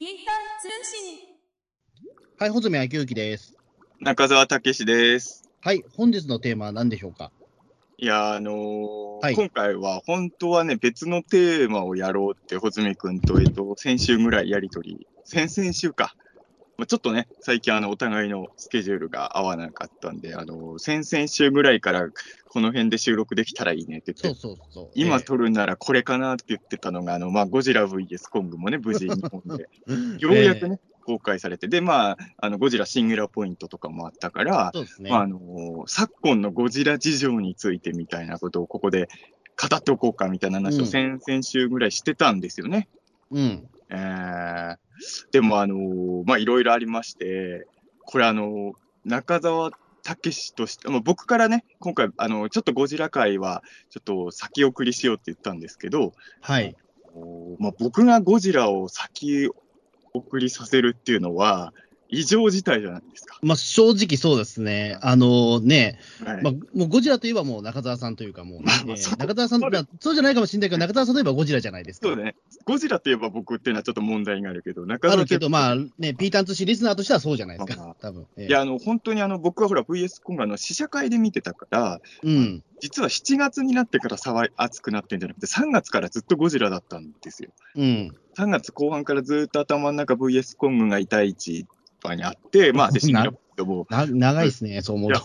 [0.00, 1.18] ピーター通信。
[2.38, 3.54] はい、穂積昭之です。
[4.00, 5.46] 中澤武史です。
[5.60, 7.30] はい、本日のテーマは何でしょうか？
[7.98, 16.16] いや、あのーはい今回は本当はね、別のテーマをやろうって、穂積君と、えっと、先週ぐらいやりとり、先々週か。
[16.80, 22.08] まあちょっとね、最近あの、お互いのスケジュールが合わなかったんで、あのー先々週ぐらいから
[22.48, 24.90] この辺で収録できたらいいねって言って、そうそうそう。
[24.94, 35.10] 今え撮るならこれかなって言ってたのが、あの、まあ、ゴジラ VS コングもね、無事日本で、ー ようやくね、公開されて、で、まあ、あの、ゴジラシンギュラーポイントとかもあったから、ね。
[35.10, 39.10] まあ、あの昨今のゴジラ事情についてみたいなことをここで
[39.60, 42.88] 語っておこうかみたいな話うんを先々週ぐらいしてたんですよね。
[43.30, 43.68] うん。
[43.90, 44.76] えー
[45.32, 47.66] でも、あのまあ、いろいろありまして、
[48.04, 48.72] これ、あの
[49.04, 49.70] 中澤
[50.02, 56.76] 武史として、まあ、僕からね、今回、あのちょっとゴジラ界は、ちょっと先送りしようって言ったんですけど、はい。
[57.14, 59.48] おまあ、僕がゴジラを先
[60.12, 61.72] 送りさせるっていうのは、
[62.10, 63.38] 異常事態じゃないですか。
[63.42, 64.98] まあ、正直そうですね。
[65.00, 72.08] あのね、はいまあ、もうゴジラといえばもう中澤さんというか、もうね、まあ中澤さん、まあそうじゃないかもしれないけど、中澤さんといえばゴジラじゃないですか。
[72.08, 72.34] そうね。
[72.64, 78.26] ゴジラといえば僕っていうのはちょっと問題があるけど、中あるけど、まあ、あね、ピーターン通信リスナーとしてはそうじゃないですまあまか、多分。
[78.36, 82.62] ええいや、あの、本当にあの、僕はほら VS コンガの試写会で見てたから、うん。
[82.80, 87.50] 実は7月になってから騒い熱くなってんじゃなくて、3月からずっとゴジラだったんですよ。
[87.76, 88.16] うん。
[88.36, 91.66] 3月後半からずっと頭の中 VS コングがいた位置
[92.14, 95.22] にあって、 まあ、で、シンギュラポイントも、な長いですね、そう思うと。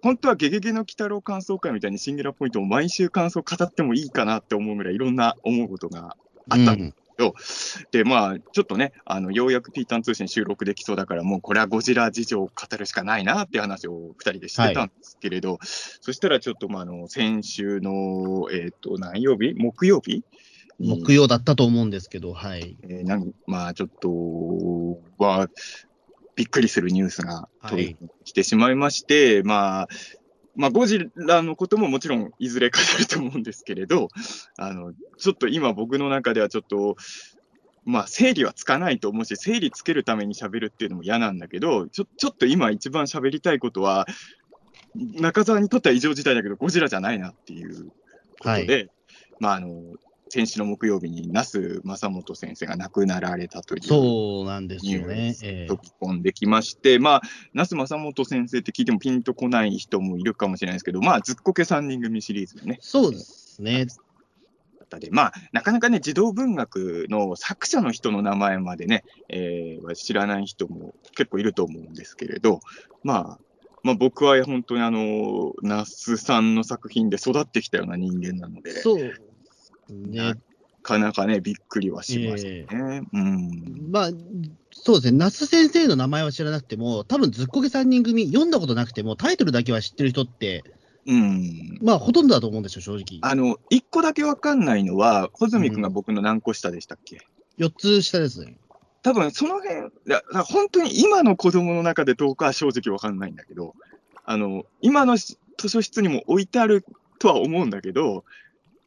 [0.00, 6.16] 本当はゲゲゲの鬼太郎感想会みたいにシンギュラポイントを毎週感想語ってもいいかなって思うぐらいいろんな思うことが
[6.48, 6.94] あったんうん。
[7.90, 20.22] で、まあ、ちょっとね、あの、ようやくピーターン通信収録できそうだから、もうこれはゴジラ事情を語るしかないなって話を二人でしてたんですけれど、そしたらちょっと、まあ、あの、先週の、えっ、と、何曜日木曜日
[20.78, 21.00] に。
[21.00, 22.76] 木曜だったと思うんですけど、はい。
[22.84, 25.48] えーなんまあ、ちょっと、は、
[26.38, 27.96] びっくりするニュースがはい。
[28.24, 29.88] 来てしまいまして、まあ、
[30.54, 34.08] まあ、ゴジラのことももちろんいずれ語ると思うんですけれど、
[34.56, 36.94] あの、ちょっと今僕の中ではちょっと、
[37.84, 44.06] まあ、整理はつかないと思うし、整理つけるために喋るっていうのも嫌なんだけど、ちょ、ちょっと今一番喋りたいことは、
[44.94, 47.86] 中澤にとっては異常事態だけど、ゴジラじゃないなっていう
[48.38, 48.90] ことで、
[49.40, 49.82] まあ、あの、
[50.28, 55.34] 先週の木曜日に那須正元先生が亡くなられたというそうなんですよね
[55.68, 57.22] 飛び込んできまして、まあ、
[57.54, 63.86] 那須正元先生って聞いてもピンとこない人もいるかもしれないですけど、まあ、ずっこけ3人組シリーズのね、そうですね。
[64.88, 72.60] 方で、まあ、なかなかね、児童文学の作者の人の名前までね、えー知らない人も結構いると思うんですけれど、
[73.02, 73.38] まあ、
[73.82, 79.14] まあ、僕は本当にあの、那須さんの作品で育ってきたような人間なので、そう。
[79.92, 80.34] ねな
[80.82, 83.02] かなかね、びっくりはしましたね。
[83.12, 83.90] うん。
[83.90, 84.10] まあ、
[84.70, 90.64] そうですね、那須先生の名前は知らなくても、多分ずっこけ3人組、読んだことなくても、タイトルだけは知ってる人って、
[91.06, 91.78] うん。
[91.82, 93.18] まあ、ほとんどだと思うんですよ、正直。
[93.22, 97.18] あの、一個だけわかんないのは、穂積君が僕の何個下でしたっけ、
[97.58, 98.56] 4つ下ですね。
[99.02, 103.74] 多分その辺、いや本当に今の子供の中でどうかは正直わかんないんだけど、
[104.24, 106.84] あの、今のし図書室にも置いてある
[107.18, 108.24] とは思うんだけど、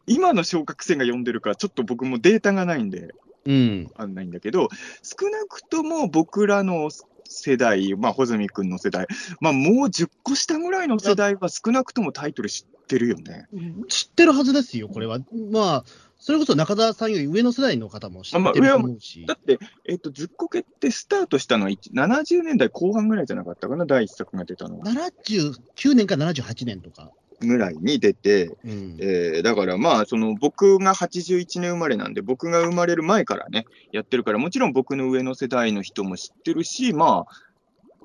[0.07, 3.13] 今の小学生が読んでるか、ちょっと僕もデータがないんで、
[3.45, 3.83] うん。
[3.85, 4.69] わかんないんだけど、
[5.01, 6.89] 少なくとも僕らの
[7.25, 9.07] 世代、まあ、穂積君の世代、
[9.39, 13.47] まあ、もう10個下ぐらいの世代は少なくともタイトル知ってるよね。
[13.87, 15.19] 知ってるはずですよ、これは。
[15.51, 15.83] まあ、
[16.19, 19.25] それこそ中澤さんより上の世代の方も知ってると思うし。
[19.25, 24.85] だって、えっと、ずっこけってスタートしたのは一70年代後半ぐらいじゃなかったかな、第一作が出たのは。
[24.85, 27.11] 79年か78年とか。
[27.47, 28.97] ぐらいに出て、うん。
[28.99, 37.33] えーだからまあ、その僕が81年生まれなんで、僕が生まれる前からね、やってるから、もちろん僕の上の世代の人も知ってるし、まあ、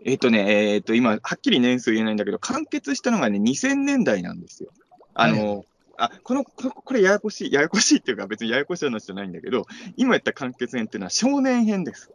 [0.05, 4.71] えっ、とね、えっ、と、今、はっきり年数言えないんだけど、完結したのがね、2000年代なんですよ。
[5.15, 5.65] あの、
[5.99, 12.13] あ、この、ここれややこしい、ややこしいっていうか別にややこしい話じゃないんだけど、今言った完結編っていうのは少年編です。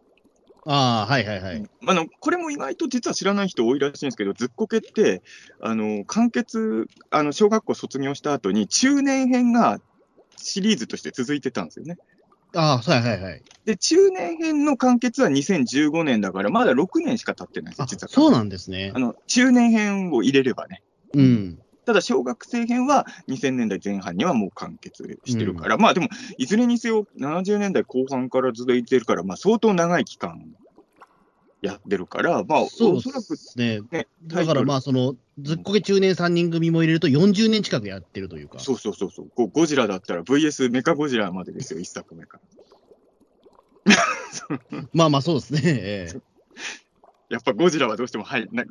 [0.65, 1.63] ああ、はいはいはい。
[1.87, 5.23] あの、これも意外と実は知らない人多いらしいんですけど、ずっこけって、
[5.59, 9.79] あの、完結、あの、小学校卒業した後に中年編が
[10.37, 11.97] シリーズとして続いてたんですよね。
[12.53, 13.41] ああ、はいはいはい。
[13.65, 18.09] で、中年編の完結は2015年だから、まだ6年しか経ってないんです実は。
[18.09, 18.99] そうなんですねあ。
[18.99, 20.83] の、中年編を入れればね。
[21.13, 21.59] うん。
[21.85, 30.41] ただ、小学生編は2000年代前半にはもう完結してるから、まあでも、いずれにせよ70年代後半から続いてるから、まあ相当長い期間
[31.61, 33.81] やってるから、まあ、そうおそらくですね。
[33.91, 38.59] ね、だからまあ、その、ずっこけ中年3人組も入れると40年近くやってるというか。
[38.59, 39.31] そうそうそうそう。
[39.35, 42.39] ゴゴジラだったら VS メカゴジラまでですよ、一作目か
[43.85, 43.95] ら。
[44.31, 44.45] そ
[44.93, 45.61] まあまあそうですね。
[45.63, 46.21] ええ
[47.31, 48.65] やっぱゴジラはどうしても、はい、な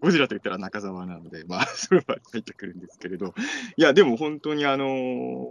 [0.00, 3.34] ゴジラと言ったら中澤なので、まあ、 それは入ってくるんですけれど、
[3.76, 5.50] いや、でも本当にあのー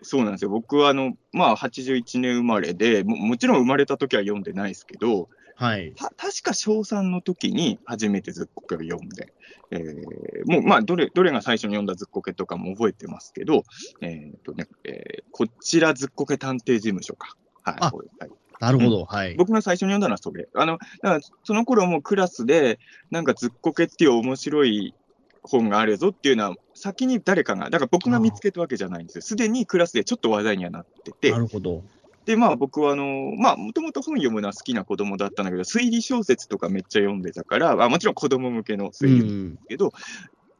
[0.00, 0.50] そうなんですよ。
[0.50, 5.92] 僕はあの、まあ、81年生まれでも、もちろん生まれた時は読んでないですけど、はい。
[5.96, 9.32] た確か小3の時に初めてずっこけを読んで、
[9.72, 13.64] えーもう、まあ、どれ、どれが最初に読んだずっこけとかも覚えてますけど、
[14.00, 17.36] えっ、とね、えーこちらずっこけ探偵事務所か。
[17.64, 17.80] はい。
[17.80, 19.04] はいなるほど。
[19.04, 19.34] はい。
[19.36, 20.48] 僕が最初に読んだのはそれ。
[20.54, 22.78] あの、だからその頃もクラスで、
[23.10, 24.94] なんかずっこけっていう面白い
[25.42, 29.22] 本があるぞっていうのは、先に誰かが、だから僕が見つけたわけじゃないんですよ。
[29.22, 31.82] すでにクラスでちょっと話題にはなっててな、るほど。
[32.26, 39.56] で、まあ僕はあの、まあもともと本読むのは好きな子供だったんだけど、推理小説とかめっちゃ読んでたから、あもちろん子供向けのう推理ん。
[39.66, 39.92] けど、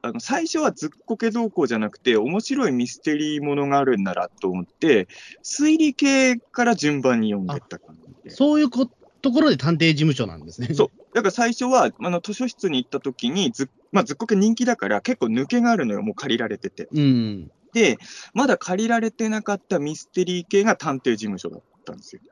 [0.03, 5.09] あの最初はずっこけ動向じゃなくて、面白いミステリーものがあるんならと思って、
[5.43, 8.31] 推理系から順番に読んでった感じで。
[8.31, 8.87] そういうこ
[9.21, 10.69] ところで探偵事務所なんですね。
[10.75, 10.91] そう。
[11.15, 16.89] だから最初は、あの図書室に行った時にず、まあ、ずっこけ人気だから結構抜けがあるのよ、もう借りられてて。
[16.93, 17.51] うん。
[17.73, 17.99] で、
[18.35, 22.23] まだ借りられてなかったミステリー系が探偵事務所だったんですよ。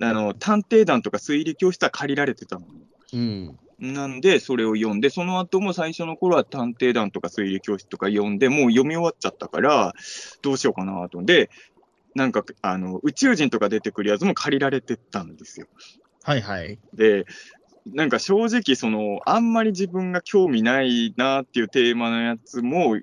[0.00, 2.66] あの、探偵団とか推理教室は借りられてたの。
[3.12, 3.58] うん。
[3.82, 9.92] なんで、それを読んで、その後も最初の頃は探偵団とか推理教室とか読んで、もう読み終わっちゃったから、
[10.40, 11.24] どうしようかなと。
[11.24, 11.50] で、
[12.14, 15.66] なんか、あの、宇宙人とか出てくるやつも借りられてたんですよ。
[16.22, 16.78] はいはい。
[16.92, 17.24] で、
[17.86, 23.00] なんか正直、その、あんまり自分が興味ないなっていうテーマのやつも、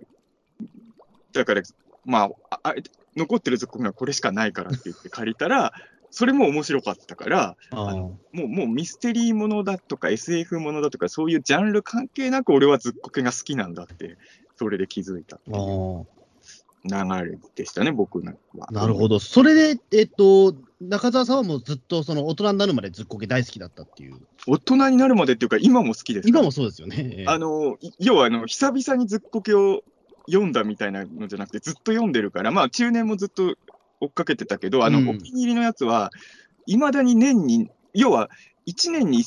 [1.33, 1.61] だから、
[2.05, 2.75] まあ、ああ
[3.17, 5.73] 残ってるズッコンがこれしかないからって言って借りたら、
[6.11, 14.17] それも面白かったから、あーもう、もうミステリーものだとか SF ものだとか、そういうジャンル関係なく俺はズッコケが好きなんだって、
[14.57, 15.39] それで気づいた。
[16.85, 18.67] 流れでしたね、僕のは。
[18.71, 19.19] なるほど。
[19.19, 24.15] それで、えっと、中澤さんはもうずっとその大人になるまでずっこけ大好きだったっていう。
[24.47, 27.25] 大人になるまでっていうか、今も好きです今もそうですよね。
[27.27, 29.83] あの、い要はあの、久々にずっこけを
[30.27, 33.55] 読んだみたいなのじゃなくて、ずっと読んでるから、まあ、中年もずっと
[34.01, 36.11] 追っかけてたけど、あの、うんお気に入りのやつは、
[36.65, 38.29] いまだに年に、要は、
[38.67, 39.23] 1年に、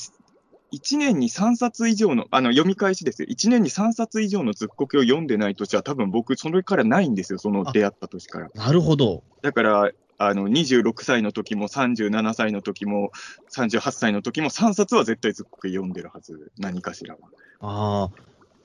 [0.72, 3.28] 1年に3冊以上の、あの、読み返しですよ。
[3.28, 8.48] 1年に3冊以上のずっこけを読んでない年は、多分僕、それからないんですよ、その出会った年から。
[8.54, 9.22] なるほど。
[9.42, 13.10] だから、あの、26歳の時も、37歳の時も、
[13.56, 17.20] 38歳の時も、3冊は絶対ずっこけ読んでるはず、何かしらは。
[17.60, 18.10] あ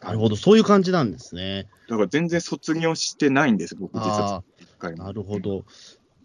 [0.01, 0.35] あ、なるほど。
[0.35, 1.67] そういう感じなんですね。
[1.89, 4.43] だから全然卒業してないんです、僕、実は
[4.95, 5.39] なるほ。
[5.39, 5.65] ど。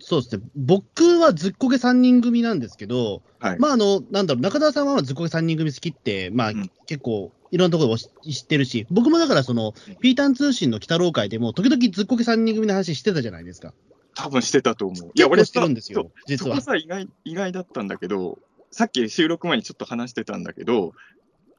[0.04, 0.42] そうですね。
[0.56, 3.58] 僕はずっこけ3人組なんですけど、はい。
[3.60, 13.72] まあ、あの、なんだろう、中澤さんはずっこけ3人組好きって、まあ、うん結構、いろんなところを知知ってるし、僕もだから、その、ピーターン通信の北郎会でも、時々ずっこけ3人組の話してたじゃないですか。
[14.14, 15.06] 多分してたと思う。
[15.06, 18.38] いいや、や、俺俺してるんですよ、そ実は意外、意外だったんだけど、
[18.72, 20.92] さっき収録前にちょっと話してたんだけど、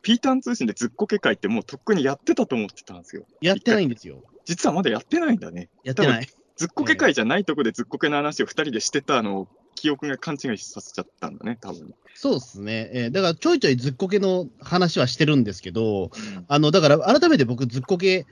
[0.01, 3.25] ピーターン通信でずっこけ会ってもうとっくにやってたと思ってたんですよ。
[3.41, 4.21] やってないんですよ。
[4.45, 5.69] 実はまだやってないんだね。
[5.83, 6.27] やってない。
[6.55, 11.93] ずっこけ会じゃないとこでずっこけの話を二人でしてたのを記憶が勘違いさせちゃったんだね、多分。
[12.15, 12.89] そうですね。
[12.93, 16.11] えーだから、ちょいちょいずっこけの話はしてるんですけど、
[16.47, 18.27] あの、だから、改めて僕、ずっこけ好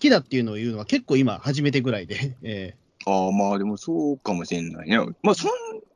[0.00, 2.76] きだっていうのを言うのは結構今、初めてぐらいで、 え
[3.06, 4.98] ああ、まあでもそうかもしれないね。
[5.22, 5.50] まあそん、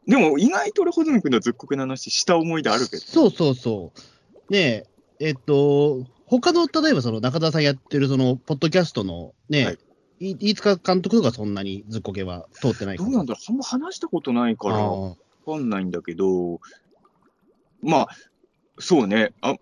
[0.06, 3.02] でも意外と俺、穂積君のずっこけの話した思い出あるけど。
[3.02, 3.92] ーそうそうそ
[4.48, 4.52] う。
[4.52, 4.86] ね
[5.18, 9.78] え、えっと、他の、例えばその中澤さんやってるその、ポッドキャストのね、はいい
[10.20, 14.76] 飯塚監督とかそんなにずっこけは通ってないかどうなんだろう、あんま話したことないから。
[14.76, 16.60] あわかんないんだけど、
[17.82, 18.08] まあ、
[18.78, 19.54] そうね、あ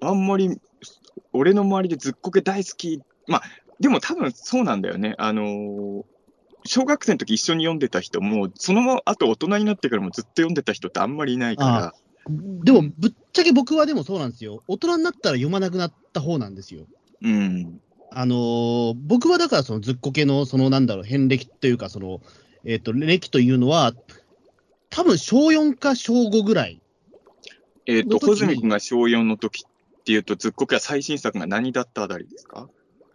[0.00, 0.60] あんまり、
[1.32, 3.42] 俺の周りでずっこけ大好き、まあ、
[3.78, 5.14] でも多分そうなんだよね。
[5.18, 6.04] あのー
[6.66, 14.62] 小学生の時一緒に読んでた人も、その後大人になってからもずっと読んでた人ってあんまりいないかーでも、ぶっちゃけ僕はでもそうなんですよ。
[14.68, 16.82] 大人になったら読まなくなった方なんですよ。
[17.22, 17.80] ら、うん。
[18.12, 22.20] あのー僕はだからそのずっこけの、そのなんだろう、遍歴というか、その、
[22.64, 23.94] えっ、と、歴というのは、
[24.90, 26.80] 多分小4か小5ぐらい。
[27.86, 32.68] えっ、と、の時に穂積君が小4の時っていうと、ずっこけは最新作が何だったあたりですか？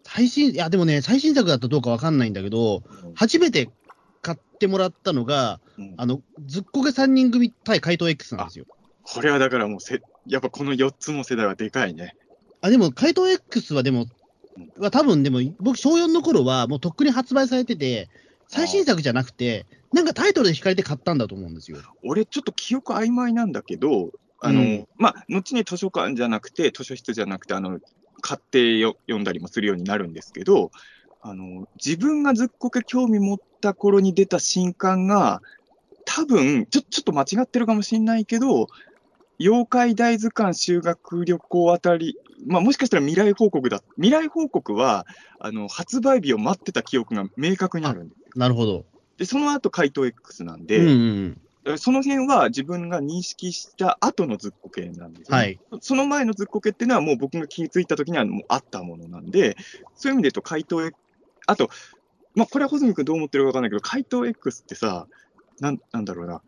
[0.03, 2.83] 最新、いや、でもね、最新作だったどうかわかんないんだけど、
[3.15, 3.69] 初めて
[4.21, 8.65] 買ってもらったのが、うんあの、ずっこけ3人組対怪盗 X なんですよ。
[9.03, 12.15] これはだからもうせ、やっぱこの4つの世代はでかいね。
[12.61, 14.05] あ、でも、怪盗 X はでも、
[14.77, 18.09] は多分でも、僕、小4の頃は、もうとっくに発売されてて、
[18.47, 21.79] 最新作じゃなくて、なんかタイトルで惹かれて買ったんだと思うんですよ。
[22.03, 27.79] 俺、ちょっと記憶曖昧なんだけど、あの、うんまあ、後に図書館じゃなくて、図書室じゃなくて、あの、
[28.21, 30.71] 買ってよ読んだりもするようになるんですけど、
[31.21, 35.41] あの、自分がずっこけ興味持った頃に出た新刊が、
[36.05, 38.67] 多分ちょ、ちょっと間違ってるかもしれないけど、
[39.39, 43.81] 妖怪大図鑑修学旅行あたり、まあ、もしかしたら未来報告だ。
[43.95, 45.05] 未来報告は、
[45.39, 48.25] あの、発売日を待ってた記憶が明確にあるんですよ。
[48.35, 48.85] なるほど。
[49.17, 51.41] で、その後、怪盗 X なんうんで、うん。
[51.77, 55.43] その辺は自分が認識した後のずっこけなんですよ、ね。
[55.43, 55.59] はい。
[55.81, 59.57] その前のずっこけっていうのは、もう僕が気づいた時にはもうあったものなんで、
[59.95, 60.95] そういう意味で言うと、怪盗 X、
[61.47, 61.69] あと、
[62.35, 65.07] まあ、これは穂積君どう思ってるかわかんないけど、怪盗 X ってさ、
[65.59, 66.41] なんなんだろうな、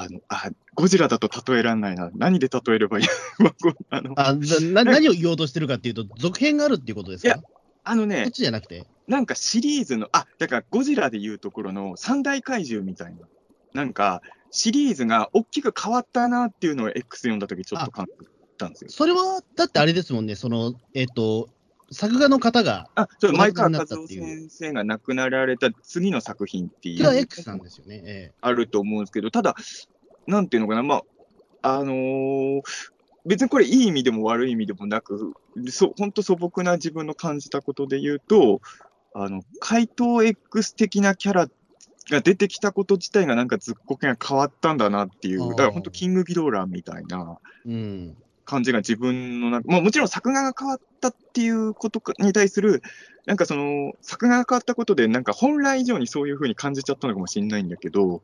[0.00, 2.10] あの、あ、ゴジラだと例えられないな。
[2.14, 3.04] 何で例えればいい？
[3.38, 3.52] ま
[3.90, 7.42] あの、あな何を言おうとしてるかっていうと、続編があるっていうことですいやか
[7.84, 8.86] あのねそっ、ちじゃなくて。
[9.08, 13.26] なんかシリーズの、あ、だからゴジラでいうところの三大怪獣みたいな、
[13.74, 18.26] なんかシリーズが大きく変わったなっていうのを X 読んだときちょっと感じ
[18.58, 18.90] たんですよ。
[18.90, 21.48] それは、だってあれですもんね、その、えっ、と、
[21.92, 28.02] 作画の方が、あ、そう、前川和夫先生が亡くなられた次の作品っていう、X なんですよね。
[28.04, 29.54] えあると思うんですけど、ただ、
[30.26, 31.02] なんていうのかな、ま
[31.62, 32.62] あ、あのー
[33.24, 35.32] 別にこれいい意味でも悪い意味でもなく、
[35.68, 38.60] そ本当素朴な自分の感じたことで言うと、
[39.14, 41.48] あの、怪盗 X 的なキャラ
[42.10, 47.38] が出てきたこと自体がなんかずっこけが変わったんだなっていう、だから本当キングギドーランみたいな。
[47.66, 48.16] えうん。
[48.44, 52.82] 感じが自分の中、まあもちろん作画が変わったっていうことかに対する、
[53.26, 58.22] なんかその、作画が変わったことで、なんか本来以上にそういうふうに感じちゃったのかもしれないんだけど、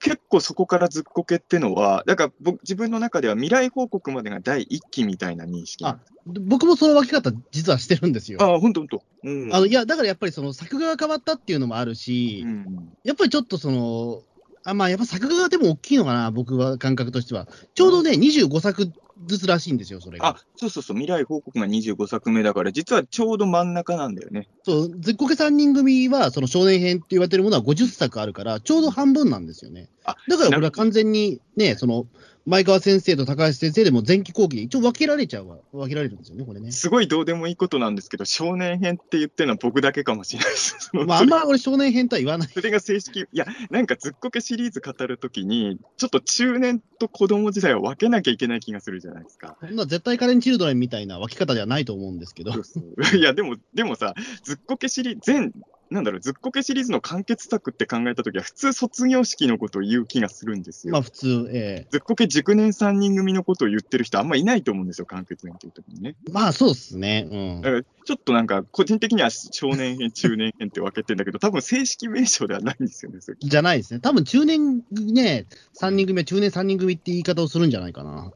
[0.00, 5.84] 結構そこからずっこけってのは、だから僕、自分の中では未来報告までが第一期みたいな認識。
[5.84, 8.38] あ僕もその分け方、実はしてるんですよ。
[8.42, 9.02] あ、ほんとほんと。
[9.22, 9.54] うん。
[9.54, 14.22] あのいや、だからやっぱりその作画が変わったっていうのもあるし、うん、やっぱりちょっとその、
[14.64, 17.48] あまあ、やっぱ作画がでも大きいのかな、僕は感覚としては。
[17.74, 18.92] ちょうどね、25作
[19.26, 20.26] ずつらしいんですよ、それが。
[20.28, 24.48] あ、そうそうそう、未来報告が25作目だから、実はちょうど真ん中なんだよね。
[24.64, 29.88] そう、ずっこけ3人組は、その少年編って言われてるものは50作あるから、ちょうど半分なんですよね。
[30.04, 32.06] あだからこれは完全にね、その、
[32.46, 36.72] 前川先生と高橋先生でも前期後期で一応分けられちゃうわ、分けられるんですよね、これね。
[36.72, 40.90] すごいどうでもいいことなんですけど、少年編って言ってるのは僕だけかもしれないです。
[40.92, 42.48] まあ、あんま俺少年編とは言わない。
[42.48, 49.56] それが正式、いや、なんかずっこけシリーズ語るときに、ちょっと中年と子供時代を分けなきゃいけない気がするじゃないですか。
[49.60, 52.64] そんな絶対カレンチルドレンみたいな分け方ではないと思うんですけどそう。
[52.64, 55.52] そういや、でも、でもさ、ずっこけシリーズ、全、
[55.90, 60.92] なんだろう、ずっこけシリーズの完結作って考えたときは、普通卒業式のことを言う気がするんですよ。
[60.92, 66.14] まあ普通、えずっこけ熟年3人組のことを言ってる人あんまいないと思うんですよ、完結編っていうときにね。
[66.28, 67.60] えまあそうっすね。
[67.62, 73.18] だから、ちょっとなんか、個人的には少年編、中年編って分けてんだけど、多分正式名称ではないんですよね。
[73.40, 73.98] じゃないですね。
[73.98, 75.46] 多分中年ね、
[75.80, 78.32] 3人組は中年3人組って言い方をするんじゃないかな。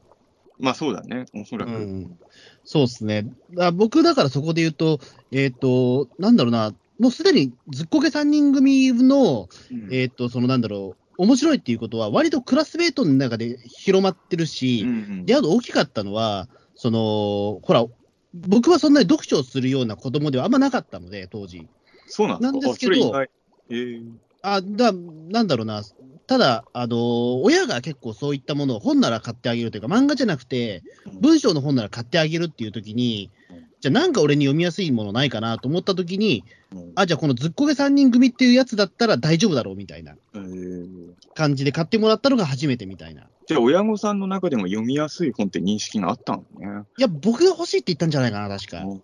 [0.59, 1.71] まあそうだね、おそらく。
[1.71, 2.17] うん、
[2.63, 3.27] そうですね。
[3.53, 4.99] だ僕、だからそこで言うと、
[5.31, 9.93] えっ、と、なんだろうな、もうすでにずっこけ3人組の、うん。
[9.93, 15.25] えっ、と、そのなんだろう、面白いっていうことは、割とクラスメートの中で広まってるし、うんうん。
[15.25, 17.85] で、あと大きかったのは、その、ほら、
[18.33, 21.67] 僕はそんなに読書をするような子供ではあんまなかったので、当時。
[22.07, 22.51] そうなんですか？
[22.51, 25.83] なんですけどあえだ、なんだろうな、
[26.27, 30.83] ただ、あの親が結構そういったものを本なら買ってあげるというか、漫画じゃなくて、
[31.19, 36.64] 文章の本なら買ってあげるっていう時にうん、じゃあなんか俺に読みやすいものないかなと思った時に、うん
[36.95, 43.27] あ、じゃあこのずっこけ3人組っていうやつだったら大丈夫だろうみたいなえー感じで買ってもらったのが初めてみたいな。
[43.47, 46.83] じゃあ、親御さんの中でも読みやすい本って認識があったのね。
[46.97, 48.83] いや、僕が欲しいって言ったんじゃないかな、確か。
[48.83, 49.01] うん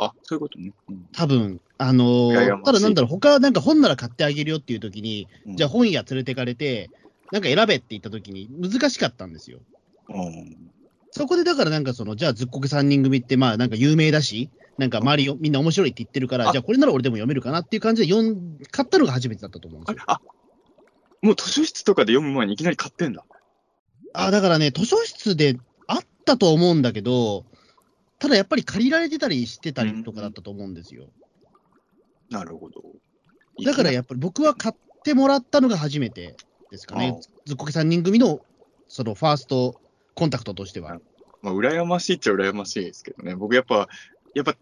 [0.00, 0.72] あ、そういうことね。
[0.88, 6.88] うん多分あのーただなんだろう、他なんか本なら買ってあげるよっていう時に、うんじゃあ本屋連れてかれて、
[7.32, 9.58] なんか選べって言った時に難しかったんですよ。
[10.08, 10.70] うん
[11.10, 20.04] そこでだからなんかその、じゃあずっこけ3人組ってまあなんか有名だし、なんか周りよみんな面白いって言ってるから、あじゃあこれなら俺でも読めるかなっていう感じで読ん、買ったのが初めてだったと思うんですよ。
[20.06, 20.20] ああ、
[21.20, 23.24] もう図書室とかで読む前にいきなり買ってんだ。
[24.14, 25.58] あ、だからね、図書室で
[25.88, 27.44] あったと思うんだけど、
[28.20, 31.08] ただやっぱり借りられてたりしてたりとかだったと思うんですよ。
[32.30, 32.82] なるほど。
[33.64, 36.36] だからやっぱり僕は買ってもらったのが初めて
[36.70, 37.18] ですかね。
[37.46, 38.40] ずっこけ3人組の
[38.86, 39.80] そのファースト
[40.14, 40.98] コンタクトとしては。
[41.42, 43.36] まあ、羨ましいっちゃ羨ましいですけどね。
[43.36, 43.88] 僕やっぱ、
[44.34, 44.56] やっぱ、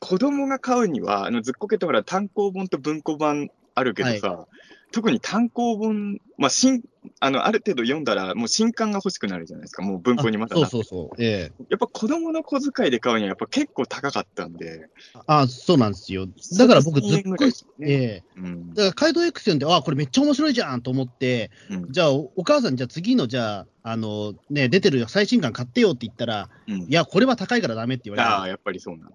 [0.00, 4.46] 子供が買うには、あの、ずっこけってほら、単行本と文庫版あるけどさ、
[4.90, 6.82] 特に単行本、まあ、新、
[7.20, 9.82] あの、ある程度読んだら、もう新刊が欲しくなるじゃないですか。
[9.82, 11.22] もう文庫にまたそうなそうそう。
[11.22, 14.88] ええやっぱ子供の小遣いで買うには、やっぱ結構高かったんで。
[15.26, 16.26] あそうなんですよ。
[16.56, 17.92] だから僕ずっ1000円ぐこらいですよね。
[17.92, 29.14] ええうんだから、カイド X 読んで、あこれめっちゃ面白いじゃんと思って、うんじゃあ、おお母さん、じゃあ次の、じゃあ、あの、ね、出てる最新刊買ってよって言ったら、うんいや、これは高いからダメって言われああ、て、やっぱりそうなんだ。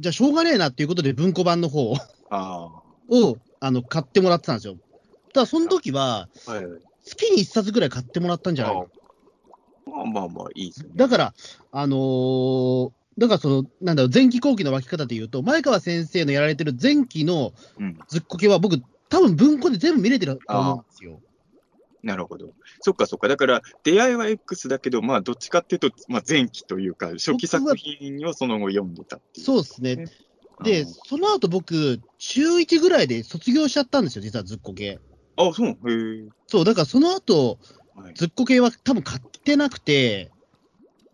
[0.00, 1.96] じゃあ、しょうがねえなっていうことで、文庫版の方を
[2.30, 2.82] ああ。
[3.10, 4.76] をあの買ってもらってたんですよ。
[5.32, 6.80] たらその時は、はいはい。
[7.04, 8.74] 月に1冊ぐらい買ってもらったんじゃない。
[9.86, 10.90] まあまあまあ、いいですね。
[10.94, 11.34] だから、
[11.72, 17.98] あのーだからその、なんだろう、前期後期の分け方で言うと、前川先生のやられてる前期のうん。
[18.06, 21.20] ずっこけは、僕、多分文庫で全部見れてると思うんですよ。
[22.02, 22.52] なるほど。
[22.80, 23.28] そっかそっか。
[23.28, 29.46] だから、出会いは X だけど、まあ、どっちかっていうと、まあ、前期というか、初期作品をその後読んでたっていう。
[29.46, 30.06] そうですね。
[30.62, 34.98] で、その後僕、中1ぐらいで卒業しちゃったんですよ、実はずっこけ。
[35.36, 35.68] ああ、そう。
[35.68, 36.28] へえ。
[36.46, 37.58] そう、だからその後、
[37.94, 40.30] はいずっこけは多分買ってなくて、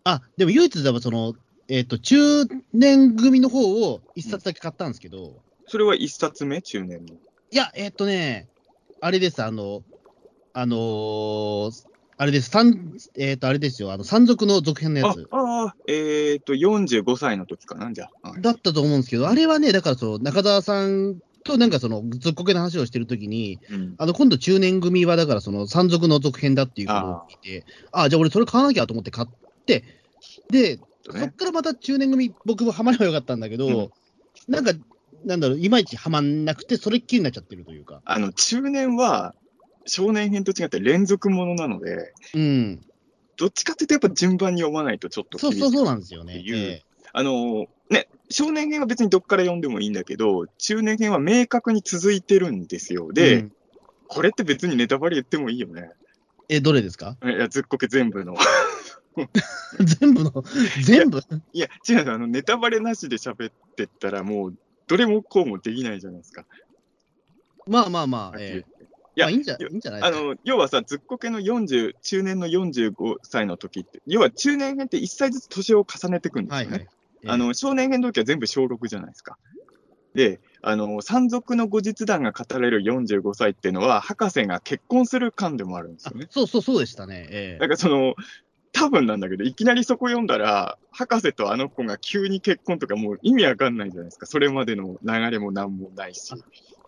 [0.03, 1.33] あ、でも唯一でもその、
[1.67, 6.61] えっ、と、中年組の方を一冊だけ買ったんですけど、それは一冊目？
[6.61, 7.15] 中年の。
[7.15, 7.17] い
[7.51, 8.47] や、えっ、とね、
[9.01, 9.83] あれです、あの、
[10.57, 11.85] あのー
[12.17, 15.27] あれです、三えっ、と、あれですよ、あの、山賊の続編のやあつ。
[15.31, 18.29] ああ、えっ、と、45歳の時かな、じゃあ。
[18.29, 23.95] はいだったと思うんですけど、あれはね、だからその、中澤さんとなんかその、ずっこけの話をしてるときに、うん。
[23.97, 29.27] あの、今度中年組はだからその、山賊の続編だっていうことを聞いて、ああ、じゃあ俺それ買わなきゃと思って買っ
[29.65, 29.83] て、
[30.49, 33.89] で、そっからまた中年組、僕もハマればよかったんだけど、うん
[34.47, 34.73] なんか、
[35.25, 38.01] なんだろう、いまいちハマんなくて、それっきりになっちゃってるというか。
[38.05, 39.33] あの、中年は、
[39.85, 42.81] 少年編と違って連続ものなので、うん。
[43.37, 46.39] どっちかっていうとやっぱ順番に読まないとちょっと厳しいそうそうそうなんですよね。
[46.39, 53.09] いうえあのね、少年編は別にどっから読んでもいいんだけど、中年編は明確に続いてるんですよ。
[53.11, 53.51] えで、うん
[54.07, 55.89] これって別にネタバレ言ってもいいよね。
[56.47, 57.17] え、どれですか？
[57.23, 58.35] いや、ずっこけ全部の。
[59.99, 60.43] 全部の、
[60.83, 61.21] 全部？
[61.53, 66.45] いや、違うのあの、ネタバレなしで喋ってったら、もう、どれもこうもできないじゃないですか。
[67.65, 68.74] まあまあまあ、ええい
[69.15, 70.01] やまあいいんじゃいいんじゃない。
[70.01, 76.71] あの、要はさ、ずっこけの40、中年の45歳の時って、要は中年編って1歳ずつ年を重ねていくんですよね。
[76.71, 76.81] はいはい。
[76.81, 76.87] え
[77.27, 79.37] えあの、少年編の時は全部小6じゃないですか。
[80.13, 86.27] で、あの、山賊の後日談が語られる45歳っていうのは、博士が結婚する感でもあるんですあよね。
[86.29, 87.27] そうそうそうでしたね。
[87.29, 88.15] えだからその、
[88.71, 94.25] 多分なんだけど、いきなりそこ読んだら、博士とあの子が急に結婚とかもう意味わかんないじゃないですか。
[94.25, 96.33] それまでの流れもなんもないし。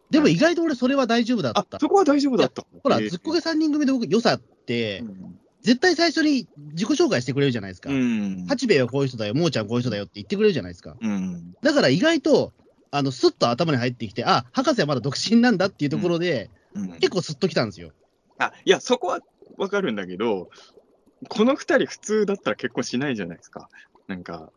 [0.10, 1.80] えでも意外と俺それは大丈夫だあっ、た。
[1.80, 2.66] そこは大丈夫だった。
[2.84, 7.90] ほら、えーずっこけ3人組で僕良さって、うん絶対最初に自己紹介してくれるじゃないですか。
[7.90, 8.46] うん。
[8.48, 10.96] 八兵衛はこういう人だよ、もーちゃんこういう人だよって言ってくれるじゃないですか。
[11.02, 11.56] うん。
[11.62, 12.54] だから意外と、
[12.90, 17.92] あの、スッと頭に入ってきて、あ、博士はまだ独身なんだっていうところで、うん結構スッときたんですよ。
[18.38, 19.20] あ、いや、そこは
[19.58, 20.50] わかるんだけど、
[21.28, 23.68] この二人普通だったら結婚しないじゃないですか。
[24.08, 24.54] なんか、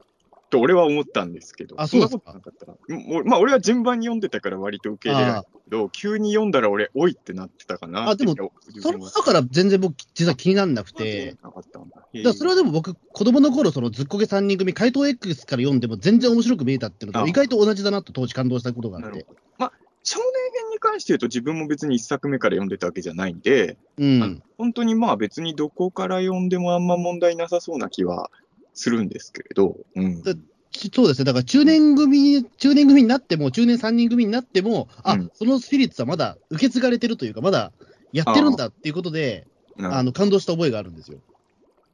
[0.51, 1.77] と俺は思ったんですけど。
[1.81, 2.75] あそうですかんなかったら。
[2.99, 8.35] もうまあ、俺は順番に読んでたから割と受け入れられたけど、急に読んだら俺、おいってなってたかなあでも
[8.81, 12.33] それはだから全然僕、実は気にならなくて、なかったんだ。
[12.35, 19.27] それはでも僕、子供の頃、そのずっこけ3人組、怪盗 X から読んでも全然面白く見えたっていうのあと、意外と同じだなと当時感動したことがあって。
[19.59, 20.27] まあ、少年
[20.63, 24.43] 編に関して言うと自分も別に一作目から読んでたわけじゃないんで、うん。
[24.57, 28.31] 本当にまあ別にどこから読んでもあんま問題なさそうな気は
[28.75, 30.23] するんですけれど、うん。
[30.23, 30.35] だ
[30.73, 31.25] そうですね。
[31.25, 37.73] だから中年組、中年組になっても、中年3人組になっても、あ、うんそのスピリッツはまだ受け継がれてるというか、まだ
[38.13, 41.19] やってるんだっていうことで、なあの、感動した覚えがあるんですよ。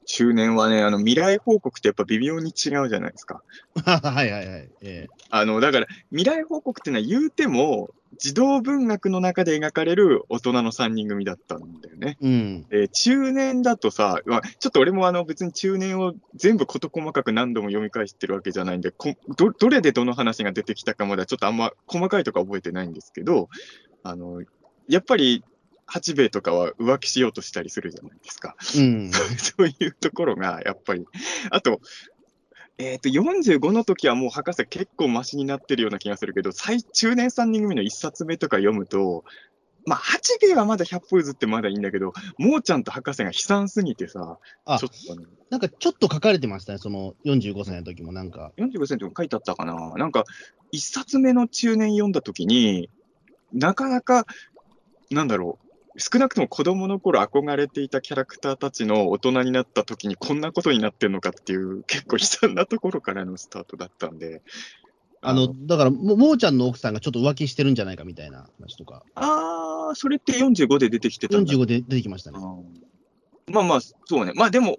[0.07, 3.43] 中年はね、あの未来報告ってやっぱ微妙に違うじゃないですか。
[3.85, 4.69] はいはいはい。
[4.83, 12.17] えあの、だから、未来報告っていうのは言うても、児童文学の中で描かれる大人の3人組だったんだよね。
[12.23, 12.69] えうん。
[12.69, 23.49] で、中年だとさ、まあ、ちょっと俺もあの別に中年を全部事細かく何度も読み返してるわけじゃないんで、こどどれでどの話が出てきたかまではちょっとあんま細かいとか覚えてないんですけど、
[24.03, 24.43] あの、
[24.89, 25.45] やっぱり
[25.87, 28.57] 八兵衛とかは浮気しようとしたりするじゃないですか。
[28.77, 29.11] うん。
[29.39, 31.07] そういうところが、やっぱり、
[31.51, 31.81] あと、
[32.79, 39.25] えっ、と、45の時はもう博士結構マシになってるような気がするけど、最中年3人組の1冊目とか読むと、
[39.87, 48.53] まあ、八兵衛はまだ100歩譲ってまだいいんだけど、もーちゃんと博士が悲惨すぎてさ、あちょっとね、なんかちょっと書かれてましたね、その45歳の時もなんか。
[48.59, 49.95] 45センチも書いてあったかな。
[49.95, 50.25] なんか、
[50.75, 52.91] 1冊目の中年読んだ時に、
[53.53, 54.27] なかなか、
[55.11, 55.66] なんだろう、
[55.99, 64.43] 少なくとも子供の頃憧れていたキャラクターたちの大人になった時にこんなことになってんのかっていう結構悲惨なところからのスタートだったんで。
[65.23, 71.53] あの、だからも、もーちゃんの奥さんがちょっと浮気してるんじゃないかみたいな話とか、あー、それって45で出てきてたんだ。
[71.53, 72.39] 45で出てきましたね。
[73.51, 74.33] まあまあ、そうね。
[74.35, 74.77] まあでも、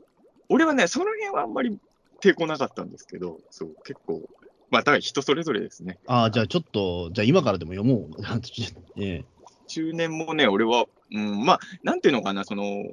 [0.49, 1.79] 俺はね、その辺はあんまり
[2.21, 4.21] 抵抗なかったんですけど、そう、結構、
[4.69, 5.97] まあ、だから人それぞれですね。
[6.05, 8.09] ああ、じゃあちょっと、じゃあ今からでも読もう。
[8.97, 9.36] ええ
[9.67, 12.85] 中年もね、俺は、うん、まあ、なんていうのかな、その、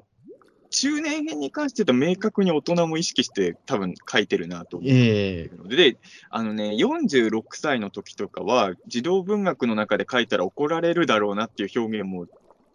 [0.70, 5.96] 中年編に関して言うと明確に大人も意識して多分書いてるなと思うええので、で、
[6.30, 12.26] あのね、46歳の時とかは、児童文学の中で書いたら怒られるだろうなっていう表現も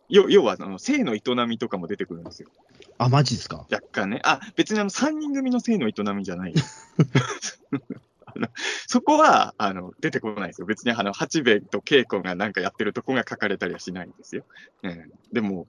[0.07, 2.49] 要要はあの性の営みとかも出てくるんですよ。
[2.97, 3.67] あ、マジですか？
[3.71, 4.21] 若干ね。
[4.23, 6.53] あ、別にあの3人組の性の営みじゃない。
[8.87, 10.67] そこはあの出てこないですよ。
[10.67, 14.43] 別にあの八兵衛と稽古がなんかやってるとこが書かれたりはしないんですよ。
[14.83, 15.67] うん、でも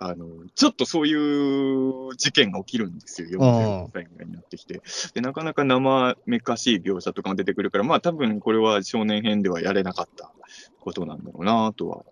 [0.00, 4.80] あの、ちょっとそういう事件が起きるんですよ、45歳ぐらいになってきて。
[5.12, 10.30] で、なかなか生めかしい描写とかも出てくるから、まあ多分これは少年編ではやれなかった
[10.80, 12.04] ことなんだろうなとは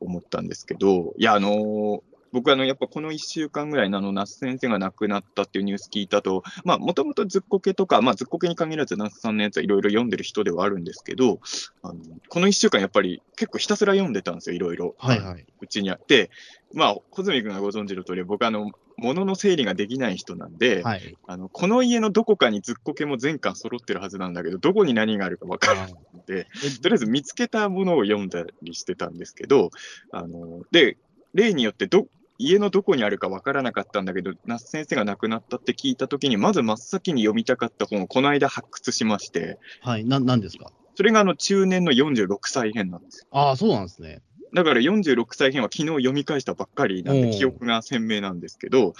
[0.00, 2.02] 思ったんですけど、いや、あの
[2.34, 11.38] 僕あの、やっぱこの1週間ぐらいのあの、那須先生が亡くなったっていうニュース聞いたと、まあ、もともとずっこけとか、まあ、ずっこけに限らず那須さんのやつはいろいろ読んでる人ではあるんですけど、
[11.82, 14.96] あのこの1週間やっぱり結構ひたすら読んでたんですよ、いろいろ。
[14.98, 15.46] はいはい。
[15.60, 16.30] うちにあって、
[16.72, 21.16] まあ、小泉君がご存知の通り、僕あの、物の整理ができない人なんで、はい。
[21.28, 26.48] あのこの家のどこかにずっこけも全巻揃ってるはずなんだけど、どこに何があるか分からないので、
[26.82, 29.70] とりあえず見つけたものを読んだりしてたんですけど、
[30.10, 30.96] あので、
[31.34, 32.06] 例によってど、
[32.38, 40.04] 家のどこにあるか分からなかったんだけど、那須先生が亡くなったって聞いたときに、まず真っ先に読みたかった本をこの間発掘しまして、はい。
[40.04, 40.70] な、なんですか？
[40.96, 43.26] それがあの中年の46歳編なんですよ。
[43.30, 44.20] ああ、そうなんですね。
[44.54, 48.92] だから46歳編は昨日読み返したばっかりなんで、記憶が鮮明なんですけど、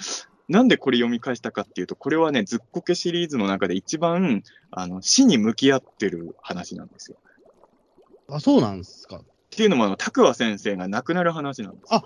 [0.49, 7.17] なんでこれ読み返したかっていうと、これはね、ずっこけシリーズの中で一番あの死に向き合ってる話なんですよ。
[8.29, 9.17] あ、そうなんですか。
[9.17, 11.83] っていうのも、あの、拓和先生が亡くなる話なんです。
[11.93, 12.03] あ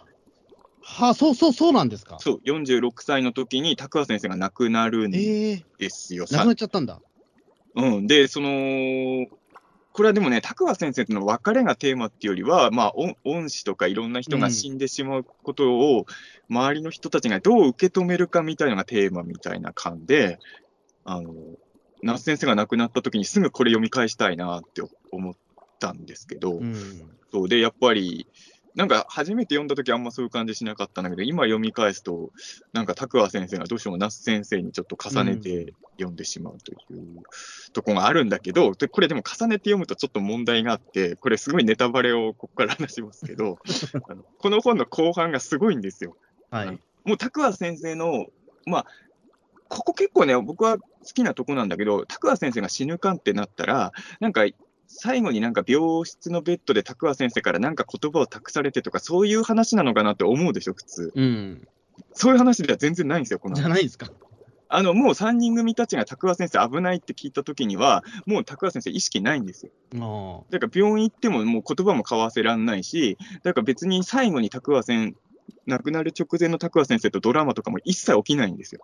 [0.89, 2.17] はあ、そうそう、そうなんですか。
[2.19, 6.25] そう、46歳の時に拓和先生が亡くなるんええですよ。
[6.32, 6.99] なくなっちゃったんだ。
[7.75, 9.28] うん、で、その、
[9.93, 16.06] これはでもね、拓和先生との別れがテーマっていうよりは、まあ、恩恩師とかいろんな人が死んでしまうことを、
[16.49, 20.39] 周りの人たちがどう受け止めるかみたいなのがテーマみたいな感で、
[21.06, 21.34] あの、
[22.02, 25.34] 那須先生が亡くなった時にすぐこれ読み返したいなって思っ
[25.80, 26.75] たんですけど、うん。
[27.32, 28.28] そうで、やっぱり、
[28.80, 32.32] なんか初めて読んだ時あんまそういう感じしなかったんだけど、今読み返すと、
[32.72, 36.78] なんか拓和先生がどうしても那須先生にちょっと重ねて読んでしまうという
[37.74, 43.58] とこがあるんだけど、でこれでも重ねて読むとちょっと問題があって、これすごいネタバレをここから話しますけど、
[44.08, 46.15] あのこの本の後半がすごいんですよ。
[46.50, 46.80] はい。
[47.04, 48.28] もう拓和先生の、
[48.65, 48.86] まあ、
[49.68, 54.46] ここ結構ね、僕は好きなとこなんだけど、拓和先生が死ぬかってなったら、なんか、
[54.91, 61.13] 最後になんか病室のベッドで拓和先生からなんか言葉を託されてとか、そういう話なのかなって思うでしょ、普通。
[61.15, 61.67] うん。
[62.13, 64.12] そういう話では全然ないんですよ、このじゃないですか？
[64.67, 69.71] あの、もう3人組たちが拓和先生危ないって聞いたときには、もう拓和先生意識ないんですよ。
[69.95, 75.15] あだから病院行ってももう言葉も交わせらんないし、だから別に最後に拓和先
[75.65, 78.82] 亡くなる直前の拓和先生とドラマとかも一切起きないんですよ。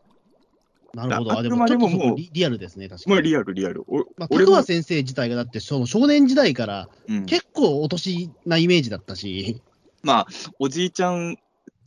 [1.04, 1.08] あ。
[1.08, 1.40] なるほど。
[1.40, 3.16] あ、でも、でももうこリリアルですね、確かに。
[3.16, 3.84] まあリアル、リアル。
[3.88, 9.62] おまあ、俺も拓和先生自体がだって、その少年時代からうん結構お年なイメージだったし、
[10.04, 10.28] まあ、
[10.60, 11.38] おじいちゃん、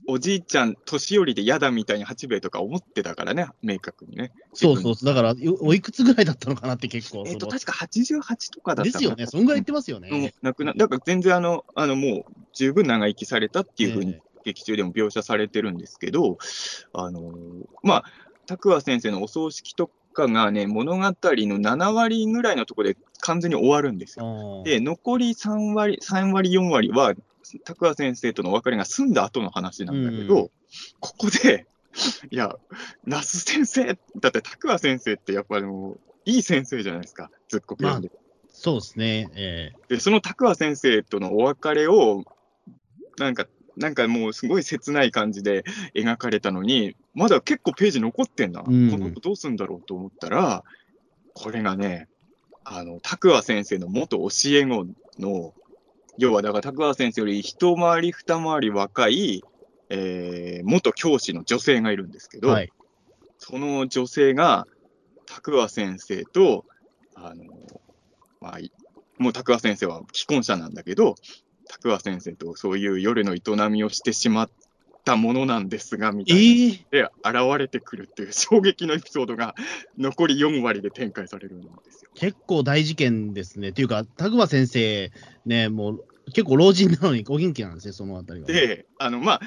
[0.08, 4.32] おじいちゃん、年寄りで嫌だみたいに八兵衛とか思ってたからね、明確にね。
[4.54, 10.08] そうそうだから、よおいくつぐらいだったのかなって結構、えっ、と、その確か88とかだったですよね、そんぐらい言ってますよね。
[10.10, 16.38] うん、亡くな、だから全然あの、あのもう十分長生きされたっていうふうにえ劇中でも描写されてるんですけど、
[16.92, 17.34] あのー
[17.82, 18.04] まあ、
[18.48, 24.26] 拓和先生のお葬式とかがね、物語の7割ぐらいのところで完全に終わるんですえよ。
[24.26, 24.64] あー。
[24.64, 27.14] で、残り3割、3割、4割は、
[27.64, 30.50] 拓和先生との別れが済んだ後の話なんだけど、う
[30.98, 31.66] ここで、
[32.30, 32.56] いや、
[33.04, 38.10] 那須先生、だって拓和先生ってやっぱりもう、いい先生じゃないですか、ずっこけ読んで。
[38.50, 39.94] そうですね、ええ。
[39.94, 42.24] で、その拓和先生とのお別れを、
[43.18, 48.62] なんか、なんかもうすごい切ない感じで描かれたのに、まだ結構ページ残ってんだ。
[48.66, 50.64] うんこの後どうすんだろうと思ったら、
[51.34, 52.08] これがね、
[52.64, 54.86] あの、拓和先生の元教え子
[55.18, 55.54] の、
[56.18, 59.42] 要はだから拓和先生より一回り二回り若い、
[59.88, 62.72] えー元教師の女性がいるんですけど、はい。
[63.38, 64.66] その女性が、
[65.26, 66.64] 拓和先生と、
[67.14, 67.44] あの、
[68.40, 68.72] まあ、い
[69.18, 71.16] もう拓和先生は既婚者なんだけど、
[71.68, 73.40] 拓和先生とそういう夜の営
[73.70, 74.50] みをしてしまっ
[75.08, 76.74] たものなんですが、みたえいな。
[76.92, 79.54] えで、現れてくるっていう 衝撃のエピソードが
[79.96, 82.10] 残り4割で展開されるんですよ。
[82.14, 83.70] 結構大事件ですね。
[83.70, 85.10] っていうか、田熊先生、
[85.46, 88.46] ね、もう結構老人なのにお元気なんですね、そのあたりは。
[88.46, 89.40] で、あの、まあ、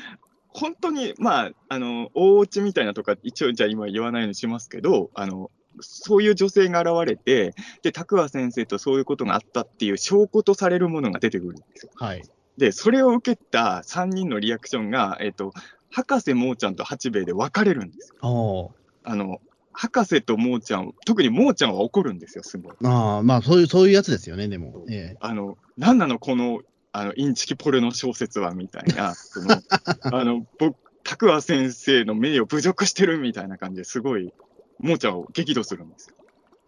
[0.48, 11.92] 本当に、まあ、あの、大落ちみたいなとか、一応じゃあ今言わないようにしますけど、あの、そういう女性が現れて、で、拓和先生とそういうことがあったっていう証拠とされるものが出てくるんですよ。
[11.96, 12.24] はい。
[12.62, 15.52] で、それを受けた3人のリアクションが、えっ、と、
[15.90, 18.30] 博士もーちゃんと八兵衛で分かれるんですよ。
[18.30, 18.72] お
[19.04, 19.42] あの、
[19.74, 22.76] 博士ともーちゃん、特にもーちゃんは怒るんですよ、すごい。
[22.84, 24.86] ああ、まあ、そういう、そういうやつですよね、でも。
[24.92, 29.48] ええあの、なんなの、このあの、インチキポルノ小説はみたいな、その、
[30.14, 34.32] あの、僕、拓和先生の名誉侮辱してるみたいな感じですごい、
[34.78, 36.16] もーちゃんを激怒するんですよ。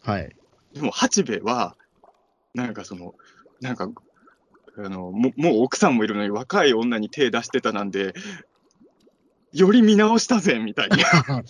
[0.01, 0.35] はい。
[0.73, 1.75] でも、八兵衛は、
[2.55, 3.13] なんかその、
[3.61, 3.89] なんか、
[4.77, 8.13] あの、ももう奥さんもいるのに若い女に手出してたなんで、
[9.53, 10.97] より見直したぜ、みたいな。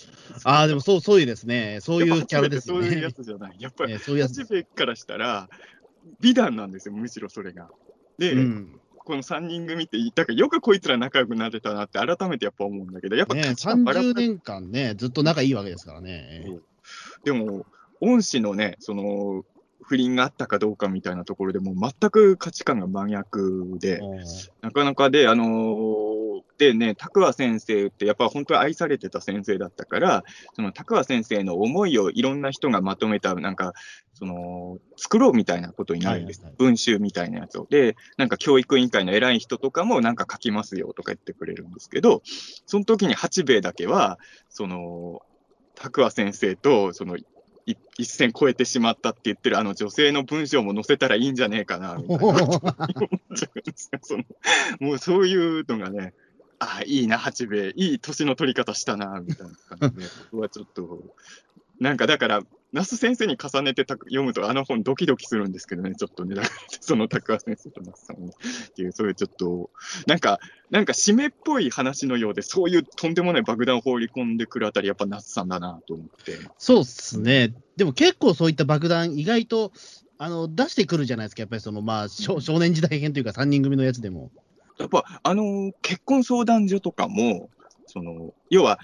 [0.44, 1.80] ああ、でもそう、そういうですね。
[1.82, 3.14] そういうキャラですよそういうやね。
[3.14, 3.56] つじゃない。
[3.60, 5.50] やっぱり、えーそういうやつからしたら、
[6.20, 7.70] 美談なんですよ、むしろそれが。
[8.18, 8.80] で、うん。
[9.06, 16.46] この3人組って、だからよくこいつら仲良くなれたなって改めてやっぱ思うんだけど、やっぱね価値観バラバ30ラ年間ね、ずっと仲いいわけですからね。
[17.24, 17.66] でも、
[18.02, 19.46] 恩師のね、その、
[19.84, 24.02] 不倫があったかどうかみたいなところでもう全く価値観が真逆で、
[24.62, 26.14] なかなかで、あのー
[26.58, 30.24] でね、拓和先生ってやっぱ本当に愛されてた先生だったから、
[30.56, 33.74] その拓和先生の思いをいろんな人がまとめた、なんか、
[34.14, 36.46] その、作ろうみたいなことになるんです。
[36.58, 37.68] 文集みたいなやつを。
[37.70, 42.22] で、なんか教育委員会の偉い人とかもなんか書きますよとか言ってくれるんですけど、
[42.66, 44.20] その時に八兵衛だけは、
[44.50, 45.22] その、
[45.76, 47.26] 拓和先生と、その、い
[47.98, 52.24] 一線超えてしまったって言ってるあの女性の文章も載せたらいいんじゃねえかな、みたいな。
[52.26, 52.40] 思っ
[53.36, 54.00] ちゃうんですよ。
[54.02, 54.24] その
[54.80, 56.14] もうそういうのがね、
[56.60, 61.04] ああ、いいな、八兵衛、いい年の取り方したな、みたいな感じで、僕はちょっと、
[61.80, 69.70] なんかだから、那須先生に重ねてた読むと、あの本ドキドキするんですけどね、ちょっとね、 だから、その高橋先生と那須さんも、っていう、そういうちょっと、
[70.08, 70.40] なんか、
[70.72, 76.40] なんか締めっぽい話のようで、そういうとんでもない爆弾を放り込んでくるあたり、やっぱ那須さんだなと思って。
[76.58, 77.54] そうっすね。
[77.78, 79.72] でも結構そういった爆弾、意外と、
[80.18, 81.42] あの、出してくるじゃないですか。
[81.42, 84.32] やっぱりその、まあ、少少年時代編というか、3人組のやつでも。
[84.80, 87.52] やっぱ、あのー結婚相談所とかも、
[87.86, 88.80] その、要は、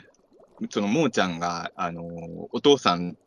[0.69, 3.17] その、もーちゃんが、あのーお父さん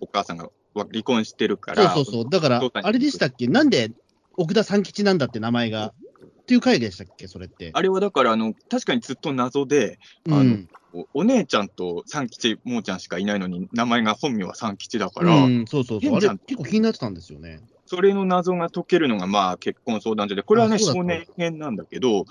[0.00, 2.30] お母さんが離婚してるかそうら、そうそう。
[2.30, 3.46] だからあれでしたっけ？
[3.46, 3.90] なんで
[4.36, 5.88] 奥田三吉なんだって名前が？
[5.88, 7.28] っていう回でしたっけ？
[7.28, 7.70] それって。
[7.74, 10.68] あれはだから、あの、確かにずっと謎で、あのうん。
[10.94, 16.16] おお姉ちゃんと三吉、もーちゃんしかいないのに、名前が本名は三吉だから、うん、そうそうそう。
[16.16, 17.60] あれ結構気になってたんですよね。
[17.84, 22.24] それの謎が解けるのが、まあ、結婚相談所で、これはね、少年編なんだけど、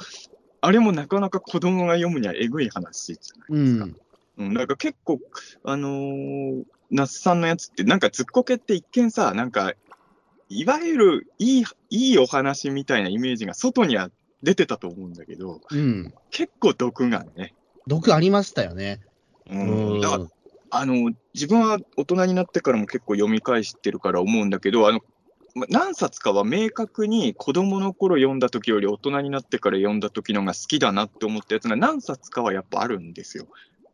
[0.61, 3.85] あれもなかなか子供が読むにはえぐい話じゃないですか。
[3.85, 3.95] うん。
[4.39, 5.19] うん、だから結構、
[5.63, 9.73] あのー、那須さんのやつって、なんかずっこけって一見さ、なんか、
[10.49, 14.09] いわゆるいい、いいお話みたいなイメージが外には
[14.43, 16.13] 出てたと思うんだけど、うん。
[16.31, 17.53] 結構毒がね。
[17.85, 19.01] 毒ありましたよね。
[19.49, 19.93] うん。
[19.95, 20.27] うんだから、
[20.69, 25.01] あの、自分は大人になってからも結構読み返してるから思うんだけど、あの、
[25.55, 33.47] ま何冊かは明確に子供の頃読んだ時より大人になってから読んだ時のが好きだなって思ったやつが何冊かはやっぱあるんですよ。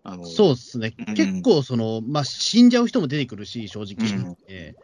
[0.03, 0.93] あのそうっすね。
[1.07, 4.09] うん結構、その、まあ、死んじゃう人も出てくるし、正直。
[4.09, 4.75] うんえ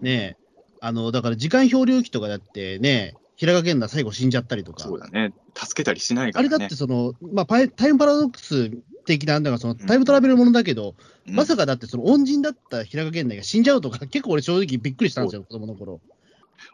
[0.00, 0.36] ねえ。
[0.80, 4.84] あの、だから時間漂流記とかだってね、平賀源内最後死んじゃったりとか。
[4.84, 5.32] そうだね。
[5.54, 6.54] 助けたりしないからね。
[6.54, 8.70] あれだってその、まあ、パイタイムパラドックス
[9.06, 10.94] 的な、だからそのうんタイムトラベルものだけど、
[11.26, 16.00] うんまさかだってその恩人だった平賀源内が死んじゃうとか、結構俺正直びっくりしたんですよ、子供の頃。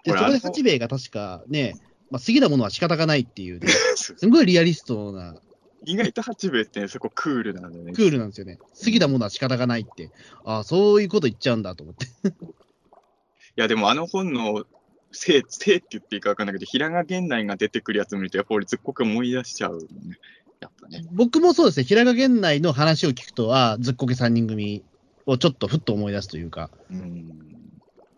[0.04, 1.76] で、そこで八兵衛が確かね、
[2.10, 5.36] まあ、過ぎたものは仕方がないっていうね、 すごいリアリストな、
[5.84, 7.92] 意外と八兵衛って、ね、そこクールなんだよね。
[7.92, 8.58] クールなんですよね。
[8.82, 10.10] 過ぎたものは仕方がないって。
[10.44, 12.06] ああ、そういうこと言っちゃうんだと思って。
[12.28, 12.40] い
[13.56, 14.64] や、でもあの本の
[15.12, 19.86] せい、せいって言っていいか分かんないけど、平賀源内が出てくるやつ見ると、やっぱ俺ずっこけ思い出しちゃうね。
[20.60, 21.04] やっぱね。
[21.12, 24.84] 僕もそうですね、平賀源内の話を聞くとは、ずっこけ3人組
[25.26, 27.50] をちょっとふっと思い出すというか、うん。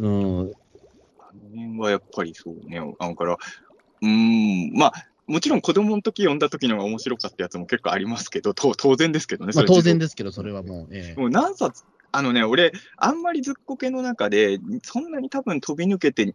[0.00, 2.80] うん、あの辺はやっぱりそうね。
[2.98, 4.92] だから、うーん、まあ、
[5.32, 9.52] もちろん子供の時読んだ時のが面白かったやつも結構ありますけど、と当然ですけどね。
[9.54, 16.32] まあ当然でですけど、それはもう、ええもう何冊、あのね、俺、あんまりずっこけの中で、そんなに多分飛び抜けて、例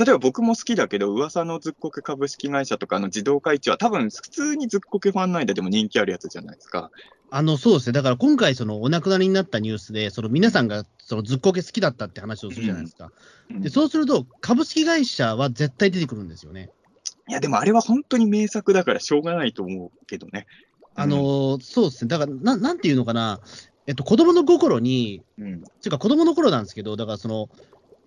[0.00, 6.90] えば僕も好きだけど、噂のずっこけ株式会社とかの自動会長は、多分普通にずっこけファン内ででも人気あるやつじゃないですか。
[7.30, 7.92] あの、そうですね。
[7.92, 13.12] だから今回、その、お亡くなりになったニュースで、その、皆さんが、その、ずっこけ好きだったって話をするじゃないですか。
[13.50, 16.70] うんで、そうすると、株式会社は絶対出てくるんですよね。
[17.28, 20.46] いや、でもあれは本当に名作だからしょうがないと思うけどね。
[20.94, 22.08] あのーそうですね。
[22.08, 23.40] だから、ななんていうのかな。
[23.86, 27.48] えっと、子供の心に、うん、ていうか子供の頃なんですけど、だからその、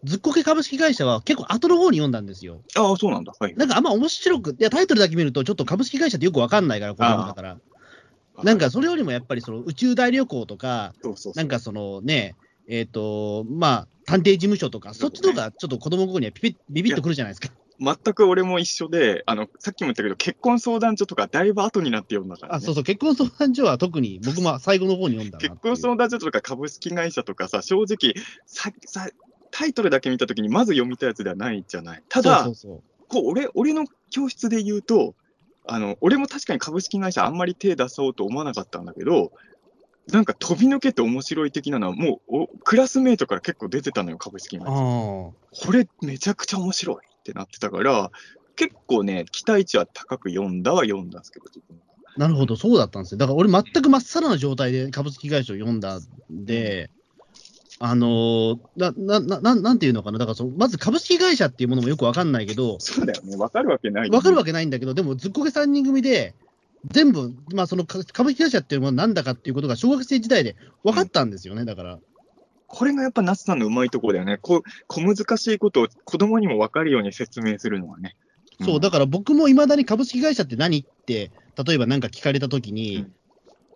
[0.04, 2.62] ずっこけ株式会社は結構後の方に読んだんですよ。
[2.76, 3.34] ああ、そうなんだ。
[3.40, 3.56] はい。
[3.56, 7.58] なんかあんま面白く、いや、タイトルだけ見ると、ちょっと株式会社ってよくわかんないから、子供だから。
[8.44, 12.36] なんか、それよりもやっぱりその宇宙大旅行とか、そうそうそうなんかそのね、
[12.68, 17.54] えっ、と、まあ、探偵事務所とか、そっちの方がちょっと子供心にはピピッビビッとくるじゃないですか。
[17.82, 22.58] 全く俺も一緒で、あの、さっきも言ったけど、結婚相談所とかだいぶ後になって読んだから、ね。
[22.58, 28.14] あ、そうそう、結婚相談所は特に僕も最後の方に読んだ結婚相談所とか株式会社とかさ、正直、
[28.46, 29.10] ささ
[29.50, 32.04] タイトルだけ見たときに、まず読みたいやつではないじゃない。
[32.08, 35.16] ただ、そうそうこう俺俺の教室で言うと、
[35.66, 39.34] あの俺も確かに株式会社あんまり手出そうと思わなかったんだけど、
[40.12, 44.72] なんか飛び抜けて面白い的なのは、もうおクラスメートから結構出てたのよ、株式会社。
[44.72, 45.36] あこ
[45.72, 48.12] れめちゃくちゃ面白いってなってたから、
[48.56, 51.46] 結構ね、期待値は高く読んだは読んだんですけど、
[52.18, 53.18] なるほど、そうだったんですよ。
[53.20, 56.90] だから俺、全くまっさらな状態で株式会社を読んだんで、
[57.80, 66.36] あのーな、な、な、なんなんていうのかな、だからその、まず株式会社っていうものもよくわかんないけど、そうだよね、わかるわけない、わかるわけけないんだけど、でも、ずっこけ3人組で、
[66.86, 72.00] 全部、まあ、そのか株式会社っていうものは何だかっていうことが小学生時代で分かったんですよね、だから。
[72.74, 74.38] これがやっぱ夏さんのうまいところだよね。
[74.38, 78.16] こう小難しいことを子供にもわかるように説明するのはね。
[78.62, 81.32] そう、だから僕もいまだに株式会社って何って、
[81.66, 83.14] 例えば何か聞かれたときに、うん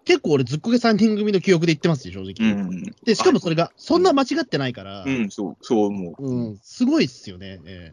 [0.08, 2.64] 結構俺、ずっこけ3人組の記憶で言ってますよ、正う直。
[2.64, 2.84] ん。
[3.04, 6.24] で、しかもそれが、そんな間違ってないから、うん、そう、そう思う。
[6.24, 7.60] うんすごいっすよね。
[7.66, 7.92] え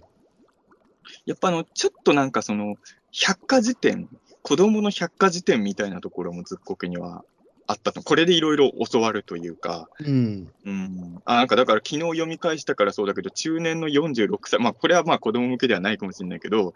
[1.25, 2.77] やっぱあの、ちょっとなんかその、
[3.13, 4.11] 百科事典、
[4.43, 7.25] 子供の百科事典みたいなところもずっこけには
[7.73, 8.03] あったと。
[8.03, 10.53] これでいろいろ教わるというか、えうん。
[10.65, 11.21] うん。
[11.25, 16.75] あ、なんかだから昨日読み返したからそうだけど、中年の46歳、まあこれはまあ子供向けではないかもしれないけど、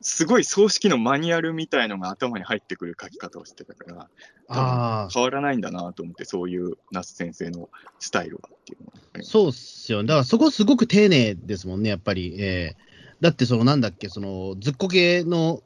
[0.00, 4.10] すごい葬式のマニュアルみたいのが頭に入ってくる書き方をしてたから、
[4.48, 9.24] ああ、変わらないんだなと思って、そういう那須先生のスタイルはっていうのは。
[9.24, 10.04] そうっすよ。
[10.04, 12.34] だからそこすごく丁寧ですもんね、やっぱり。
[12.38, 12.76] ええ
[13.20, 15.60] だって、そのなんだっけ、そのずっこけの、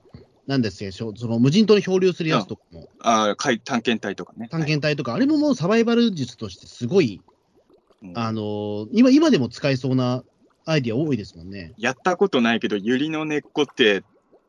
[0.48, 4.48] なんですよ、その無人島に漂流するやつとかも、ああ、海探検隊とかね。
[4.50, 7.20] 探検隊とか、あれももうサバイバル術としてすごい、
[8.02, 10.24] うんあのー今、今でも使えそうな
[10.64, 11.74] アイディア多いですもんね。
[11.76, 14.02] やったことないけど、ユリの根っこって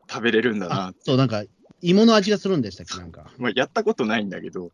[0.09, 0.93] 食べれるんだなあ。
[1.03, 1.43] そう、なんか、
[1.81, 3.29] 芋の味がするんでしたっけ、なんか。
[3.37, 4.71] まあ、やったことないんだけど、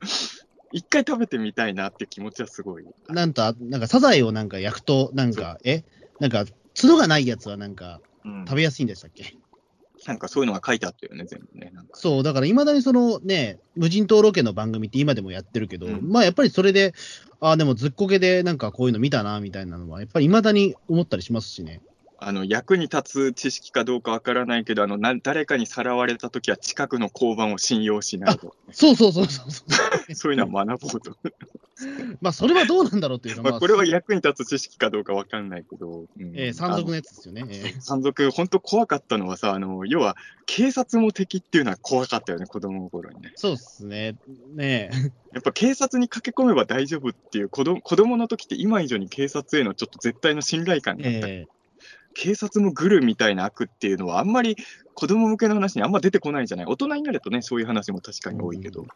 [0.71, 2.85] 一回食べてみたいなって気持ちはすごい。
[3.09, 5.83] なんと、あなんかサザエをなんか焼くと、なんか、え？
[6.19, 6.45] なんか、
[6.79, 9.37] 角がないやつはなんか、うん、食べやすいんでしたっけ？
[10.05, 11.71] なんかそういうのが書いてあったよね、全部ね。
[11.93, 16.93] そう、だからいまだにそのね、無人島ロケの番組って今でもやってるけど、うんまあやっぱりそれで、
[17.39, 21.81] ああ、でもずっこけでなんかこういうの見たな、みたいなのは、やっぱりいまだに思ったりしますしね。
[22.19, 29.63] あの役に立つ知識かどうかわからないけどあのな、誰かにさらわれたときは近くの交番を信用しないと、そうそうそうそうそ
[30.09, 30.13] う。
[30.15, 31.17] そういうのは学ぼうと。
[32.21, 37.45] まあそれはどうなんだろうというか、 まあ、これは役に立つ知識かどうかわかんないけど、うんえー山賊のやつですよね。
[37.49, 43.33] えー山賊、本当怖かったのはさ、あの要は警察も敵っていうのは怖かったよね、子供の頃にね。
[43.35, 44.15] そうっすね。
[44.53, 45.11] ねえ。
[45.33, 51.27] やっぱ警察に駆け込めば大丈夫っていう子供子供の時って今以上に警察へのちょっと絶対の信頼感があった。
[51.27, 51.47] え
[52.15, 54.55] 警察もグルみたいな悪っていうのはあんまり
[54.95, 56.65] 子供向けの話にあんま出てこないじゃない？
[56.65, 58.81] 大人になるとね、そういう話も確かに多いけど。
[58.81, 58.87] うん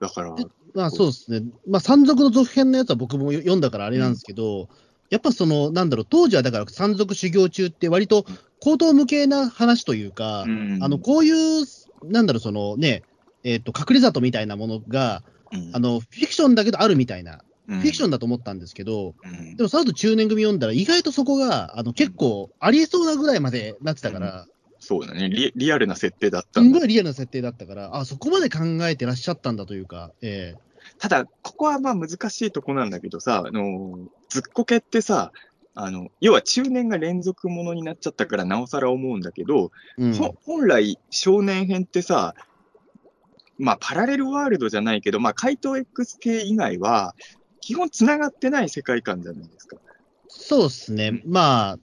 [0.00, 1.42] だから、ーまあそうですね。
[1.68, 4.68] まあ山賊の続編のやつは僕も読んだからあれなんですけど、
[5.10, 8.24] やっぱその、なんだろう、当時はだから山賊修行中って割と
[8.60, 11.66] 高等無形な話というか、うんあの、こういう、
[12.04, 13.02] なんだろう、そのね、
[13.42, 17.42] えっ、と、隠れ里みたいなものが、うんあの、フィクションだけどあるみたいな、
[17.76, 19.56] フフィクションだと思ったんですけど、うん。
[19.56, 24.46] でもその後中年組読んだら、意外とそこが、あの、結構ありえそうなぐらいまでなってたから、
[24.80, 25.28] そうだね。
[25.28, 26.70] リ、リアルな設定だっすたんだ。
[26.70, 30.54] んごいリアルな設定だったから、あ、そこまで考えてらっしゃったんだというか、え
[30.98, 33.98] ただ、ここはまあ難しいとこなんだけどさ、あの
[34.30, 35.32] ずっこけってさ、
[35.74, 40.14] あの要は中年が連続ものになっちゃったから、なおさら思うんだけど、えうん。
[40.14, 42.34] ほ本来、少年編ってさ、
[43.58, 47.14] まあ、パラレルワールドじゃないけど、まあ、怪盗 X 系以外は、
[47.60, 49.76] 基本つながってない世界観じゃないですか。
[50.28, 51.22] そうですね。
[51.26, 51.78] まあ、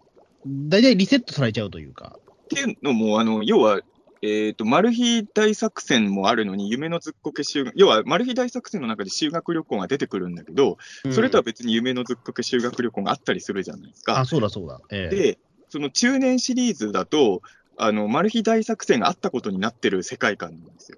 [0.45, 2.17] 大体リセットされちゃうというか。
[2.19, 3.81] っていうのも、あの要は、
[4.21, 10.77] えっ、と、マル秘大作戦もあるのに、夢のずっこけ修学、要は、マル秘大作戦の中で修学旅行が出てくるんだけど、
[11.11, 14.19] それとは別に夢のずっこけ修学旅行があったりするじゃないですか。
[14.19, 14.79] あ、そうだそうだ。
[14.91, 17.41] ええで、その中年シリーズだと、
[17.75, 20.97] あの、マル秘大作戦があったことになってる世界観なんですよ。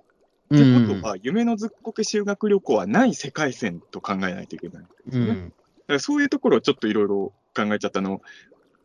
[0.53, 4.83] ってことは、夢のずっこけ修学旅行はない世界線と考えないといけない。
[5.11, 5.49] うん、だか
[5.87, 8.21] らそういうところをちょっといろいろ考えちゃったの。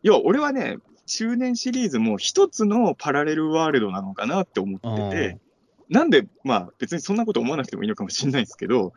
[0.02, 5.38] 要は、俺はね、中年シリーズも一つのパラレルワールドなのかなって思ってて、
[5.88, 8.92] なんで、まあ別にそんなこと思わなくてもいいのかもしれないですけど、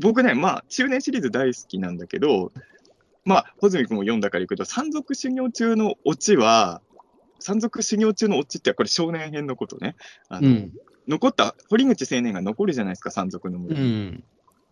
[0.00, 2.52] 僕ね、まあ中年シリーズ大好きなんだけど、
[3.24, 6.80] まあ、穂積君も読んだから言うけど、山賊修行中のオチは、
[7.38, 9.96] 山賊修行中のオチってこれ少年編のことね。
[10.28, 10.72] あのうん。
[11.08, 13.86] 残った堀口青年が残るじゃないですか、山賊の村に。
[13.86, 14.24] うん。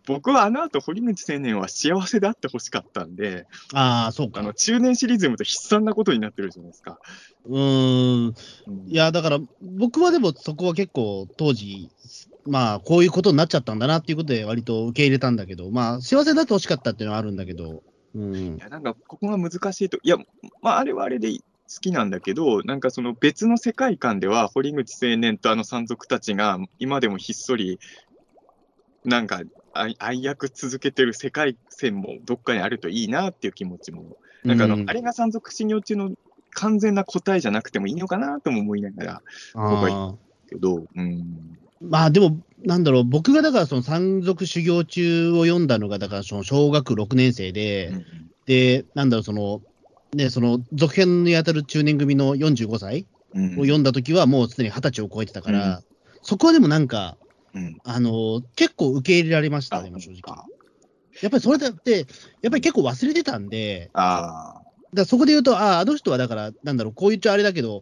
[0.07, 4.39] 僕はあの後堀口青年は幸せであってほしかったんで、ああ、そうか。
[4.39, 6.99] あの中年シリーズ読むと悲惨なことになってるじゃないですか。
[7.45, 8.33] うーん。
[8.67, 11.89] うんいや、だから、僕はでもそこは結構当時、
[12.45, 17.83] まあ、こういうことになっちゃったんだなっていうことで割と受け入れたんだけど、まあ、幸せになってほしかったっていうのはあるんだけど、
[18.15, 18.59] うんい。
[18.59, 20.17] やなんかここが難しいと、いや、
[20.61, 21.29] まあ、あれはあれで
[21.79, 27.79] きなんだけど、なんかその別の世界観では、堀口青年とあの山賊たちが今でもひっそり、
[29.03, 29.41] なんか
[29.73, 34.85] 愛愛役続けてる世界線もどっかにあるといいなっていう気持ちも、なんかあの、うん。
[34.87, 36.11] あれが山賊修行中の
[36.51, 39.21] 完全な答えじゃなくてもいいのかなとも思いながら、
[39.53, 39.93] 僕はい
[40.49, 41.57] けど、うん。
[41.81, 48.05] まあでも、なんだろう、僕がだからその山賊修行中を読んだのが、だからその小学6年生で、うん。
[48.45, 49.61] で、なんだろう、その、
[50.13, 55.83] ね、その続編に当たる中年組の45歳うんを読んだ時はもうすでに20歳を超えてたから、
[56.21, 57.17] そこはでもなんか、
[57.53, 57.77] うん。
[57.83, 60.45] あの結構受け入れられましたね、正直。
[61.21, 62.05] やっぱりそれだって、
[62.41, 64.61] やっぱり結構忘れてたんで、ああ。
[64.93, 67.81] だそこで言うと、ああ、あの人はだから、なんだろう、こう言っちゃあれだけど、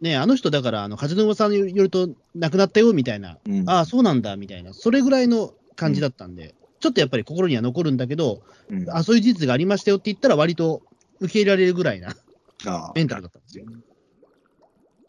[0.00, 10.82] ね、あの人だから、あの風の噂によると亡くなったよみたいな、うんああ、そうなんだみたいな、それぐらいの感じだったんで、ちょっとやっぱり心には残るんだけど、うんあそういう事実がありましたよって言ったら、割と
[11.20, 12.14] 受け入れられるぐらいな
[12.94, 13.64] メンタルだったんですよ。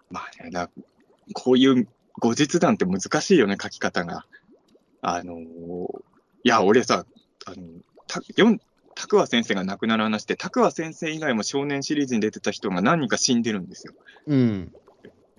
[0.10, 0.70] まあね、だ
[1.34, 1.88] こういう
[2.20, 4.26] 後日談って難しいよね、書き方が。
[5.02, 6.02] あのー
[6.44, 7.06] いや、俺さ、
[7.46, 7.58] あの、
[8.08, 8.60] た、よん、
[8.96, 13.94] たくわ先生が亡くなる話って、たくわ先生以外も少年シリーズに出てた人が何人か死んでるんですよ。
[14.26, 14.74] うん。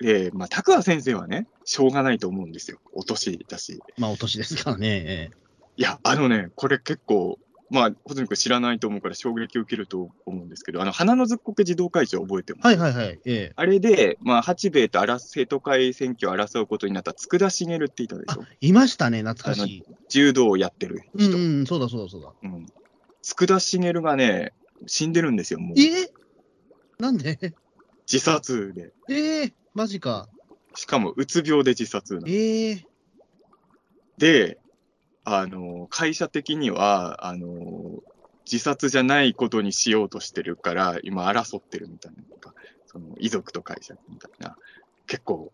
[0.01, 2.79] で、まあ、たくわ先生はね、しょうがないと思うんですよ。
[2.93, 3.81] お年だし。
[3.99, 4.89] まあ、お年ですからね。
[4.89, 5.43] ええ
[5.79, 7.39] いや、あのね、これ結構、
[7.73, 12.66] まあ、穂積君知らないと思うから衝撃を受けると思うんですけど、あの、花のずっこけ児童会長覚えてます？
[12.66, 13.20] はいはいはい。
[13.25, 18.45] ええあれで、まあ、八兵衛と争生徒会選挙を争うことになった佃茂っていたでしょ？
[18.61, 19.85] いましたね、懐かしい。
[20.11, 21.31] 柔道をやってる人。
[21.31, 22.33] うんうん、そうだそうだそうだ。
[22.43, 22.66] うん。
[23.23, 24.53] 佃茂がね、
[24.87, 25.81] 死んでるんですよ、もう。
[25.81, 26.12] え？
[26.99, 27.55] なんで？
[28.07, 28.93] 自殺で。
[29.09, 30.29] ええマジか。
[30.75, 32.85] しかも、うつ病で自殺なのええ
[34.18, 34.59] で、
[35.25, 37.49] あの、会社的には、あの、
[38.51, 42.23] 自殺じゃないことにしようとしてるから、今争ってるみたいな。
[42.41, 42.55] か
[42.87, 44.57] その遺族と会社みたいな。
[45.07, 45.53] 結構、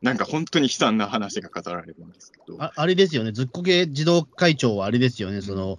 [0.00, 2.62] なんか本当に悲惨な話が語られるんですけど。
[2.62, 5.78] ああれですよね、ずっこけ児童会長はあれですよね、その、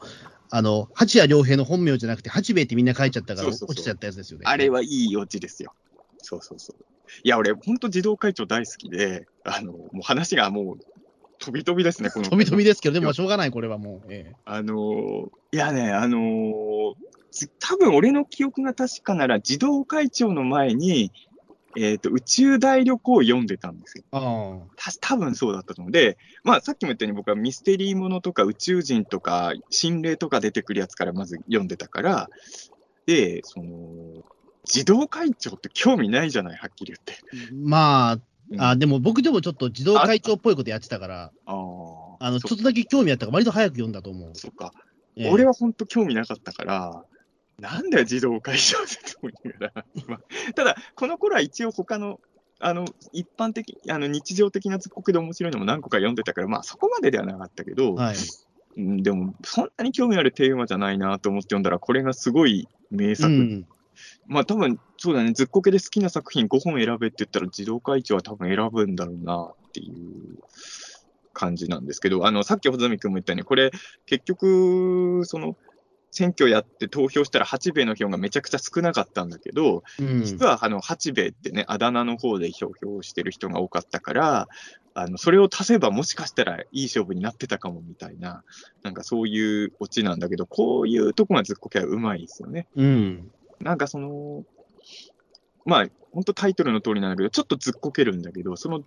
[0.49, 4.45] あの、八谷良平の本名じゃなくて、八兵衛ってみんな書いちゃったから落ちちゃったやつですよね。
[4.47, 5.73] あれはいいオチですよ。
[6.17, 6.85] そうそうそう。
[7.23, 10.77] いや、俺、本当児童会長大好きで、あの、もう話がもう、
[11.45, 12.25] 飛び飛びですね、この。
[12.29, 14.07] 飛び飛びですけど、でもしょうがない、これはもう。
[14.09, 16.93] ええあのーいやね、あのー
[17.31, 21.11] つ多分俺の記憶が確かなら、児童会長の前に、
[21.77, 24.03] えっ、と、宇宙大旅行を読んでたんですよ。
[24.11, 25.91] あた多分そうだったと思う。
[25.91, 32.29] で、まあ、さっきも言ったように僕はミステリーものとか宇宙人とか心霊とか出てくるやつからまず読んでたから、
[33.05, 34.23] で、その、
[34.63, 37.21] 児童会長って興味ないじゃない、はっきり言って。
[37.33, 38.21] あまあ、うん
[38.57, 41.55] あでも僕でもちょっと児童会長っぽいことやってたから、あー
[42.19, 44.31] あの、そちょっとだけ興味あったから、割と早く読んだと思う。
[44.35, 44.71] そっか。
[45.15, 47.05] ええ俺は本当興味なかったから、
[47.59, 50.19] なんだよ、児童会長って思いながら、 今。
[50.55, 52.19] ただ、この頃は一応他の、
[52.59, 58.15] あの、一般的、あの、日常的なずっこけで面白いのも何個か読んでたから、まあそこまでではなかったけど、はい。
[58.77, 63.65] うんでも、そんなに興味あるテーマじゃないなと思って読んだら、これがすごい名作。
[64.27, 64.33] うん。
[64.33, 70.39] まあ多分、そうだね、ずっこけで好きな作品5本選べって言ったら、児童会長は多分選ぶんだろうなっていう
[71.33, 73.71] 感じなんですけど、あの、さっき穂積君も言ったように、これ、
[74.05, 75.57] 結局、その、
[76.15, 80.23] 選挙やって投票したら八兵衛の票がめちゃくちゃ少なかったんだけど、うん。
[80.23, 84.47] 実はあの八兵衛ってね、あだ名の方で投票してる人が多かったから、
[84.93, 88.45] あのそれを足せばもしかしたらいい勝負になってたかもみたいな、
[88.81, 92.67] なんかそういうオチなんだけど、こういうとこがずっこけはうまいですよね。
[92.77, 93.31] うん。
[93.59, 94.43] なんかその、
[95.65, 98.83] まあ、本当タイトルの通りなんだけど、ちょっとずっこけるんだけど、その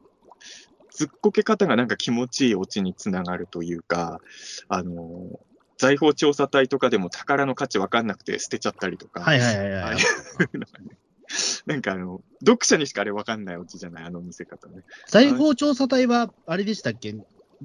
[0.92, 4.20] ずっこけ方がなんか気持ちいいオチにつながるというか、
[4.68, 5.40] あの、
[5.76, 9.96] 財宝調査隊とかでも宝の価値分かんなくて捨てちゃったりとか、はいはいはいはい
[11.66, 14.82] なんかあの、読者にしかあれ分かんないオチじゃない、あの見せ方ね。
[15.08, 17.12] 財宝調査隊は、あれでしたっけ？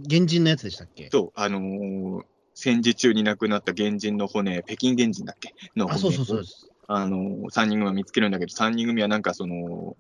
[0.09, 1.09] 原人のやつでしたっけ？
[1.09, 2.23] と、あのー
[2.55, 5.55] 戦時中に亡くなった原人の骨、北京原人だっけ？
[5.75, 5.95] の骨。
[5.95, 6.69] あ、そうそうそうです。
[6.87, 9.95] あのー、3人組が見つけるんだけど、3人組はなんかその、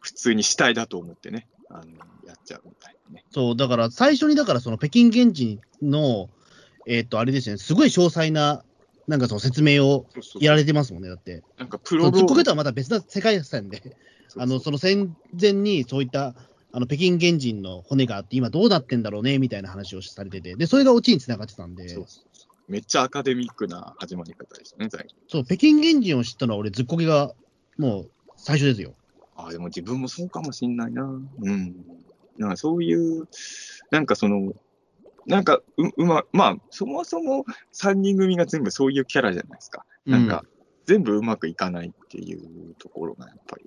[0.00, 1.82] 普通に死体だと思ってね、あの
[2.26, 3.24] やっちゃうみたいなね。
[3.30, 6.28] そう、だから最初に、だからその北京現地の、
[6.86, 8.64] えっ、と、あれですよね、すごい詳細な、
[9.08, 10.06] なんかその説明を
[10.40, 11.42] やられてますもんね、だって。
[11.58, 12.44] なんかプロローグ。
[12.44, 13.96] とはまた別な世界線で、
[14.36, 16.34] あの、その戦前にそういった、
[16.74, 22.06] あの、北京原人の骨があって、今どうなってんだろうね、みたいな話をされてて、で、それがオチにつながってたんで、そう
[22.68, 25.14] めっちゃアカデミックな始まり方でしたね、最初。
[25.28, 27.32] そう、北京原人を知ったのは俺、ずっこけが、
[27.78, 28.94] もう、最初ですよ。
[29.36, 31.02] あでも自分もそうかもしんないな。
[31.02, 31.74] うん。
[32.38, 33.28] なんかそういう、
[33.90, 34.52] なんかその、
[35.26, 39.84] なんかう、うま、まあ、そもそも3人組が全部そういうキャラじゃないですか。
[40.06, 40.44] なんか、
[40.86, 43.64] 全部うまくいかないっていうところがやっぱり、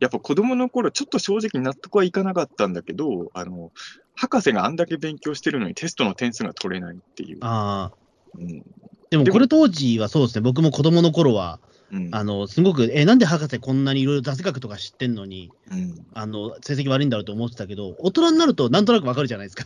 [0.00, 3.72] やっぱ子供の頃ちょっと正直納得はいかなかったんだけど、あの、
[4.14, 7.38] 博士があんだけ勉強してるのにテストの点数が取れないっていう。
[7.40, 7.96] ああ。
[8.38, 8.62] うん。
[9.10, 12.08] でもこれ当時はそうですね、僕も子供の頃は、うん。
[12.12, 15.94] あの、すごく、え、なんで博士こんなにいろいろ雑学とか知ってんのに、うん。
[16.12, 19.64] あの、成績悪いんだろうと思ってたけど、大人になるとなんとなくわかるじゃないですか。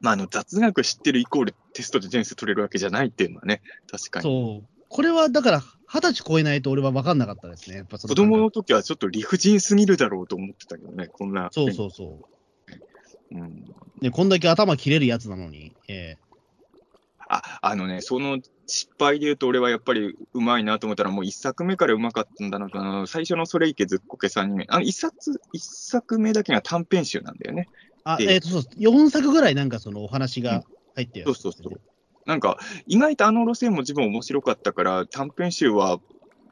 [0.00, 4.22] まあ、あの、雑学知ってるイコールテストで点数取れるわけじゃないっていうのはね、確かに。
[4.24, 4.68] そう。
[4.88, 5.62] これはだから、
[5.92, 7.76] 二十歳超えないと俺は分かんなかったですね。
[7.76, 11.50] やっぱ子供の時はちょっと理不尽すぎるだろうと思ってたけどね、こんな。
[11.52, 13.36] そうそうそう。
[13.36, 13.38] う。
[13.38, 13.64] うん。
[14.00, 15.72] ね、こんだけ頭切れるやつなのに。
[15.88, 16.16] え
[17.28, 27.68] あ、あのね、その失敗で言うと、俺はやっぱりうまいなと思ったら、もう一作目からうまかったんだなと、あの最初のそれいけずっこけ3人目、あの一冊、一作目だけが短編集なんだよね。
[28.04, 30.62] あ、でえっ、と、そう4作ぐらいなんかそのお話が
[30.94, 31.80] 入ってるやつそうそうそう。
[32.26, 35.98] なんか、意外とあの路線も自分面白かったから、短編集は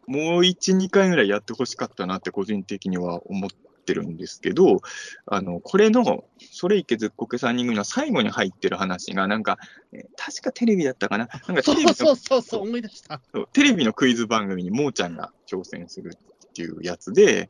[0.07, 3.51] もう1、2回ぐらいやってほしかったなって個人的には思っ
[3.87, 4.81] てるんですけど、
[5.27, 9.59] あの、これの、それいけずっこけ3人組の最後に入ってる話が、なんか、
[9.93, 11.29] えー確かテレビだったかな？
[11.47, 13.21] なんかテレビのそうそうそうそう、思い出した。
[13.53, 17.49] テレビのクイズ番組にもーちゃんが挑戦するっていうやつで、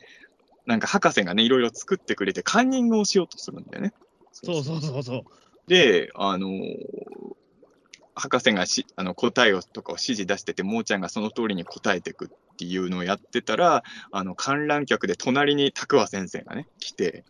[0.67, 3.93] なんか博士がね、いろいろ作ってくれて、カンニングをしようとするんだよね。
[4.33, 5.23] そうそうそうそう。
[5.67, 6.71] で、あのー
[8.15, 17.25] 博士がしあの答えをとかを指示出してて、もーちゃんがその通りに答えていくっていうのをやってたら、あの観覧客で隣に拓和先生がね、来て、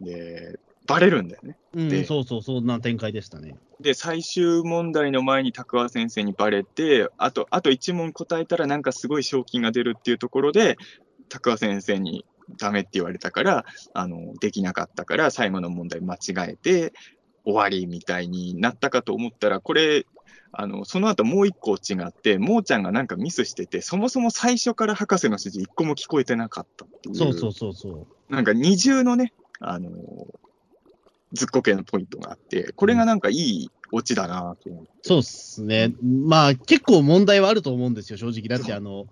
[0.00, 1.56] で、バレるんだよね。
[1.74, 3.56] うん、でそうそう、そんな展開でしたね。
[3.80, 10.76] で、最終問題の前に拓和先生にバレて、あと、あと1問答えたらなんかすごい賞金が出るっていうところで、
[11.28, 12.24] 拓和先生に
[12.58, 13.64] ダメって言われたから、
[13.94, 16.18] あの、できなかったから、最後の問題間違
[16.50, 16.92] えて、
[17.44, 20.06] 終わりみたいになったかと思ったら、これ、
[20.52, 27.14] あの、その後もう一個違って、もーちゃんがなんかミスしてて、そもそも最初から博士の指示一個も聞こえてなかったっていう。
[27.14, 28.32] そうそうそうそう。
[28.32, 29.90] なんか二重のね、あの
[31.32, 34.90] ずっこけのポイントがあって、これがなんかいいオチだなと思って。
[35.02, 35.94] そうっすね。
[36.02, 38.48] まあ、結構問題はあると思うんですよ、正直。
[38.48, 39.06] だって、あの、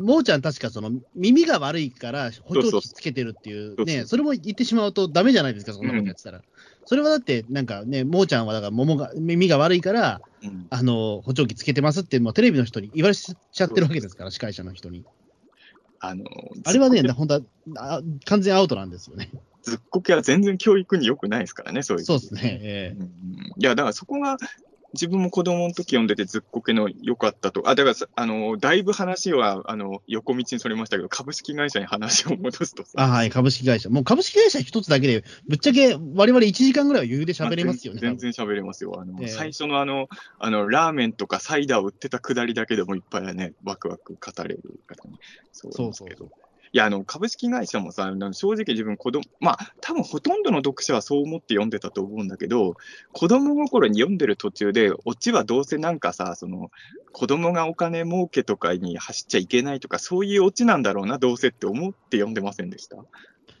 [0.00, 6.42] もーちゃん確かその耳が悪いから補聴器つけてるっていうそうそうね、それも言ってしまうとダメじゃないですか、そんなことやってたら。
[6.86, 15.04] それはだって、なんかね、もーちゃんはだから桃が耳が悪いから、うんあの、補聴器つけてますって、もうテレビの人に言われちゃってるわけですから、司会者の人に。
[16.02, 16.24] あの
[16.64, 17.40] あれはね、本当は
[17.76, 19.30] あ完全アウトなんですよね。
[19.64, 22.04] けずっこけは全然教育に良くないですからね、そういう。
[22.04, 22.58] そうですね。
[22.62, 23.06] えうん。
[23.06, 23.10] い
[23.58, 24.38] や、だからそこが、
[24.92, 27.68] 自分も子供の時読んでてずっこけの良かったと。
[27.68, 32.90] あ、だからさ、あの、だいぶ話は、あの、横道にそれましたけど、株式会社に話を戻すとさ。
[32.96, 33.88] あはい、株式会社。
[33.88, 38.00] もう株式会社一つだけで、ぶっちゃけ我々1時間ぐらいは余裕で喋れますよね。
[38.00, 38.98] 全然喋れますよ。
[39.00, 45.16] あの、ええ最初のあの、あの、ラーメンとかサイダーを売ってたくだりだけでもいっぱいね、ワクワク語れるからね。
[45.52, 46.30] そうそうそうですけど。
[46.72, 52.76] いや、あの、株式会社もさ、正直自分子供、まあ、多分ほとんどの読者はそう思って読んでたと思うんだけど、
[53.12, 56.70] 子供心に読んでる途中で、オチはどうせなんかさ、その、
[57.10, 62.98] 子供がお金儲けとかに走っちゃいけないとか、そういうオチなんだろうな、どうせって思って読んでませんでした？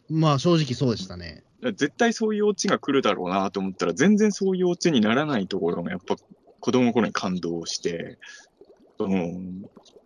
[0.08, 1.42] まあ正直そうでしたね。
[1.62, 6.14] 絶対そういうオチが来るだろうなと思ったら、全然そういうオチにならないところが、やっぱ
[6.60, 8.18] 子供の頃に感動して、
[8.98, 9.32] その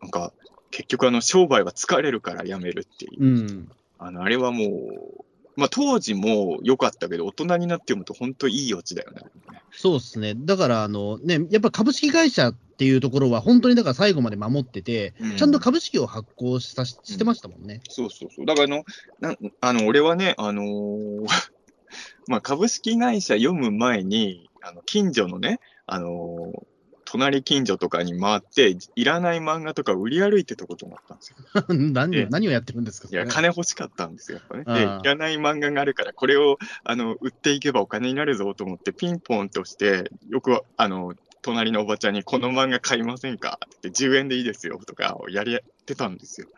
[0.01, 0.33] なんか、
[0.75, 3.25] 結局あの、商売は疲れるからやめるっていう。
[3.25, 3.71] うん。
[3.97, 9.23] あの、あれはもう、まあ当時も良かったけど、大人になって読むと本当いいオチだよね。
[9.71, 10.35] そうですね。
[10.37, 17.81] だから、あのね、やっぱ株式会社っていうところは、本当にだから最後まで守ってて、うんちゃんと株式を発行さししてましたもんね。
[17.89, 18.47] そうそうそう。
[18.47, 18.85] だからあの、
[19.21, 21.27] なんあの俺はね、あのー
[22.27, 26.74] まあ株式会社読む前に、あの近所のね、あのー
[27.15, 31.37] 隣近所とかに回って、いらない漫画とか売り歩いてたこともあったんですよ。
[31.73, 34.81] 何何をやってるんですか、いや、金欲しかったんですよ、やっぱね。
[34.81, 46.49] で、いらない漫画があるから、これをあの売っていけばお金になるぞと思って、ピンポンとして、よくあの隣のおばちゃんに、この漫画買いませんかって10円でいいですよとかをやりてたんですよ。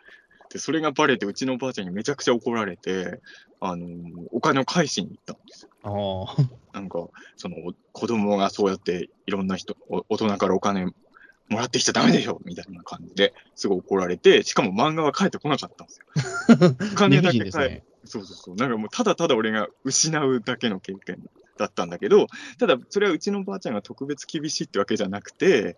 [0.56, 3.20] で、それがバレて、うちのおばあちゃんにめちゃくちゃ怒られて、
[3.60, 3.86] あの
[4.32, 5.70] お金を返しに行ったんですよ。
[5.82, 6.42] あ
[6.72, 7.56] あなんか、その
[7.92, 10.92] 子供がそうやっていろんな人、お大人からお金も
[11.58, 16.76] らってきちゃダメでしょみたいな感じですごい怒られて、しかも漫画は返ってこなかったんですよ。
[16.92, 17.84] お 金だけ返ですね。
[18.04, 18.56] そうそうそう。
[18.56, 21.28] なんかもうただただ俺が失うだけの経験
[21.58, 22.28] だったんだけど、
[22.58, 25.76] ただそれはうちのばあちゃんが特別厳しいってわけじゃなくて、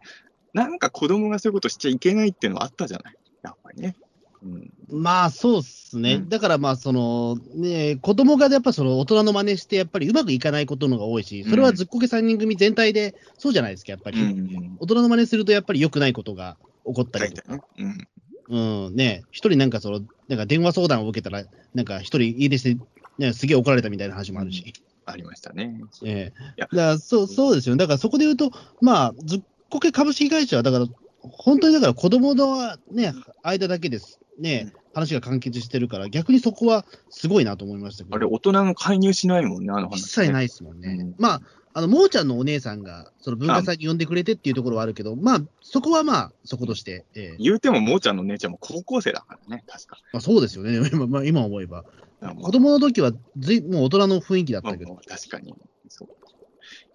[0.52, 3.16] なんか子供がそういうことしちゃいけないっていうのはあったじゃない。
[3.42, 3.96] やっぱりね。
[4.42, 4.72] うん。
[4.90, 6.14] まあそうっすね。
[6.14, 14.20] うんだからまあその、ね、子供がやっぱその大人の真似して、やっぱりうまくいかないことのが多いし、それはずっこけ3人組全体でそうじゃないですか、やっぱり。
[14.20, 14.76] うん。
[14.80, 17.64] 大人の真似するとやっぱり良くないことが起こったりとか。
[17.78, 18.08] うん。
[18.50, 22.78] うん、ね、一人なんかその、なんか電話相談を受けたら、なんか一人家出して、
[23.18, 24.72] ね、すげえ怒られたみたいな話もあるし。
[25.04, 25.80] ありましたね。
[26.04, 27.78] ええいやだそうそうですよね。
[27.78, 30.86] だからそこで言うと、まあ、ずっこけ株式会社は、だから、
[31.22, 34.20] 本当にだから子供のね、間だけです。
[34.38, 38.16] ね、話が完結してるから、逆にそこはすごいなと思いましたけど。
[38.16, 40.00] あれ、大人が介入しないもんね、あの話、。
[40.00, 40.88] 一切ないいですもんね。
[40.88, 41.42] うんまあ、
[41.74, 49.98] あの、もーちゃんのお姉さんが、その文化祭に呼んでくれてっていうところはあるけど、まあ、そこはまあ、そことして、ええ言うても、もーちゃんの姉ちゃんも高校生だからね、確か。
[50.12, 51.84] まあ、そうですよね、今まあ、今思えば。
[52.20, 54.94] まあ子供の時はずい、もう大人の雰囲気だっまあたけど。
[54.94, 55.54] まあ確かに。
[55.88, 56.08] そう。
[56.08, 56.10] い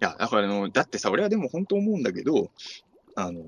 [0.00, 2.50] や、だからあの、だってさ、俺はでも本当思うんだけど、
[3.14, 3.42] あの、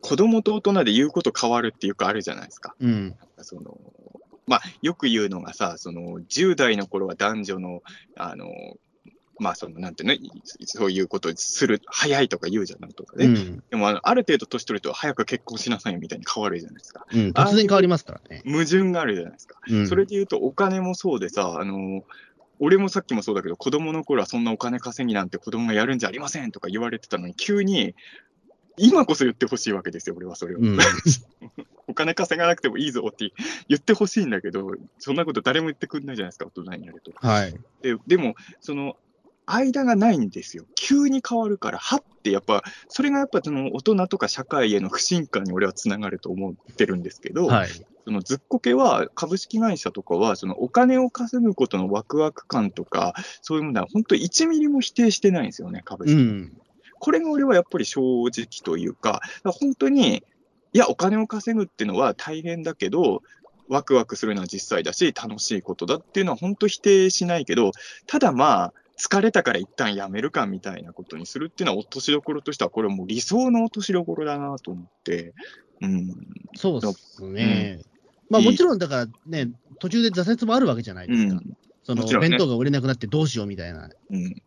[0.00, 2.74] 子供と大人で言うこと変わるっていうかあるじゃないですか。
[2.80, 3.14] うん。
[3.38, 3.78] その、
[4.46, 7.82] まあ、よく言うのがさ、その、10代の頃は男女の、
[8.16, 8.48] あの、
[9.38, 13.26] まあ、その、なんていうの、そういうことする、早いとか言うじゃないとかね。
[13.26, 13.62] うん。
[13.70, 17.06] でもある程度年取ると早く結婚しなさいみたいに変わるじゃないですか。
[17.12, 17.30] うん。
[17.30, 18.42] 突然変わりますからね。
[18.44, 19.58] 矛盾があるじゃないですか。
[19.68, 19.88] うん。
[19.88, 22.04] それで言うと、お金もそうでさ、あの、
[22.60, 27.94] 俺もさっきもそうだけど、子供の頃はそんなお金稼ぎなんて子供がやるんじゃありませんとか言われてたのに、急に、
[28.76, 30.58] 今こそ言ってほしいわけですよ、俺はそれを。
[30.58, 30.78] うん。
[31.86, 33.32] お金稼がなくてもいいぞって
[33.68, 37.12] 言ってほしいんだけど、そんなこと誰も言ってくんないじゃないですか、大人になると。
[37.14, 37.54] はい。
[37.82, 38.96] ででも、その、
[39.46, 40.64] 間がないんですよ。
[40.74, 47.68] 急に変わるから、はってやっぱ、それがやっぱその大人とか社会への不信感に俺はつながると思ってるんですけど、はい。
[48.04, 56.16] そのずっこけは、株式会社とかは、そのお金を稼ぐことのワクワク感とか、そういうものは本当1ミリも否定してないんですよね、株う式。
[56.16, 56.52] ん。
[57.04, 60.24] これが俺はやっぱり正直というか、だから本当に、
[60.72, 63.22] いや、お金を稼ぐっていうのは大変だけど、
[63.68, 67.72] ワクワクするのは実際だし、楽しいことだっていうのは本当否定しないけど、
[68.06, 75.34] ただまあ、疲れたから一旦やめるかみたいなことにするっていうのは落としどころとしては、これはもう理想の落としどころだなと思って、
[75.82, 76.10] うん、
[76.56, 77.80] そうですね。
[78.30, 81.34] まあもちろんだからね、途中で挫折もあるわけじゃないですか。
[81.34, 82.18] うん、そのね。
[82.30, 84.42] 弁当が売れなくなってどうしようみたいなうん、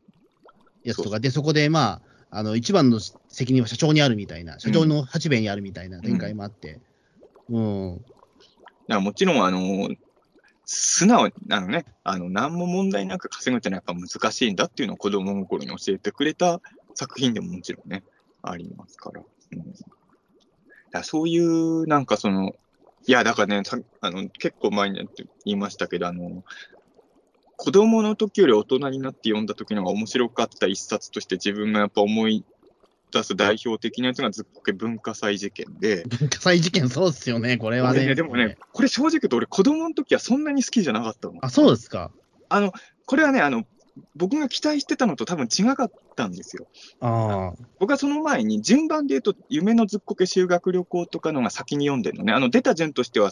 [0.83, 1.19] やつとか。
[1.19, 2.99] で、そこでまあ、あの一番の
[3.29, 6.79] 責任は社長にあるみたいな、社長の八兵衛にあるみたいな展開もあって、
[7.49, 8.05] うん、だか
[8.87, 9.89] らもちろん、あの、
[10.65, 16.61] 素直に、あのね、あの、何も問題なく稼ぐってのはやっぱ難しいんだっていうのを子供の頃に教えてくれた
[16.93, 18.03] 作品でももちろんね、
[18.41, 19.21] ありますから。
[19.53, 19.73] うん、
[20.91, 22.53] だそういう、なんかその、
[23.05, 26.43] いや、だからね、さあの結構前に言いましたけど、あの、
[27.57, 32.45] 子供の時より大人になって読んだ時の方が面白かった一冊として自分がやっぱ思い
[33.11, 37.99] 出す代表的なやつがずっこけ文化祭事件で、文化祭事件、そうですよね、これはね。
[37.99, 41.35] 俺ね、でもね、これ正直言うと俺子供の時はそんなに好きじゃなかったの。
[41.41, 42.11] あ、そうですか。
[43.05, 43.63] これはね、あの、
[44.15, 46.67] 僕が期待してたのと多分違かったんですよ。
[46.99, 52.33] ああ、僕はその前に順番で言うと、夢のずっこけ修学旅行とかのが先に読んでるのね。
[52.33, 53.31] あの、出た順としては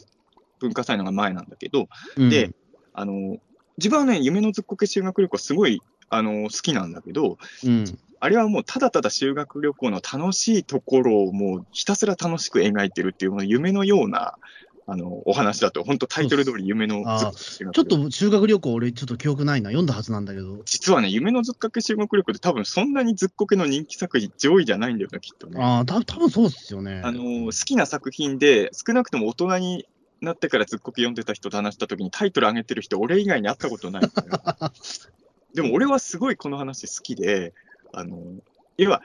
[0.59, 2.51] 文化祭のが前なんだけど、うんで、
[2.93, 3.37] あの、
[3.77, 7.85] 自分はね、夢のずっこけ修学旅行すごい、あの、好きなんだけど、うん、
[8.19, 14.35] あれはもうただただ修学旅行の楽しいところをもうひたすら楽しく描いてるっていう、夢のような、
[14.87, 20.61] あの、お話だと、本当タイトル通り夢のずっこけ修学旅行ちょっと修学旅行、俺、ちょっと記憶ないな、読んだはずなんだけど。
[20.65, 25.59] 実はね、夢のずっかけ修学旅行って多分そんなにずっこけの人気作品上位じゃないんだよね、きっとね。
[25.61, 27.01] ああ、た多分そうっすよね。
[27.03, 29.87] あのー好きな作品で、少なくとも大人に
[30.21, 34.03] なってからずっこけ読んでた人と話したときにタイトル上げてる人、俺以外に会ったことない。
[35.53, 37.53] でも俺はすごいこの話好きで、
[37.93, 38.21] あのー
[38.77, 39.01] 要は、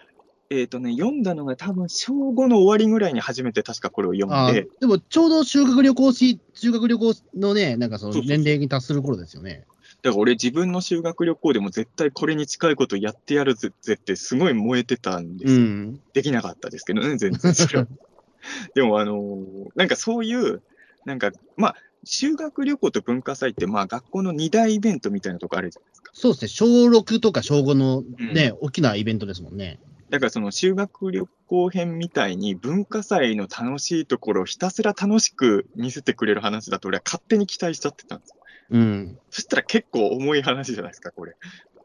[0.51, 9.65] えっ、とね、読んだのが多分小5の終わりぐらいに初めて確かこれを読んで、でも、ちょうど修学旅行し、修学旅行のね、なんかそのそうそうそう年齢に達する頃ですよね。
[10.03, 15.61] だから俺自分の修学旅行でも絶対これに近いことやってやるぜってすごい燃えてたんですよ。
[15.61, 16.01] うん。
[16.15, 17.87] できなかったですけどね、全然それは。
[18.75, 20.63] でも、あのーなんかそういう、
[21.05, 26.11] なんか、まあ、修学旅行と文化祭って、まあ、学校の二大イベントみたいなとこあるじゃないですか。
[26.15, 29.81] そうですね、小6とか小5のね、大きなイベントですもんね。
[30.09, 38.37] だから、その修学旅行編みたいに、文化祭の楽しいところをひたすら楽しく見せてくれる話だと、俺は勝手に期待しちゃってたんですよ。
[38.71, 39.19] うん。
[39.31, 41.37] そしたら結構重い話じゃないですか、これ。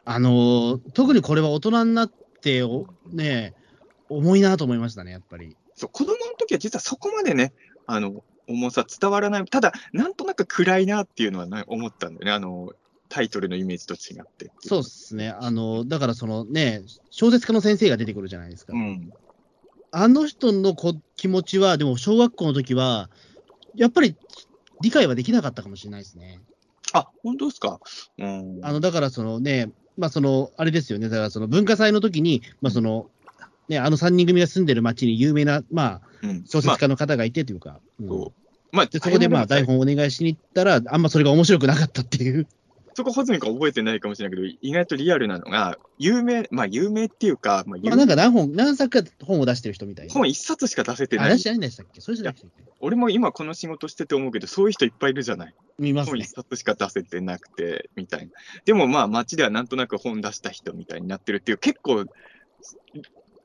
[0.07, 2.11] あのー特にこれは大人になっ
[2.41, 3.55] てお、ね、
[4.09, 5.55] 重いなと思いましたね、やっぱり。
[5.76, 7.53] そう、子供の時は実はそこまでね、
[7.86, 9.46] あの、重さ伝わらない。
[9.46, 12.32] ただ、なんとなく暗いなっていうのは、ね、思ったんだよね。
[12.32, 12.72] あの、
[13.10, 14.52] タイトルのイメージと違って。
[14.60, 15.30] そうですね。
[15.30, 16.82] あの、だからそのね、
[17.12, 18.74] 小説家の先生が出てくるじゃないですか。
[18.74, 19.12] うん。
[19.91, 23.10] あの人のこ気持ちは、でも小学校の時は、
[23.76, 24.16] やっぱり
[24.82, 26.41] 理解はできなかったかもしれないですね。
[26.93, 27.80] あ、本当ですか？
[28.18, 28.60] うん。
[28.64, 33.10] あの、だからそのね、まあその、あれですよね、だからその文化祭の時に、まあその、
[33.68, 36.43] ね、あの3人組が住んでる町に有名な、まあ、うん。
[36.45, 42.47] 小説家の方がいてというか、うんそうまあ、でそこでまあ台本をお願いしに行ったら、あんまそれが面白くなかったっていう。
[42.97, 50.13] そこ、ホズミか覚えてないかもしれないけど、意外とリアルなのが、有名、まあ、有名っていうか、まあ、有まあ、なんか何本、何作か本を出してる人みたいな。
[50.13, 51.43] 本一冊しか出せてあ、ない出し。
[51.43, 51.99] てないんでしたっけ？
[51.99, 52.47] それじゃなくて。
[52.80, 55.55] 俺も今この仕事してて思うけど、そういう人いっぱいいるじゃない。
[55.78, 56.28] 見ますね本一。
[56.30, 58.32] 冊しか出せてなくて、みたいな。
[58.63, 62.05] でもまあ、街ではなんとなく本出した人みたいになってるっていう、結構、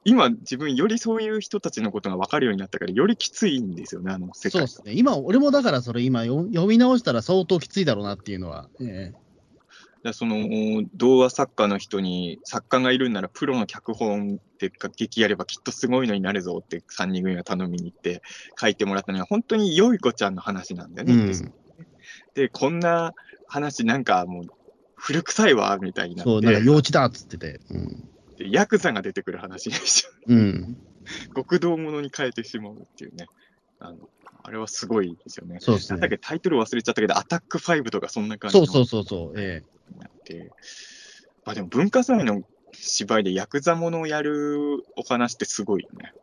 [0.04, 4.66] 今、自分よりそういう人たちのことが分かるようになったから、よりきついんですよね、あの世界そうで。
[4.68, 4.92] すね。
[4.94, 8.68] 今、俺もだからそれ今読読み直したら相当きついだろうなっていうのは。
[8.80, 9.12] え
[10.02, 18.22] だその童話作家の人に作家がいるんならプロの脚本ってか劇やればきっとすごいのになるぞって3人組が頼みに行って
[18.58, 21.22] 書いてもらったのは本当によい子ちゃんの話なんだよえね。
[21.22, 21.54] うん。
[22.34, 23.12] で、こんな
[23.46, 24.44] 話なんかもう
[24.94, 27.60] 古臭いわみたいになそう、ってなんか幼稚だっつってて。
[27.70, 28.08] うん。
[28.40, 30.10] でヤクザが出てくる話でしょ。
[30.28, 30.76] うん。
[31.36, 33.26] 極道ものに変えてしまうっていうね。
[33.78, 33.98] あの
[34.42, 35.58] あれはすごいですよね。
[35.60, 36.16] そうですねだっけ。
[36.16, 39.40] タイトル忘れちゃったけど、アタック5とかそんな感じのそうそうそうそう。
[39.40, 39.62] え
[39.98, 40.50] なって、
[41.44, 46.14] まあでも文化祭の芝居でヤクザものをやるお話ってすごいよね。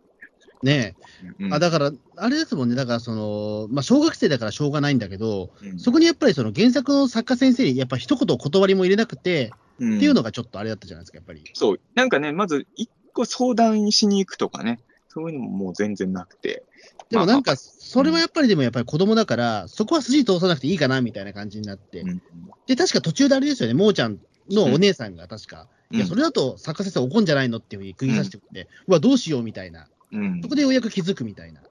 [0.64, 0.96] えね
[1.40, 1.56] うんえ。
[1.56, 2.76] あ、だから、あれですもんね。
[2.76, 11.44] だから、その、まあ、小学生だからしょうがないんだけど、うんそこにやっぱりその原作の作家先生に、やっぱ一言断りも入れなくて、うんっていうのがちょっとあれだったじゃないですか、やっぱり。
[11.54, 11.80] そう。
[11.96, 16.64] なんかね、まず一個相談しに行くとかね、そういうのももう全然なくて。
[17.10, 22.02] でもなんか、まあそれはやっぱりでもやっぱり子供だから、そこは筋通さなくていいかなみたいな感じになって。
[22.02, 22.22] うん
[22.68, 24.20] で、確か途中であれですよね、もーちゃん
[24.52, 29.88] のお姉さんが確か、いや、それだと作家先生怒んじゃないのっていうふうに釘刺してくて、うわ、どうしようみたいな。
[30.12, 31.62] うんそこでようやく気づくみたいな。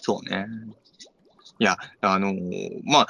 [0.00, 0.46] そうね。
[1.58, 3.08] いや、あのーまあ、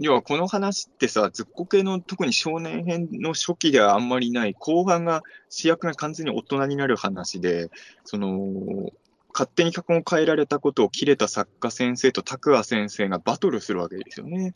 [0.00, 7.70] 要はこの話ってさ、ずっこ系の特に少年編の初期ではあんまりない、後半が主役が完全に大人になる話で、
[8.04, 8.90] その、
[9.32, 14.54] 勝手に脚本を変えられたことを切れた作家先生と拓也先生がバトルするわけですよね。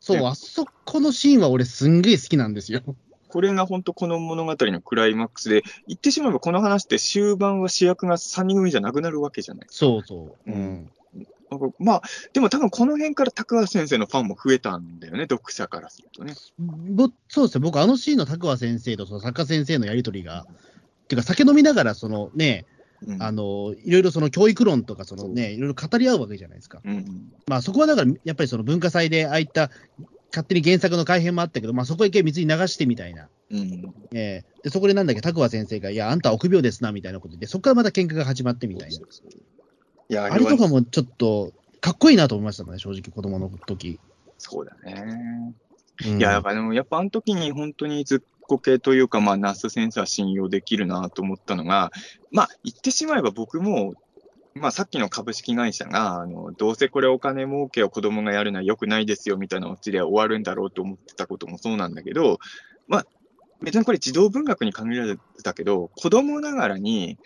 [0.00, 2.82] そう、ねあそこのシーンは俺すんげえ好きなんですよ。
[3.28, 10.50] これが本当この物語のクライマックスで、言ってしまえばこの話って終盤は主役が3人組じゃなくなるわけじゃないそうそう。
[10.50, 10.90] うん
[11.78, 16.34] まあ、でも多分この辺から拓也先生のファンも増えたんだよね、読者からするとね。
[16.58, 22.66] ぼそうですね、僕、あのシーンの拓也先生とその作家先生のやりとりが、っていうか、酒飲みながら、そのね、
[23.06, 26.80] うんあの、いろいろその教育論とか、そのね、いろいろ語り合うわけじゃないですか。
[26.84, 29.70] うんまあ、そこはだから、やっぱりその文化祭で、ああいった、
[30.30, 33.28] 勝手に原作の改編もあったけど、まあ、そこへ一回水に流してみたいな。
[33.50, 38.98] うんええで、そこでなんだっけ、拓也先生が、いや、あんた臆病ですな、みたいなことで、そこからまた喧嘩が始まってみたいな。
[40.08, 43.98] いや、あれとかもちょっと、かっこいいなと思いましたね、正直、子供の時。
[44.38, 45.04] そうだね。
[45.04, 45.54] うん
[46.18, 51.90] いや、やっぱでもやっぱあの時に本当にずっこ系というか、まあ、ナス先生は信用できるなと思ったのが、
[52.30, 53.94] まあ、言ってしまえば僕も、
[54.54, 62.38] まあ、さっきの株式会社が、あの、どうせこれお金儲けを子供がやるのは良くないですよみたいなオチで終わるんだろうと思ってたこともそうなんだけど、
[62.88, 63.06] まあ、
[63.62, 67.18] 別にこれ児童文学に限らずだけど、子供ながらに、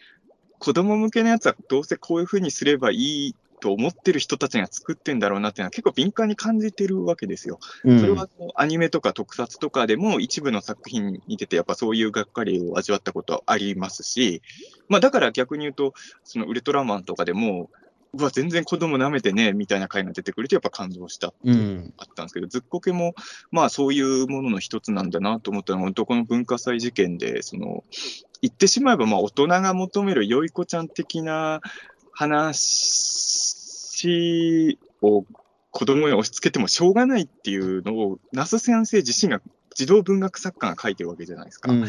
[0.61, 2.95] 子供向けのやつはどうせこういうふうにすればい
[3.29, 7.59] いと思ってる人たちが作ってんだろうなっていうのは結構敏感に感じてるわけですよ。
[7.85, 14.43] うんそれはアニメとか特撮とかでも一部の作品に出て、やっぱそういうがっかりを味わったことはありますし、
[14.89, 15.95] まあだから逆に言うと、
[16.25, 17.71] そのウルトラマンとかでも、
[18.13, 21.37] うわ、全然子供舐めてね、みたいな回が出てくるとやっぱ感動したって
[21.99, 23.15] あったんですけど、ずっこけも、
[23.51, 27.85] まあそういうものの一つなんだなと思ったの当この文化祭事件で、その、
[28.43, 31.61] 言ってしまえば、まあ大人が求めるよい子ちゃん的な
[32.13, 34.09] 話
[35.03, 35.25] を
[35.71, 39.41] 子供に押し付けてもしょうがないっていうのを、那須先生自身が
[39.75, 41.73] 児童文学作家が書いてるわけじゃないですか。
[41.73, 41.87] うん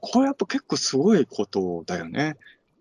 [0.00, 2.36] これやっぱ結構すごいことだよね。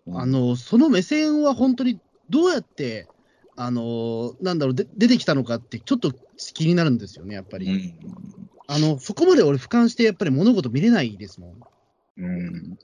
[0.07, 1.99] あの、その目線は本当に
[2.29, 3.07] どうやって、
[3.55, 6.13] あの、なんだろう、で出てきたのかって、ちょっと
[6.53, 7.67] 気になるんですよね、やっぱり。
[7.67, 7.99] うん
[8.71, 11.53] あの、そこまで俺、俯瞰して、やっぱり物事見れないですもん。
[12.17, 12.77] うん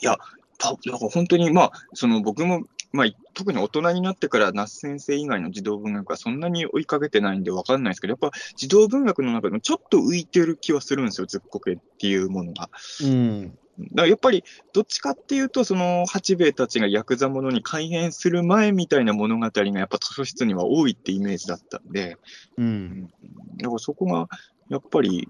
[0.00, 0.18] いや、
[0.58, 12.68] ただから本当に、まあ、その僕も、まあ、特に大人になってから、那須先生以外の児童文学はそんなに追いかけてないんで分かんないですけど、やっぱ児童文学の中でもちょっと浮いてる気はするんですよ、ずっこけっていうものが。
[13.02, 13.58] うん。
[13.94, 22.18] だやっぱり、どっちかっていうと、その八兵衛たちがヤクザものに改変する前みたいな物語がやっぱ図書室には多いってイメージだったんで、
[22.58, 23.10] うん。
[23.56, 24.28] だからそこが、
[24.68, 25.28] やっぱり、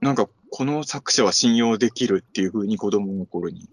[0.00, 3.68] なんか、この作者は信用できるっていうふうに子供の頃に、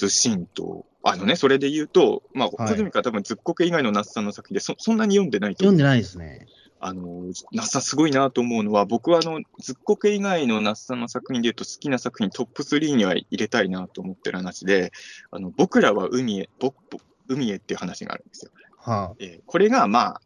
[0.00, 5.72] ずしんと、あのね、それで言うと、まあ、はい小泉か多分ずっこけ以外の那須さんの作品でそそんなに読んでないと思う。
[5.72, 6.46] 読んでないですね。
[6.80, 14.92] あの、那須さんすごいなと思うのは、僕はあの、ずっこけ以外の那須さんの作品で言うと好きな作品トップ3には入れたいなと思ってる話で、
[15.30, 16.98] あの、僕らは海へ、ぼぼ
[17.28, 18.52] 海へっていう話があるんですよ。
[18.78, 20.22] はえーこれがまあ、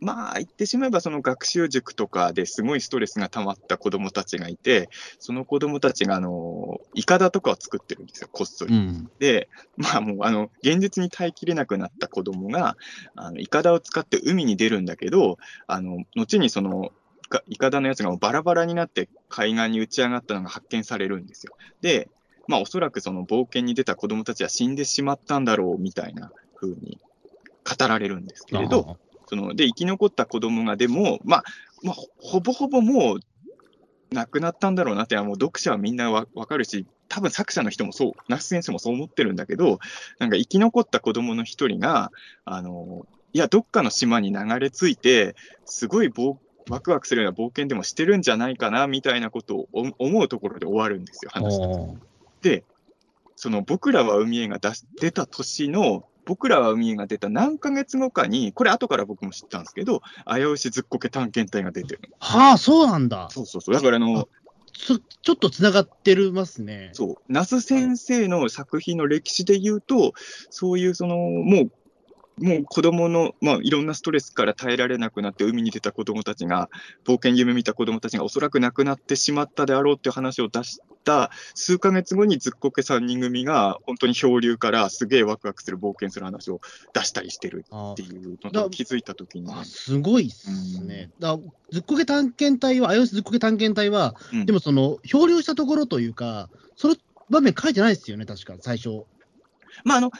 [0.00, 4.88] まあ言ってしまえばその学習塾とかですごいストレスが溜まった子供たちがいて、
[5.18, 8.68] その子供たちがあの、イカダとかを作ってるんですよ、こっそあ。
[8.68, 8.74] り。
[8.74, 9.10] うん。
[9.18, 12.76] で、まあもう、あの、現実に耐えきれなくなった子供が、
[13.16, 16.92] あの、イカダを使って海に出るんだけど、あの、後にその、
[17.46, 21.52] イカダのやつがバラバラになって海岸に打ち上がったのが発見されるんですよ。
[21.82, 22.08] で、
[22.46, 26.98] まあおそらくその冒険に出た子供たちは死んでしまったんだろうみたいな風に
[27.64, 28.96] 語られるんですけれど、
[29.28, 31.44] その、で、生き残った子供がでも、まあ、
[31.82, 33.20] まあ、ほほぼほぼもう、
[34.10, 39.80] 亡くなったんだろうなって、もう読者はみんなわわかるし、多分作者の人もそう、那須先生もそう思ってるんだけど、
[40.18, 42.10] なんか生き残った子供の一人が、
[42.44, 46.36] あの、いや、どっかの島に流れ着いて、すごい冒
[46.70, 51.58] ワクワクするような冒険でもしてるんじゃないかな、みたいなことをお思うところで終わるんですよ、話
[52.42, 52.64] で、
[53.36, 62.16] その僕らは海へが出し出た年の、僕らは海へが出た何ヶ月後かに、これ後から僕も知ったんですけど、危うしずっこけ探検隊が出てるの。
[62.18, 63.28] はあ、そうなんだ。
[63.30, 63.74] そうそうそう。
[63.74, 64.28] だからあの、
[64.74, 66.90] ちょちょっとつながってるますね。
[66.92, 70.12] そう、那須先生の作品の歴史で言うと、
[70.50, 71.72] そういうその、もう、
[72.40, 76.68] もう子供の、まあ、いろんなストレスから耐えられなくなって海に出た子供たちが、
[77.04, 86.60] 冒険夢見た子供たちがおそらく亡くなってしまったであろうっていう話を出した数ヶ月後にずっこけ3人組が本当に漂流からすげえワクワクする冒険する話を
[86.92, 91.10] 出したりしてるあっていうのだと気づいたときに、あすごいっすね。
[91.18, 91.38] だ
[91.70, 94.46] ずっこけ探検隊は、あよしずっこけ探検隊は、うん。
[94.46, 96.96] でもその、漂流したところというか、その
[97.30, 99.04] 場面書いてないですよね、確か、最初。
[99.84, 100.10] まあ、あの、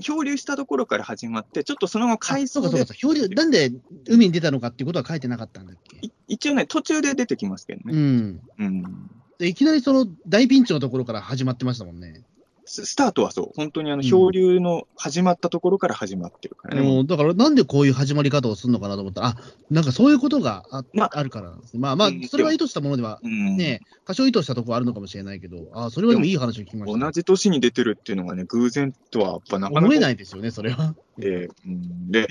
[0.00, 3.72] 漂流したところから始まって、ちょっとその後回想で漂流、なんで
[4.08, 5.98] 海に出たのかっていうことは書いてなかったんだっけ？
[6.06, 7.94] い一応ね、途中で出てきますけどね。
[7.94, 8.40] うん。
[8.58, 12.22] うんでいきなりその大ピンチのところから始まってましたもんね。
[12.72, 16.80] ススタートはそう、本当にあのうん漂流の始まったところから始まってるからね。
[16.80, 19.36] もうだから、なんでこういう始まり方をするのかなと思ったら、あ
[19.70, 21.22] なんかそういうことがあ,、まあ。
[21.22, 21.80] るからなんですね。
[21.80, 23.58] まあまあうん、それは意図したものでは、うん。
[23.58, 30.94] ね、多少意図したところはあるのかもしれないけど、あそれはでもいい話を聞きました、同じ年に出てるっていうのがね、偶然とはやっぱなかなか思えないですよね、それは。
[31.18, 32.26] で、うん、で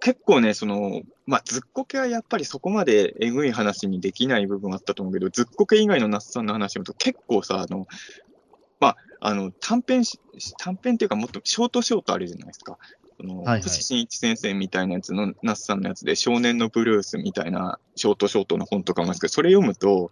[0.00, 7.86] 結構ね、その、まあ、ずっこけはやっぱりそこまでえぐい話にできない部分はあったと思うけど、ずっこけ以外の那須さんの話を読むと結構さ、あの、
[8.80, 10.20] まあ、あの、短編し、
[10.58, 12.76] 短編っていうかもっとショートショートあるじゃないですか。
[13.16, 20.10] その、はいはい星新一先生みたいなやつの、那須さんのやつで、少年のブルースみたいなショートショートの本とかもあるんですけど、それ読むと、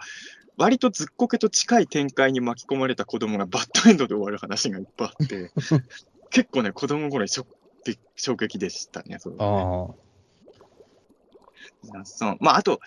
[0.56, 5.50] 割とずっこけと近い展開に巻き込まれた子供がバッドエンドで終わる話がいっぱいあって、
[6.30, 7.46] 結構ね、子供頃にショ
[7.84, 9.94] び衝撃でしたね、それはね。
[11.92, 12.38] あ那須さん。
[12.40, 12.80] まあ、あと、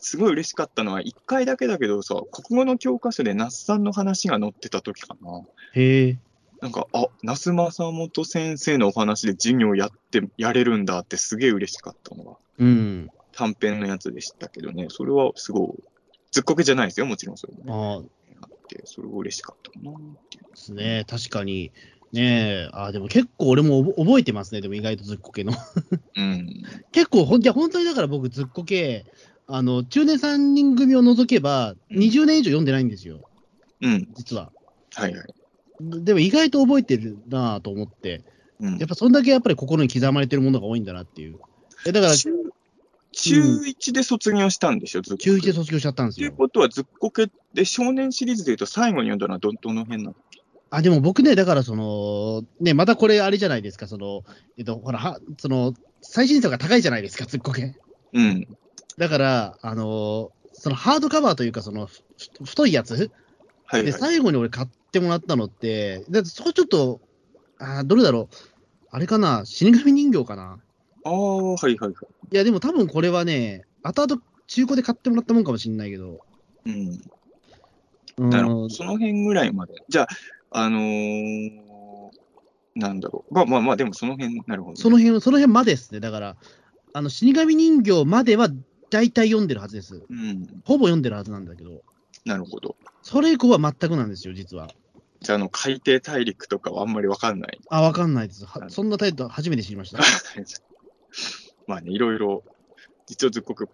[0.00, 5.42] すごい嬉しかったのは、一回だけだけどさ、国語の教科書で那須さんの話が載ってた時かな。
[5.74, 6.18] へえ。
[6.60, 13.10] なんか、あ、那須正元先生のお話で授業やって、やれるんだってすげえ嬉しかったのが、うん。
[13.32, 15.68] 短編のやつでしたけどね、それはすごい、
[16.32, 17.72] ずっこけじゃないですよ、もちろんそれもね。
[17.72, 19.94] ああ、あって、それは嬉しかったかなっ
[20.30, 20.44] ていう。
[20.50, 21.04] ですね。
[21.08, 21.70] 確かに。
[22.12, 22.70] ねえ。
[22.72, 24.60] あでも結構俺も覚覚えてますね。
[24.60, 25.52] でも意外とずっこけの。
[26.16, 26.62] うん。
[26.90, 29.04] 結構、ほん本当にだから僕ずっこけ、
[29.50, 33.22] あの、中年3人組を除けば、うん20年以上読んでないんですよ。
[33.80, 34.08] うん。
[34.14, 34.52] 実は。
[34.94, 35.26] はいはい。
[35.80, 38.22] でも意外と覚えてるなぁと思って、
[38.60, 41.38] うんやっぱそんだけやっぱり心に刻まれてるものが多いんだなっていう。
[41.86, 42.30] えだから、中
[43.12, 46.28] 中1で卒業したんでしょ、ずっこけ中1で卒業しちゃったんですよ。
[46.28, 50.16] ということは、ずっこけで少年シリーズでいうと最後に読んだのはどどの辺なの？
[50.70, 54.24] あ、でも僕ね、だからその、ね、またこれあれじゃないですか、その、
[54.58, 55.72] えっと、ほら、はその、
[56.02, 57.74] 最新作が高いじゃないですか、ずっこけ。
[58.12, 58.46] うん。
[58.98, 62.02] だから、あのそのハードカバーというか、その、ふ
[62.44, 62.96] 太いやつ？
[62.98, 63.10] で、
[63.64, 63.92] はいはい。
[63.92, 67.00] 最後に俺買ってもらったのって、だってそこちょっと、
[67.58, 68.34] あーどれだろう？
[68.90, 69.44] あれかな？
[69.44, 70.58] 死神人形かな？
[71.04, 71.94] ああ、はいはいはい。
[72.32, 76.18] いや、でも多分これはね、後々中古で買ってもらったもんかもしれないけど。
[76.66, 76.72] うん。
[78.18, 78.70] うんなるほど。
[78.70, 79.74] その辺ぐらいまで。
[79.88, 80.08] じゃあ、
[80.50, 82.10] あのー、
[82.74, 83.34] なんだろう。
[83.34, 86.00] まあまあまあ、でもその辺、なるほどね、その辺、その辺までですね。
[86.00, 86.36] だから、
[86.94, 88.48] あの、死神人形までは
[88.90, 90.02] 大体読んでるはずです。
[90.08, 90.62] うん。
[90.64, 91.82] ほぼ読んでるはずなんだけど、
[92.24, 92.76] なるほど。
[93.02, 94.68] それ以降は全くなんですよ、実は。
[95.20, 97.58] じゃあ、あの、海底大陸とかはあんまりわかんない。
[97.70, 98.44] あ、わかんないです。
[98.44, 99.98] はそんなタイトル初めて知りました。
[101.66, 102.44] まあね、いろいろ、
[103.06, 103.68] 実はずっこく、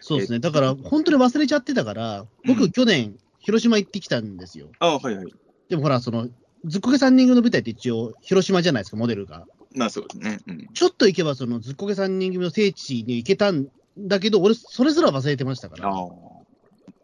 [0.00, 0.40] そうですね。
[0.40, 4.70] だから、本当に忘れちゃってたから、僕、うん去年、広島行ってきたんですよ。
[4.78, 5.32] ああ、はいはい。
[5.68, 6.28] でもほら、その、
[6.64, 9.46] ずっこけ3人組の舞台って一応、広島じゃないですか、モデルが。
[9.74, 10.40] まあそうですね。
[10.46, 10.68] うん。
[10.74, 13.68] ちょっと行けば、その、ずっこけ3人組の聖地に行けたん
[13.98, 15.88] だけど、俺、それすら忘れてましたから。
[15.88, 16.04] ああ。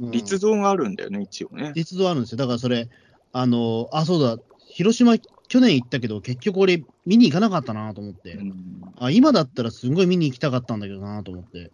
[0.01, 1.73] うん立像があるんだよね、一応ね。
[1.75, 2.39] 実像あるんですよ。
[2.39, 2.89] だからそれ、
[3.33, 5.17] あの、あ、そうだ、広島、
[5.49, 11.71] 去年行ったけど、結局俺、見に行かなかったなと思って、うんあ、今だったらすんごい見に行きたかったんだけどなと思って。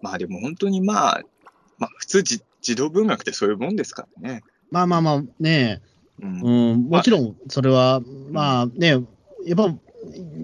[0.00, 1.22] まあでも本当にまあ、
[1.78, 4.42] まあ普通じ児童文学ってそういうもんですからね。
[4.70, 5.82] まあまあまあ、ね
[6.20, 8.00] うんうん、もちろん、それは、
[8.30, 9.74] まあね、やっぱ、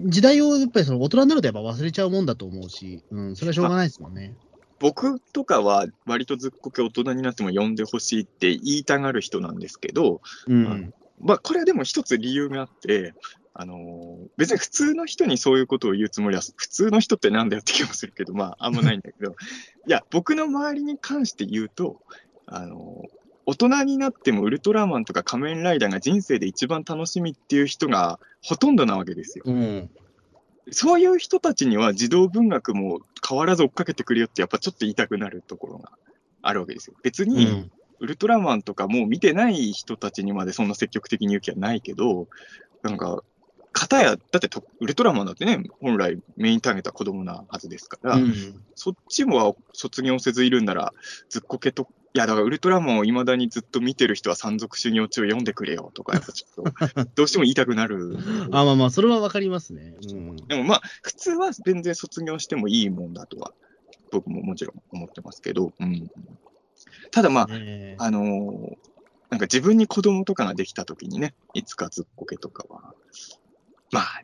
[0.05, 4.33] 時代をやっぱりその大人になるとやっぱ忘れちゃうもんだと思うし、うん、それはしょうがないですもんね。
[4.79, 10.93] 僕とかは割とずっこけ大人になっても読んでほしいって言いたがる人なんですけど、うん。
[11.19, 13.13] まあこれはでも一つ理由があって、
[13.53, 19.35] あのー別に普通の人にそういうことを言うつもりは、普通の人ってなんだよって気もするけど、まああんまないんだけど、
[19.85, 22.01] いや、僕の周りに関して言うと、
[22.45, 23.19] あのー
[23.49, 29.43] 大人になってもウルトラマンとか仮面ライダーが人生で一番楽しみっていう人がほとんどなわけですよ。
[29.47, 29.89] うん。
[30.69, 35.91] そういう人たちには児童文学も変わらず追っかけてくるよってやっぱちょっと言いたくなるところが
[36.43, 36.95] あるわけですよ。
[37.01, 37.71] 別うに、ん。
[38.01, 42.27] ウルトラマンとかもう見てない人たちにまでそんな積極的に言う気はないけど、
[42.83, 43.23] なんか、
[43.71, 48.33] 片や、だってとウルトラマンだってね、本来メインターゲットは子供なはずですから、うん
[48.75, 50.93] そっちも卒業せずいるんなら、
[51.29, 58.17] ずっこけと、いや、だからウルトラマンを未だにずっと見てる人は山賊修行中を読んでくれよとか、やっぱちょっと、 どうしても言いたくなる。
[58.51, 59.95] あまあまあ、それはわかりますね。
[60.01, 60.35] うん。
[60.37, 63.53] でもまあ、普通は全然卒業してもいいもんだとは、
[64.11, 66.09] 僕ももちろん思ってますけど、うん。
[67.11, 68.89] ただまあ、ねあのー
[69.29, 72.95] なんか自分に子供とかができたときにね、いつかずっこけとかは、
[73.91, 74.23] まあ、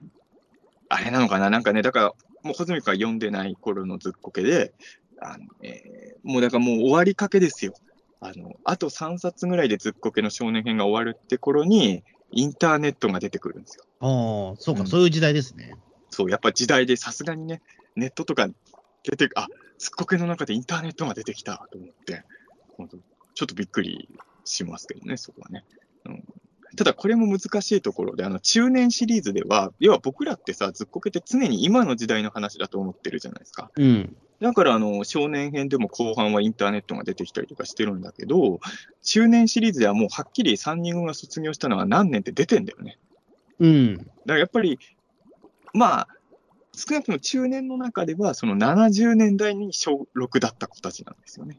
[0.89, 2.05] あれなのかな、なんかね、だから、
[2.43, 4.74] もう穂積が読んでない頃のずっこけで、
[5.20, 7.74] あのえーもうだからもう終わりかけですよ。
[8.20, 13.84] あの、あと3冊ぐらいでずっこけの少年編が終わるって頃に、インターネットが出てくるんですよ。
[13.99, 15.76] ああ、そうか、うんそういう時代ですね。
[16.09, 17.61] そう、やっぱ時代でさすがにね、
[17.95, 18.47] ネットとか
[19.03, 19.47] 出て、あ、
[19.78, 22.24] ずっこけの中でインターネットが出てきたと思って、
[23.36, 24.09] ちょっとびっくり
[24.45, 25.63] しますけどね、そこはね。
[26.05, 26.24] うん、
[26.76, 33.72] ただ、これも難しいところで、あの、中年シリーズでは、要は僕らってさ、ずっこけって常に今の時代の話だと思ってるじゃないですか。
[33.76, 34.16] うん。
[34.42, 38.60] だから、あの、少年編でも後半はインターネットが出てきたりとかしてるんだけど、
[39.04, 42.98] 中年シリーズではもうはっきり3人組が卒業したのは何年って出てんだよね。
[43.60, 43.98] うん。
[43.98, 44.80] だからやっぱり、
[45.74, 46.08] まあ、
[46.74, 51.58] 少なくとも中年の中では、その70年代に小6だった子たちなんですよね。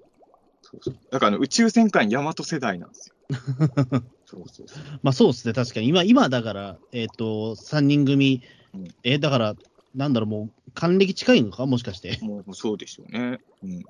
[0.62, 4.02] そうそうだからあの宇宙戦艦ヤマト世代なんですよ。
[4.26, 4.82] そうそうそう。
[5.02, 5.88] まあそうですね、確かに。
[5.88, 8.42] 今、今だから、えっ、と、3人組
[8.74, 9.54] うん、えーだから、
[9.94, 12.18] なんだろう、もう、還暦近いのかもしかして。
[12.20, 13.38] もうそうでしょうね。
[13.62, 13.84] うん。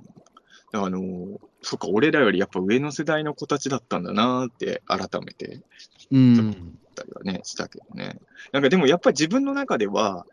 [0.72, 5.62] あのーそっか、俺らよりやっぱ上の世代の子たちだったんだなーって改めて
[6.12, 6.78] うん。
[6.94, 8.20] たりはね、したけどね。
[8.52, 10.26] なんかでもやっぱり自分の中では、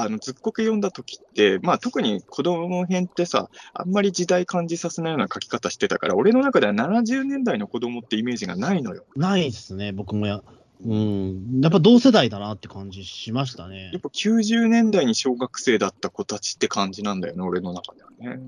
[0.00, 9.04] あの、ずっこけ読んだ時って、まあ特に子供編ってさ、あんまり時代感じさせないような書き方してたから、俺の中では70年代の子供ってイメージがないのよ。
[9.16, 10.40] ないですね、僕もや。
[10.86, 11.60] うん。
[11.60, 14.00] やっぱ同世代だなって感じしましたねやっ。
[14.00, 18.40] ぱ90年代に小学生だった子たちって感じなんだよね、俺の中ではね。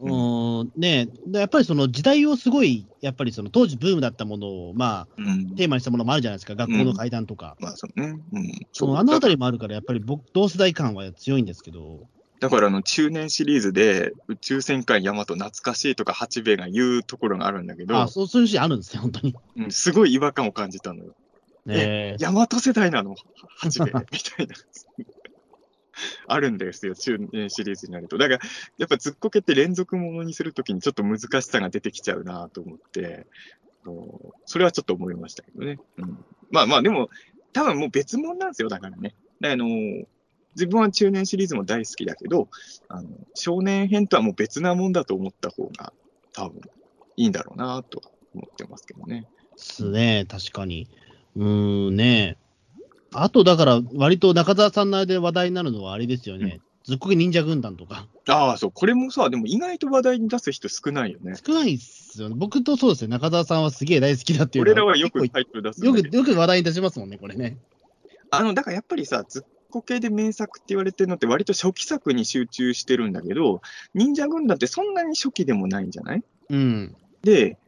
[0.00, 0.72] うん。
[0.76, 5.54] ねでやっぱりその時代をすごい、やっぱりその当時ブームだったものを、まあ、うん。
[5.54, 6.54] テーマにしたものもあるじゃないですか。
[6.54, 7.56] 学校の階段とか。
[7.60, 8.20] まあそうね。
[8.32, 8.52] うん。
[8.72, 9.34] そのあのあたり。
[9.34, 12.00] りもあるから、やっぱり僕、同世代感は強いんですけど。
[12.40, 19.34] だからあの中年シリーズで宇宙戦艦ヤマト懐かしいとか八兵衛が言うところがあるんだけどあ、そうそういうシーンあるんですね、本当に。
[19.56, 21.16] うん、すごい違和感を感じたのよ。
[21.66, 23.16] ねヤマト世代なの？
[23.58, 24.54] 八兵衛みたいな。
[26.26, 28.18] あるんですよ、中年シリーズになると。
[28.18, 28.40] だから、
[28.78, 33.26] やっぱずっこけって連続ものにするときにちょっと難しさが出てきちゃうなと思って、
[34.44, 35.78] それはちょっと思いましたけどね。
[35.96, 37.08] うん、まあまあ、でも、
[37.52, 39.14] 多分もう別物なんですよ、だからね。
[39.42, 39.66] あの
[40.54, 42.48] 自分は中年シリーズも大好きだけど、
[42.88, 45.92] あの少年編とはもう別なもんだと思った方が、
[46.32, 46.60] 多分
[47.16, 49.28] いいんだろうなとは思ってますけどね。
[49.56, 50.88] すね、確かに。
[51.36, 52.36] うーんね。
[53.12, 56.60] あと、だから、割と中澤さんの間で話題になるのはあれですよね。
[56.84, 58.06] ずっこけ忍者軍団とか。
[58.28, 61.34] ああ、そう、これもさ、でも意外と話題に出す人少ないよね。
[61.46, 62.34] 少ないっすよね。
[62.38, 67.58] 僕とそうですね、中澤さんはすげえ大好きだっていうの俺らはよく結タイトル出すよく、よく話題に出しますもんね、これね。
[68.30, 73.60] あの、だからやっぱりさ、ずっこ系で名作って言われてるのって割と初期作に集中してるんだけど、
[73.94, 76.22] 忍者軍団ってそんなに初期でもないんじゃない？
[76.50, 76.96] うん。
[77.22, 77.58] で、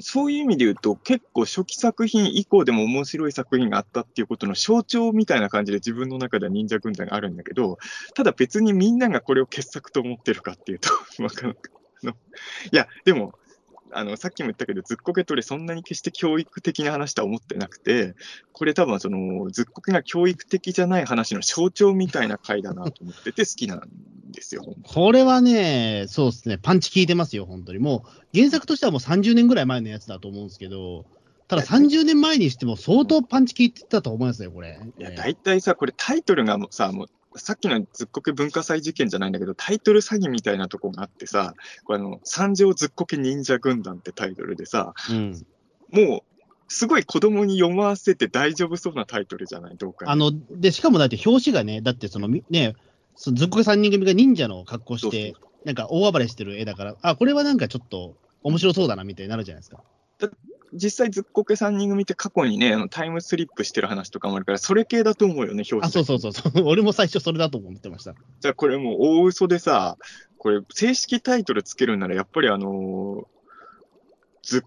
[0.00, 7.78] そういう意味で言うと、結構初期作品以降でも面白い作品があったっていうことの象徴みたいな感じで自分の中では忍者軍団があるんだけど、
[8.14, 10.90] ただ別にみんながこれを傑作と思ってるかっていうと、
[11.22, 11.56] わかん
[12.02, 12.14] ない。
[12.72, 13.32] いや、でも、
[13.92, 18.14] あの、さっきも言ったけど、ずっこけと俺そんなに決して教育的な話とは思ってなくて、
[18.52, 23.88] これ多分その、ずっこけが教育的じゃない話の象徴みたいな回だなと思ってて好きなん
[24.30, 24.64] ですよ。
[24.82, 27.78] これはね、そうですね、パンチ効いてますよ、本当に。
[27.78, 31.06] もう、原作としてはもう30年ぐらい前のやつだと思うんですけど、
[31.48, 34.80] ただ30年前にしても相当パンチ効いてたと思いますよ、これ。
[34.98, 37.06] いや、ええ大体さ、これタイトルがもうさ、もう、
[37.36, 45.46] さっきのずっこけ文化祭事件じゃないんだけど、タイトル詐欺みたいなとこがあってさ、これあの、三条ずっこけ忍者軍団ってタイトルでさ、うん。
[45.92, 46.20] もう、
[46.68, 49.76] すごい子供に読ませて大丈夫そうなタイトルじゃない？
[49.76, 50.10] どうか。
[50.10, 52.74] あの、で、しかもだって表紙がね、だってその、みね、
[53.14, 55.34] そのずっこけ3人組が忍者の格好して、
[55.64, 59.82] なんか大暴れしてる絵だから、あ、これはなんかちょっと面白そうだなみたいになるじゃないですか。
[60.76, 66.52] 実際ずっこけ3人組って過去にね、あのタイムスリップしてる話とかもあるから、それ系だと思うよね、表紙あ、そうそうそうそう。
[66.68, 68.14] 俺も最初それだと思ってました。
[68.40, 69.96] じゃあこれもう大嘘でさ、
[70.38, 73.36] これ正式タイトルつけるならやっぱりあのー
[74.46, 74.62] ずっ、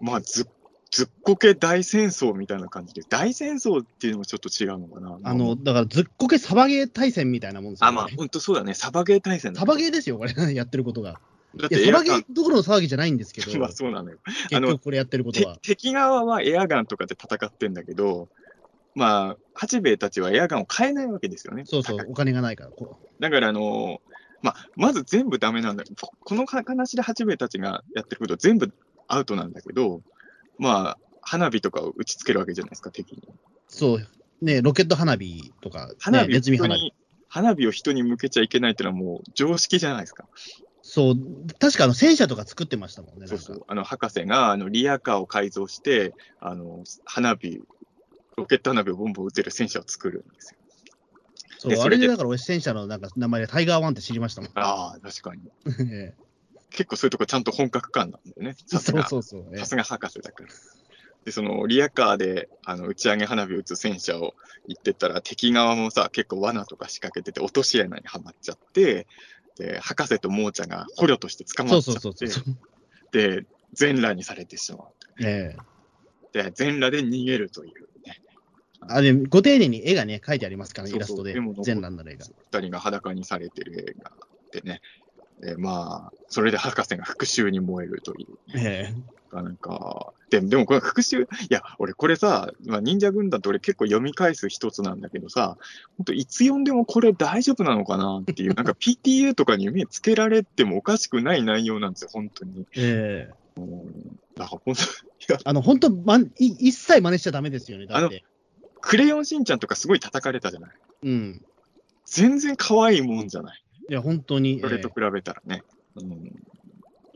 [0.00, 0.46] まあず、
[0.90, 5.18] ずっこけ大戦争みたいな感じで、大戦争っていうのもちょっと違うのかな。
[5.22, 8.74] あの、だからずっこけサバゲー対戦みたいなもんですよ、あ、まあ、ほんとそうだね。
[8.74, 11.18] サバゲー対戦だサバゲーですよ、これ、 やってることが。
[11.56, 14.18] だってエアどころの騒ぎじゃないんですけど、 まあそうなのよ。
[14.48, 15.58] 結局これやってることては。
[15.62, 18.28] 敵側はエアガンとかで戦ってんだけど、
[18.94, 21.64] まあ、八兵衛たちはエアガンを買えないわけですよね。
[21.64, 22.70] そうそう、お金がないから。
[22.70, 28.72] こだから、あのーまあ、まず全部ダメなんだここの話で八兵衛たちがやってること全部
[29.06, 30.02] アウトなんだけど、
[30.58, 33.22] まあ、花火とかを打ちつけるわけじゃないですか、敵に。
[33.28, 33.32] う
[33.68, 34.08] そう、
[34.42, 36.80] ね、ロケット花火とか、ね、花火をネズミ花火。
[36.80, 36.94] 人に、
[37.28, 40.26] 花火を人に向けちゃいけないっていうのはもう常識じゃないですか。
[40.82, 41.16] そう、
[41.58, 43.26] 確かあの戦車とか作ってましたもんね。
[43.26, 43.62] そうそう。
[43.68, 47.60] あの、博士が、あの、リアカーを改造して、あの、花火、
[48.36, 50.58] ロケット花火をボンボン撃てる戦車を作るんですよ。
[51.58, 54.50] そうでそれであれでだから俺戦車のなんか名前でタイガーワンって知りましたもん。
[54.54, 55.42] ああ、確かに。
[55.92, 56.14] え
[56.70, 58.56] 結構そういうとこちゃんと本格感なんだよね。
[58.66, 59.44] さすが、そうそう。
[59.52, 60.48] ええさすが博士だから。
[61.24, 64.34] で、その、リアカーで、あの、打ち上げ花火を撃つ戦車を
[64.66, 69.06] 行ってったら、敵側もさ、結構罠とか仕掛けてて、落とし穴にはまっちゃって、で、
[69.80, 72.14] 博士とモーチャが捕虜として捕まっちゃっ
[73.12, 73.40] て。
[73.40, 74.88] で、全裸にされてしまう。
[75.20, 75.72] ええ
[76.32, 78.20] で、全裸で逃げるというね。
[78.80, 81.34] あれ、ご丁寧に絵がね、描いてありますからね、イラストで。
[81.62, 82.26] 全裸の絵が。
[82.52, 84.12] 二人が裸にされてる映画
[84.50, 84.80] でね。
[85.40, 88.58] で、まあ、それで博士が復讐に燃えるという。
[88.58, 95.56] ええなんか、でも、でもこれ復讐、いや、俺これさ、まあ、忍者軍団って俺結構読み返す一つなんだけどさ、
[95.96, 102.66] 本当いつ読んでもこれ大丈夫なのかなっていう、なんか PTA とかに目つけられてもおかしくない内容なんですよ、本当に。
[102.76, 103.34] ええ
[104.34, 104.76] だから本当、い
[105.28, 108.24] や、あの、本当、まん、い一切真似しちゃダメですよね、だって。
[108.80, 110.70] クレヨンしんちゃんとかすごい叩かれたじゃない？
[111.04, 111.44] うん。
[112.04, 113.62] 全然可愛いもんじゃない？
[113.88, 114.60] いや、本当に。
[114.60, 115.62] それとええ比べたらね。
[115.96, 116.42] うん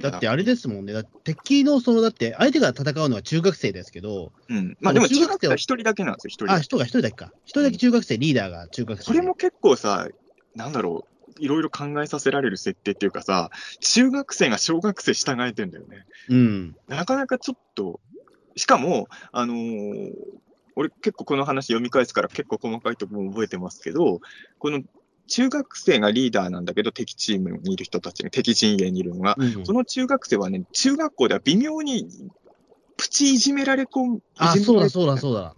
[0.00, 0.92] だってあれですもんね。
[0.92, 4.76] だって敵の、その、だって相手が戦うのは中学生ですけど、うん。
[4.80, 6.64] まあでも中学生は一人だけなんですよ、一人だあ、け。
[6.64, 7.32] 人が一人だけか。
[7.44, 9.04] 一人だけ中学生、リーダーが中学生。
[9.04, 10.08] それも結構さ、
[10.54, 16.04] なんだろう、いろいろ考えさせられる設定っていうかさ、中学生が小学生従えてんだよね。
[16.28, 16.76] うん。
[16.88, 18.00] なかなかちょっと、
[18.56, 20.10] しかも、あのー
[20.78, 24.20] 俺結構この話読み返すから結構細かいところも覚えてますけど、
[24.58, 24.82] この
[25.26, 32.06] 中学生がリーダーなんだけど、敵チームにいる人たちが、敵陣営にいるのが、うんその中学生はね、中学校では微妙に
[32.96, 35.54] プチいじめられこん、あ、そうだ、そうだ、そうだ。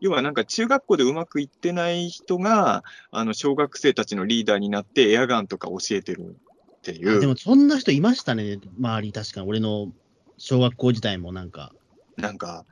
[0.00, 9.46] 要はなんか中学校でうまくいってない人が、あの小学生たちのリーダーになってエアガンとか教えてるっていう、あでも、そんな人いましたね、周り、確かに。
[9.46, 9.92] 俺の
[10.38, 11.74] 小学校時代もなんか。
[12.16, 12.64] なんか、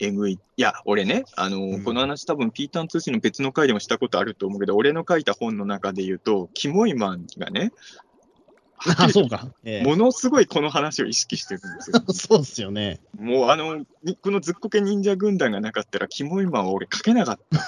[0.00, 0.32] えぐい。
[0.32, 7.72] いや、俺ね、あのうんこの話多分ピーターン通信の別の回でもしたことあると思うけど、俺の書いた本の中で言うと、キモイマンがね、
[8.86, 9.52] あ、 そうか。
[9.64, 12.02] ええものすごいこの話を意識してるんですよ。
[12.12, 13.00] そうっすよね。
[13.18, 17.60] もうあの、にこのずっこけ忍者軍団がなかったら、キモイマンは俺書けなかった。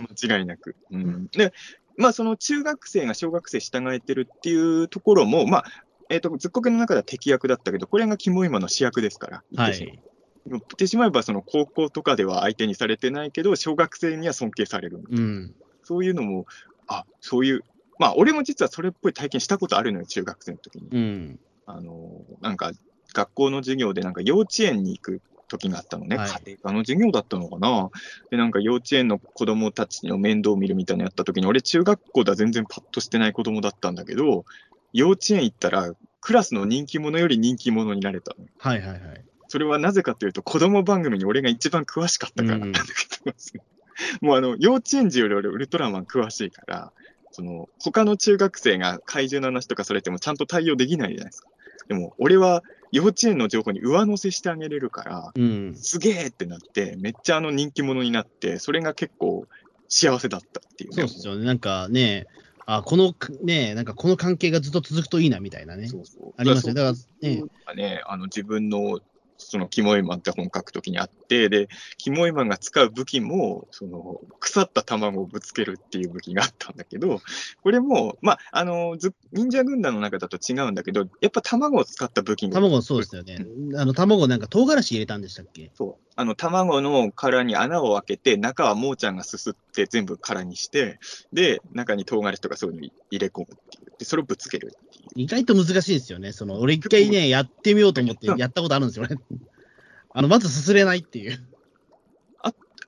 [0.26, 0.74] 間違いなく。
[0.90, 1.52] うん、で、
[1.96, 5.64] まあその中学生が小学生従えてるっていうところも、まあ、
[6.08, 9.44] えっ、と、ずっこけの中では敵役だったけど、これがキモイマンの主役ですから。
[9.52, 10.02] 言はい。
[10.46, 15.00] 言ってしまえば、その高校とかでは相手にされてないけど、小学生には尊敬される。
[15.10, 15.54] うん。
[15.82, 16.46] そういうのも、
[16.86, 17.64] あ、そういう、
[17.98, 20.88] まあ、俺も実はそれっぽい体験したことあるのよ、中学生の時に。
[20.90, 21.40] うん。
[21.66, 22.72] あの、なんか、
[23.14, 26.16] 学校の授業で、なんか幼稚園に行く時があったのね。
[26.16, 27.90] はい家庭科の授業だったのかな。
[28.30, 34.44] で、なんか幼稚園の子供たちの面倒を見るみたいなのやった時に、俺中学校では全然パッとしてない子供だったんだけど、
[34.92, 38.46] 幼稚園行ったら、クラスの人気者より人気者になれたの。
[38.58, 39.24] はいはいはい。
[39.50, 42.80] それはなぜかというと、子供番組に俺が一番詳しかったからなんだ
[43.24, 43.34] けど、
[44.22, 46.92] もうあの、幼稚園児より俺ウルトラマン詳しいから、
[47.32, 51.48] その、他の中学生が怪獣の話とかされてもちゃんと対応できないじゃないですか。
[51.88, 52.62] でも、俺は
[52.92, 55.74] 幼稚園の情報に上乗せしてあげれるから、うん。
[55.74, 59.48] すげえってなって、めっちゃあの人気者になって、それが結構
[59.88, 60.96] 幸せだったっていうね。
[60.96, 61.44] そうっすよね。
[61.44, 62.28] なんかね、
[62.66, 65.88] あ、この、ね、なんかこの関係がずっと続くといいなみたいなね。
[65.88, 66.74] そうそうありますよ。
[66.74, 67.42] だからね、
[67.74, 69.00] ね、あの自分の
[69.40, 77.20] そのキモイマンって本書くときにあって、で、キモイマンが使う武器も、その腐った卵をぶつけるっていう武器があったんだけど、
[77.62, 83.44] これも、まあ、あの、ず忍者軍団の中だと違うんだけど、やっぱ卵を使った武器に卵そうですよね。
[83.76, 85.70] あの、卵なんか唐辛子入れたんでしたっけ？
[85.74, 86.04] そう。
[86.16, 90.98] あの、卵の殻に穴を開けて、中はもーちゃんがすすって全部殻にして、
[91.32, 93.92] で、中に唐辛子とかそういうの入れ込むっていう。
[93.98, 94.76] で、それをぶつける。
[95.14, 96.32] 意外と難しいですよね。
[96.32, 99.16] その、俺一回ね、やってみようと思ってやったことあるんですよね。
[100.12, 101.38] あの、まずすすれないっていう。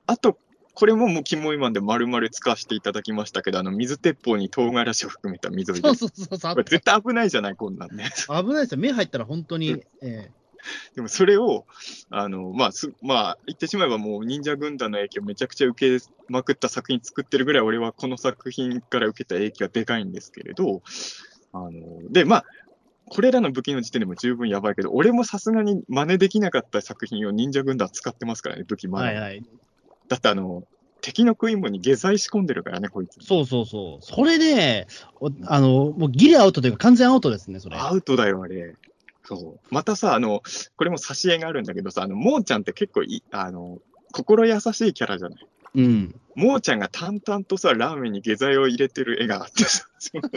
[0.05, 0.37] あと、
[0.73, 6.15] これももうキモイマンで丸々使わせていただきましたけど、あの、水鉄砲に唐辛子を含めた水を入れそうる。
[6.15, 8.09] そうそうそう絶対危ないじゃない、こんなんね。
[8.27, 8.79] 危ないですよ。
[8.79, 10.31] 目入ったら本当に、え
[10.95, 11.65] でもそれを、
[12.09, 20.81] あの、まあ、す、まあ、言ってしまえばもう忍者軍団の影響めちゃくちゃ受けまくった作品作ってるぐらい、俺はこの作品から受けた影響はでかいんですけれど、
[21.53, 21.71] あの、
[22.11, 22.45] で、まあ、
[23.05, 29.05] これらの武器の時点でも十分やばいけど、俺もさすがに真似できなかった作品を忍者軍団使ってますからね、武器え真似。
[29.05, 29.43] はいはい。
[30.07, 30.63] だってあの、
[31.01, 33.17] 敵の食い物に下剤仕込んでるからね、こいつ。
[33.25, 34.05] そうそうそう。
[34.05, 34.87] それで、
[35.19, 37.77] おあの、もうギリアウトというか完全アウトですね、それ。
[37.77, 38.75] アウトだよ、あれ。
[39.25, 39.67] そう。
[39.69, 40.41] またさ、あの、
[40.77, 43.79] これも挿絵があるんだけどさ、あの、もーちゃんって結構い、あの、
[44.13, 45.47] 心優しいキャラじゃない？
[45.75, 46.15] うん。
[46.35, 50.21] もーちゃんが淡々とさ、ラーメンに下剤を入れてる絵があってさ、そう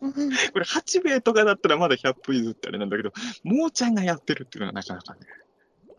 [0.52, 3.12] これ八兵衛とかだったらまだ100歩譲ってあれなんだけど、
[3.44, 5.20] もーちゃんがやってるっていうのがなかなかね。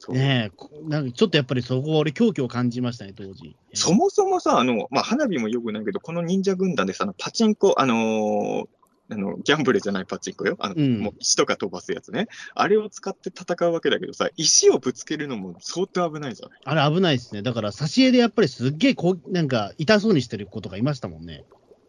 [0.09, 3.55] ねえこなんかちょっとやっぱりそこ、俺、狂気を感じましたね、当時。
[3.73, 8.65] そもそもさ、あの、まあ、花火もよくないけど、この忍者軍団でさ、あのパチンコ、あのー
[9.11, 10.55] あの、ギャンブルじゃないパチンコよ。
[10.59, 12.27] あの、うんもう石とか飛ばすやつね。
[12.55, 16.59] あれを使って戦うわけだけどさ、石をぶつけるのも相当危ないじゃない。
[16.63, 17.41] あれ危ないですね。
[17.41, 21.43] だから、挿絵でやっぱりすっげえこう、なんか痛そうにしてる子とかいましたもんね。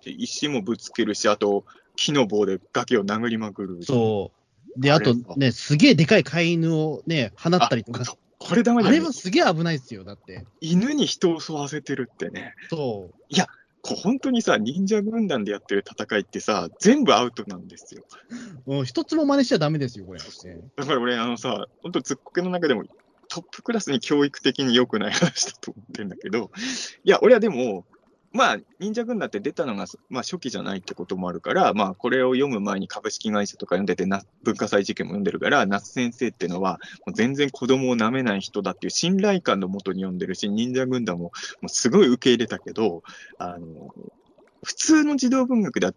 [0.05, 1.65] で石もぶつけるし、あと、
[1.97, 3.83] 木の棒で崖を殴りまくる。
[3.83, 4.33] そ
[4.77, 4.81] う。
[4.81, 8.05] で、あとね、すげえでかい飼い犬をね、放ったりとか。
[8.39, 10.45] これダメあだよれはすげえ危ないですよ、だって。
[10.61, 12.55] 犬に人を襲わせてるってね。
[12.71, 13.15] そう。
[13.83, 18.05] こ本当にさ、忍者軍団でやってる戦いってさ、全部アウトなんですよ。
[18.65, 20.21] もう一つも真似しちゃダメですよ、これ。
[20.21, 22.85] だから俺、あのさ、本当ずっこけの中でも
[23.29, 26.53] トップクラスに教育的に良くない話だと思ってんだけど、
[27.03, 27.85] いや、俺はでも、
[28.33, 41.31] まあ、忍者軍団って出たのが、まあ、初期じゃないってこともあるから、まあ、これを読む前に株式会社とか読んでて、な文化祭事件も読んでるから、夏先生ってのは、もう全然子供を舐めない人だっていう信頼感のもとに読んでるし、忍者軍団もも
[41.65, 43.03] うすごい受け入れたけど、
[43.39, 43.95] あの、
[44.65, 45.93] 普通の児童文学だ、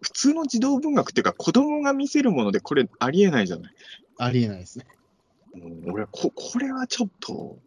[0.00, 3.74] 普通の児童文学っていうか、子供が見せるものでこれありえないじゃない。
[4.16, 4.86] ありえないですね。
[5.54, 7.58] うん俺はこ、これはちょっと、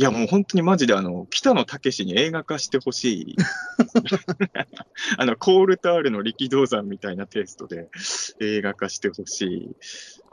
[0.00, 3.36] いやもう本当にマジであの、北野武に映画化してほしい。
[5.18, 7.90] あの、コールタールの力道山みたいなテイストで
[8.40, 9.46] 映画化してほしい。
[9.56, 9.72] いい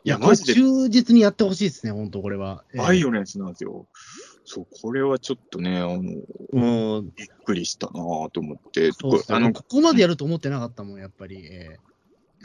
[0.06, 2.64] や、マジで忠実にやってほしいですね、本当これは。
[2.74, 3.88] ええバイオレンスなんですよ。
[4.46, 6.02] そう、これはちょっとね、あの、
[6.54, 9.38] もう、びっくりしたなぁと思って、そうですね。
[9.38, 11.46] あの、ここまでやると思ってなかったもん、やっぱり。
[11.46, 11.76] え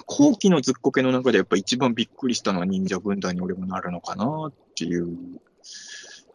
[0.07, 5.17] 後期のずっこけの中でやっぱ一番びっくりしたのは忍者軍団に俺もなるのかなっていう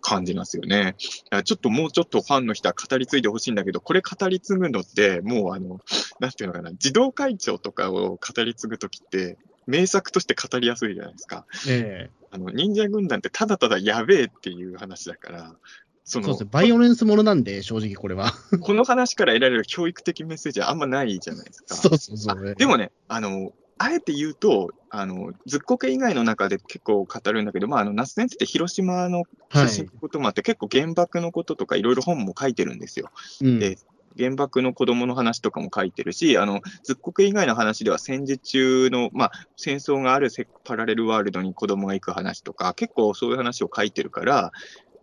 [0.08, 0.96] 感じなんですよね。
[1.44, 5.82] ちょっともうちょっとファンの人は語り継いでほしいんだけど、これ語り継ぐのって、もうあの、
[6.22, 11.46] なんていうのかな、児童会長とかを語り継ぐときって、名作として語りやすいじゃないですか。
[11.68, 15.56] ええあの、忍者軍団ってただただやべえっていう話だから、
[16.04, 16.50] そのそうですね。
[16.52, 18.32] バイオレンスものなんで、正直これは。
[18.62, 21.76] この話から得られる教育的メッセージはあんまないじゃないですか。
[21.76, 22.56] そうそうそう。
[22.56, 33.10] でもね、あの、あえて言うと、あの、ずっこけ以外の中で結構語るんだけど、まあ、あの、夏先生って広島のはい出身ってこともあって、結構原爆のこととかいろいろ本も書いてるんですよ。
[33.42, 33.78] うんで
[34.18, 44.52] 原爆の子供の話とかも書いてるし、あの、ずっこけ以外の話では戦時中の、まあ、戦争があるせパラレルワールドに子供が行く話とか、結構そういう話を書いてるから、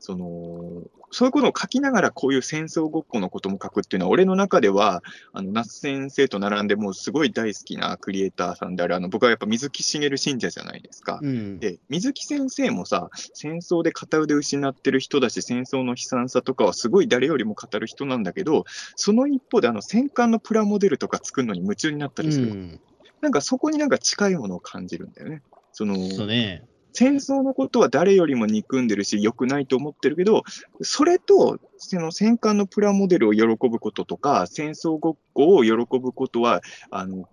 [0.00, 0.82] その、
[1.14, 11.20] そういうことを書きながらこういう戦争ごっこのことも書くっていうのは、俺の中では、あの、夏先生と並んでもうすごい大好きなクリエイターさんである、あの、僕はやっぱ水木しげる信者じゃないですか。
[11.22, 11.60] うん。
[11.60, 18.64] で、水木先生もさ、戦争で片腕失ってる人だし、戦争の悲惨さとかはすごい誰よりも語る人なんだけど、
[18.96, 22.48] その一方であの戦艦のプラモデルとか作るのに夢中になったりする。
[22.48, 22.80] うん。
[23.20, 25.42] なんかそこになんか近いものを感じるんだよね。
[25.72, 26.64] その、そうね。
[26.94, 30.44] 戦争のことは誰よりも憎んでるし、良くないと思ってるけど、
[30.80, 37.28] それと、その戦艦のプラモデルを喜ぶこととか、戦争ごっこを喜ぶことは、あの、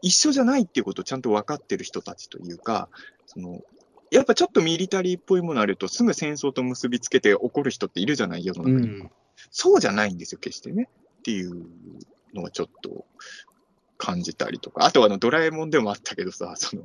[0.00, 2.88] 一緒じゃないっていうことをちゃんと分かってる人たちというか、
[3.26, 3.62] その、
[4.12, 8.88] やっぱちょっとミリタリーっぽいものあると、すぐ戦争と結びつけて怒る人っているじゃない、世の中に。
[9.00, 9.10] うん。
[9.50, 10.88] そうじゃないんですよ、決してね。
[11.18, 11.66] っていう
[12.32, 13.06] のはちょっと、
[13.96, 16.82] 感じたりとか、あとはあのドラえもんでもあったけどさ、その、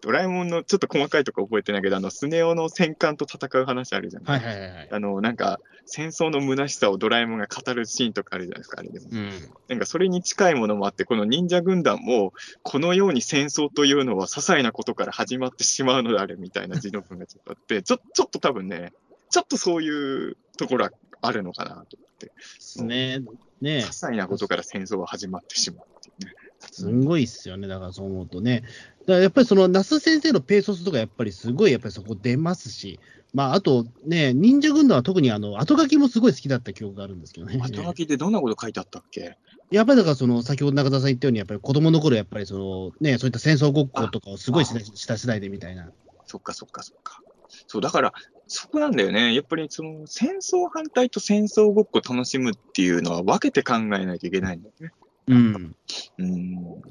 [0.00, 4.88] ドラえもんのちょっと細かいとこ覚えてないけど、あの、スネ夫の戦艦と戦う話あるじゃない、はいはいはいはい。
[4.90, 9.06] あの、なんか、戦争の虚しさをドラえもんが語るシーンとかあるじゃないですか、あれでも。
[9.10, 9.30] うん。
[9.68, 12.32] なんかそれに近いものもあって、この忍者軍団も、
[12.62, 18.92] このように戦争というのは些細なことから始まってしまうのであるみたいな字の文がちょっとあって、ちょちょっと多分ね、
[19.30, 21.86] ちょっとそういうところはあるのかなと思っ
[22.18, 23.20] て、ですね。
[23.60, 26.34] ね些細なことから戦争は始まってしまうっていうね。
[26.60, 27.68] すんごいっすよね。
[27.68, 28.64] だからそう思うとね。
[29.06, 32.98] だからやっぱりその、那須先生のペーソスとかやっぱりすごいやっぱりそこ出ますし、
[33.32, 37.58] まああとね、忍者軍団は特にあの、後書きもすごい好きだった記憶があるんですけどね。
[37.62, 39.38] 後書きでどんなこと書いてあったっけ？
[39.70, 45.88] やっぱりだからその、先ほど中田さん言ったように、やっぱり子供の頃やっぱりその、ね、そういった戦争ごっことかをすごいした世代でみたいな。
[46.26, 47.20] そっかそっかそっか。
[47.68, 48.12] そう、だから、
[48.48, 49.34] そこなんだよね。
[49.34, 54.92] やっぱりその戦争反対と戦争ごっこ楽しむっていうのは分けて考えないといけないんだよね。
[55.28, 55.76] うん。
[56.18, 56.80] うん。
[56.80, 56.88] だ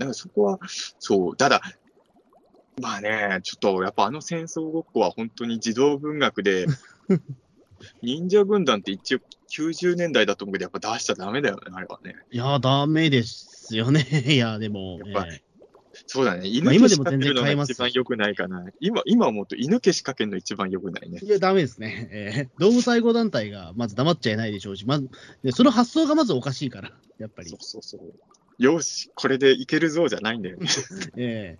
[0.00, 0.58] からそこは、
[0.98, 1.60] そう、ただ、
[2.80, 6.66] まあね、ちょっとやっぱあの戦争ごっこは本当に児童文学で、
[8.02, 9.18] 忍者軍団って一応
[9.50, 12.14] 90年代だと思うけど、やっぱ出しちゃダメだよね、あれはね。
[12.30, 14.06] いやー、ダメですよね。
[14.26, 15.42] いや、でも、やっぱね
[16.10, 18.64] そうだね、犬消しかけるのが一番良くないかな。
[18.80, 21.20] 今、今思うと犬消しかけるの一番良くないね。
[21.22, 22.08] いや、ダメですね。
[22.10, 25.10] えー動物愛護団体がまず黙っちゃいないでしょうし、まず、
[25.42, 27.58] ねその発想がまずおかしいから、やっぱりそう。
[27.60, 28.62] そうそう。
[28.62, 30.66] よし、これでいけるぞじゃないんだよね。
[31.16, 31.58] え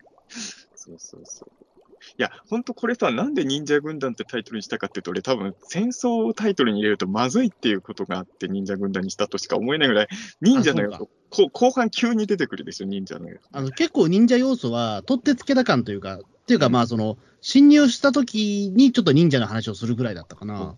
[0.74, 1.67] そうそうそう。
[2.16, 10.08] いや、ほんとこれさ、なんで忍者軍団ってタイトルにしたかっていうと、俺多分戦争をタイトルに入れるとまずいっていうことがあって忍者軍団にしたとしか思えないぐらい、
[10.40, 13.48] 忍者の要あ素、こ後半急に出てくるでしょ、忍者の要素。
[13.52, 20.74] あの結構忍者要素は、取ってつけた感というか、っていうか、うんまあ、その、侵入した時にちょっと忍者の話をするぐらいだったかな。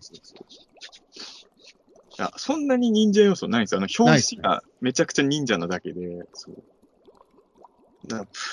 [2.17, 3.79] いや、そんなに忍者要素ないんですよ。
[3.79, 6.63] あの、表紙がめちゃくちゃ忍者なだけで、そう。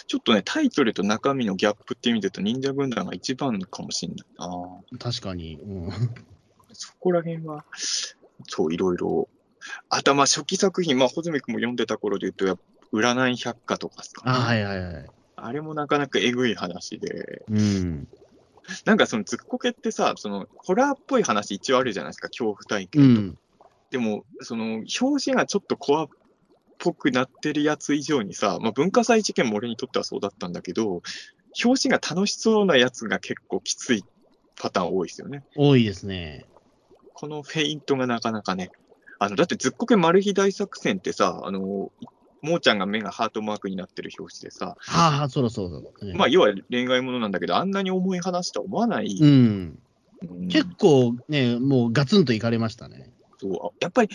[0.07, 4.99] ちょっとね、タイトルと中身のギャップって意味で言うと、忍者軍団が一番かもしれないな。
[4.99, 5.59] 確かに。
[5.63, 5.91] うん、
[6.73, 7.65] そこら辺は、
[8.47, 9.29] そう、いろいろ。
[9.89, 12.63] あとはまあ初期作品、まあ、穂積君も読んでた頃で言うと、
[12.93, 15.07] 占い百科とかさ、あはいはいはい。
[15.37, 18.09] あれもなかなかえぐい話で、うん。
[18.85, 23.21] なんかそのずっこけってさ、そのホラーっぽい話一応あるじゃないですか、恐怖体う験と。
[23.23, 23.39] ん。
[23.91, 26.09] でも、その表紙がちょっとコアっ
[26.79, 31.03] ぽくなってるやつ以上にさ、まあ、文化祭事件も俺にとってはそうだったんだけど、
[31.65, 34.05] 表紙が楽しそうなやつが結構きつい
[34.57, 35.45] パターン多いですよね。
[35.57, 36.47] 多いですね。
[37.15, 38.71] このフェイントがなかなかね、
[39.19, 45.81] あの、だってずっこけマル秘大作戦ってさ、あの、もーちゃんが目がハートマークになってる表紙でさ、はあ、そろそろ。
[46.07, 49.19] ねまあ、要は恋愛ものなんだけど、あんなに重い話とは思わない。
[49.21, 49.29] うん。
[49.29, 53.13] うん結構ね、もうガツンといかれましたね。
[53.41, 54.09] そうやっぱり、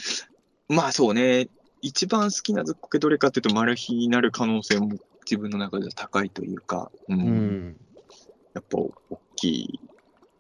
[0.68, 1.48] まあそうね、
[1.84, 4.94] 一番好きなずっこけどれかっていうと、マル秘になる可能性も
[5.26, 7.76] 自分の中では高いというか、うんうん。
[8.54, 8.94] やっぱ大
[9.36, 9.80] きい。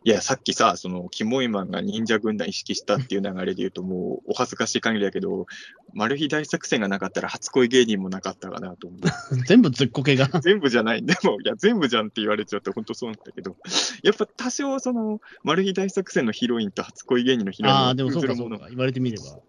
[0.05, 5.45] いや、さっきさ、その、キモイマンが忍者軍団意識したっていう流れで言うと、もう、お恥ずかしい限りだけど、
[5.93, 9.01] マル秘大作戦がなかったら初恋芸人もなかったかなと思う。
[9.45, 10.27] 全部ずっこけが。
[10.41, 11.05] 全部じゃない。
[11.05, 13.55] でも、いや、全部じゃんって言われちゃうと本当そうなんだけど、
[14.01, 18.67] やっぱ多少、その、マル秘大作戦のヒロインと初恋芸人のヒロインああ、をでもそうかそうか。
[18.69, 19.39] 言われてみれば。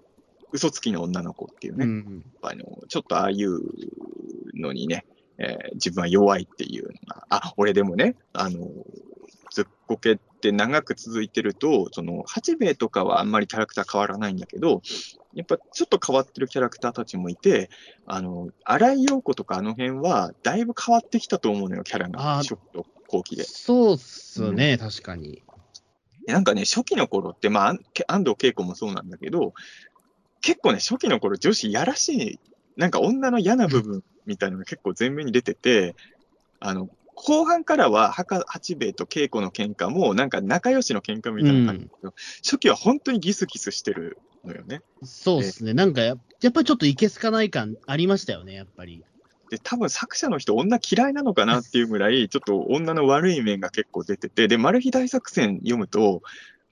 [0.55, 2.24] 嘘つきの女の子っていうね、うん。
[2.40, 3.60] あの、ちょっとああいう
[4.55, 5.05] のにね、
[5.36, 8.68] えー自分は弱いっていうのが、あ、俺でもね、あの、
[9.51, 14.81] ずっこけって長く続いてると、その、八兵衛とかはあんまりキャラクター変わらないんだけど、
[15.35, 17.68] やっぱちょっと変わってるキャラクターたちもいて、
[18.06, 23.43] あの、荒井陽子とかあの辺は、だいぶ変わってきたと思うのよ、キャラあが、ー初期と後期で。
[23.43, 25.43] そうっすね、確かに。
[26.26, 29.52] でなんかね、初期の頃って、まあ、安安藤恵子もそうなんだけど、
[30.45, 32.41] 結構ね、初期の頃女子やらしい、
[32.77, 35.97] なんか女の嫌な部分みたいなのが結構前面に出てて、
[36.61, 44.83] あの、後半からは、墓八兵衛と恵子の喧嘩も、なんか仲良しの喧嘩みたいな感じだけど、初期は本当にギスギスしてるのよね。
[45.03, 45.73] そうっすね。
[45.73, 49.03] なんかや、やっぱりちょっといけすかない感ありましたよね、やっぱり。
[49.51, 56.23] で、多分作者の人、女嫌いなのかなっていうぐらい、ちょっと女の悪い面が結構出てて、で、マル秘大作戦読むと、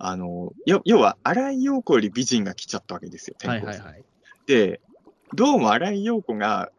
[0.04, 4.04] あの、よ要は、荒井陽子より美人が来ちゃったわけですよ、はい転校生はいはい。
[4.46, 4.80] で、
[5.32, 6.70] どうも荒井陽子が、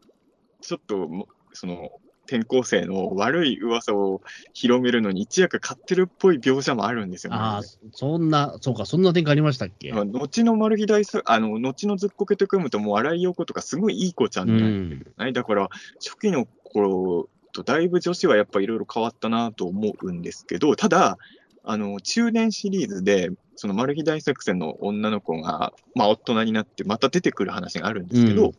[0.61, 1.89] ちょっとも、その、
[2.25, 4.21] 転校生の悪い噂を
[4.53, 7.39] 広めるのに一役買ってるっぽい描写もあるんですよね。
[7.39, 9.93] ああ、そんな、そうか、そんな展開ありましたっけ？
[9.93, 15.13] まあ後のマル秘大作、あの、後のずっこけと組むと、もう荒井陽子とかすごいいい子ちゃんうになるん。
[15.17, 15.69] はい、だから、
[16.01, 21.17] 初期の頃とだいぶ女子はやっぱいろいろ変わったなと思うんですけど、ただ、
[21.63, 28.51] あの、中年シリーズで、そのマル秘大作戦の女の子が、まあ、大人になってまた出てくる話があるんですけど、うん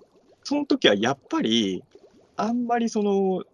[0.44, 1.82] その時はやっぱり、
[2.36, 3.44] あんまりその、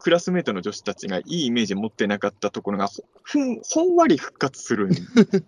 [0.00, 4.94] クラスメートの女子たちがいいイメージ持ってなかったところがほ、ふん、ほんわり復活するん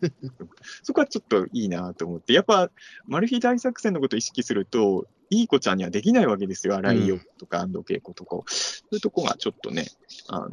[0.85, 2.71] そこはちょっといいなと思って、やっぱ、
[3.07, 6.77] マル秘大作戦のことを意識すると、いい子ちゃんにはできないわけですよ。
[6.77, 8.45] 荒井よとか安藤恵子とかを。
[8.47, 9.87] そういうとこがちょっとね、
[10.29, 10.51] あの、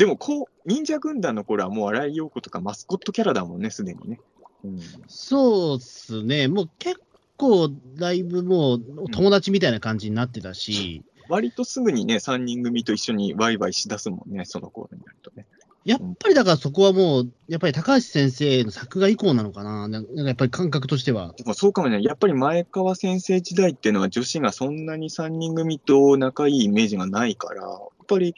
[0.00, 4.18] でもこう、忍者軍団の頃はもう荒井陽子とかマスコットキャラだもんね、すでにね。
[4.64, 6.48] うん、そうっすね。
[6.48, 7.02] もう結
[7.36, 15.44] 構、だいぶもう友達みたいな感じになってたし、割とすぐにね、3人組と一緒にワイワイしだすもんね、その頃になるとね。
[15.84, 21.34] やっぱりだからそこはもう、やっぱり高橋先生の作画以降なのかな、なんかやっぱり感覚としては。
[21.36, 28.34] でもそうかもね、やっぱり前川先生時代っていうのは女子がそんなに3人組と仲いいイメージがないから、やっぱり、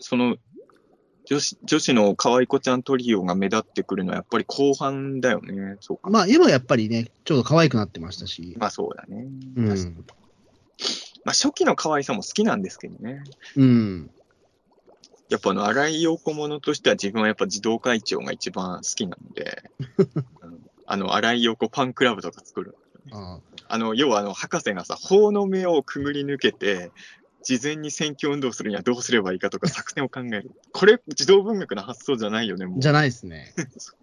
[0.00, 0.36] その、
[1.28, 5.76] 女子女子の可愛い子ちゃんトリオが目立ってくるのはやっぱり後半だよね。
[5.80, 6.08] そうか。
[6.08, 8.56] まあ、今やっぱりね、ちょうど可愛くなってましたし。
[8.58, 9.26] まあそうだね。
[9.56, 9.68] うん。
[11.26, 13.24] まあ初期の可愛さも好きなんですけどね。
[13.56, 14.10] うん。
[15.28, 19.62] やっぱあの、荒井陽子ものとしては自分はやっぱ児童会長が一番好きなので、
[20.86, 22.74] あの荒井陽子ファンクラブとか作る。
[23.10, 23.40] あ
[23.70, 26.90] あの、要はあの、博士がさ、法の目をくぐり抜けて、
[27.56, 30.50] 事前に選挙運動するにはどうすればいいかとか作戦を考える。
[30.72, 32.80] これ、児童文学の発想じゃないよね、もう。
[32.80, 33.54] じゃないですね。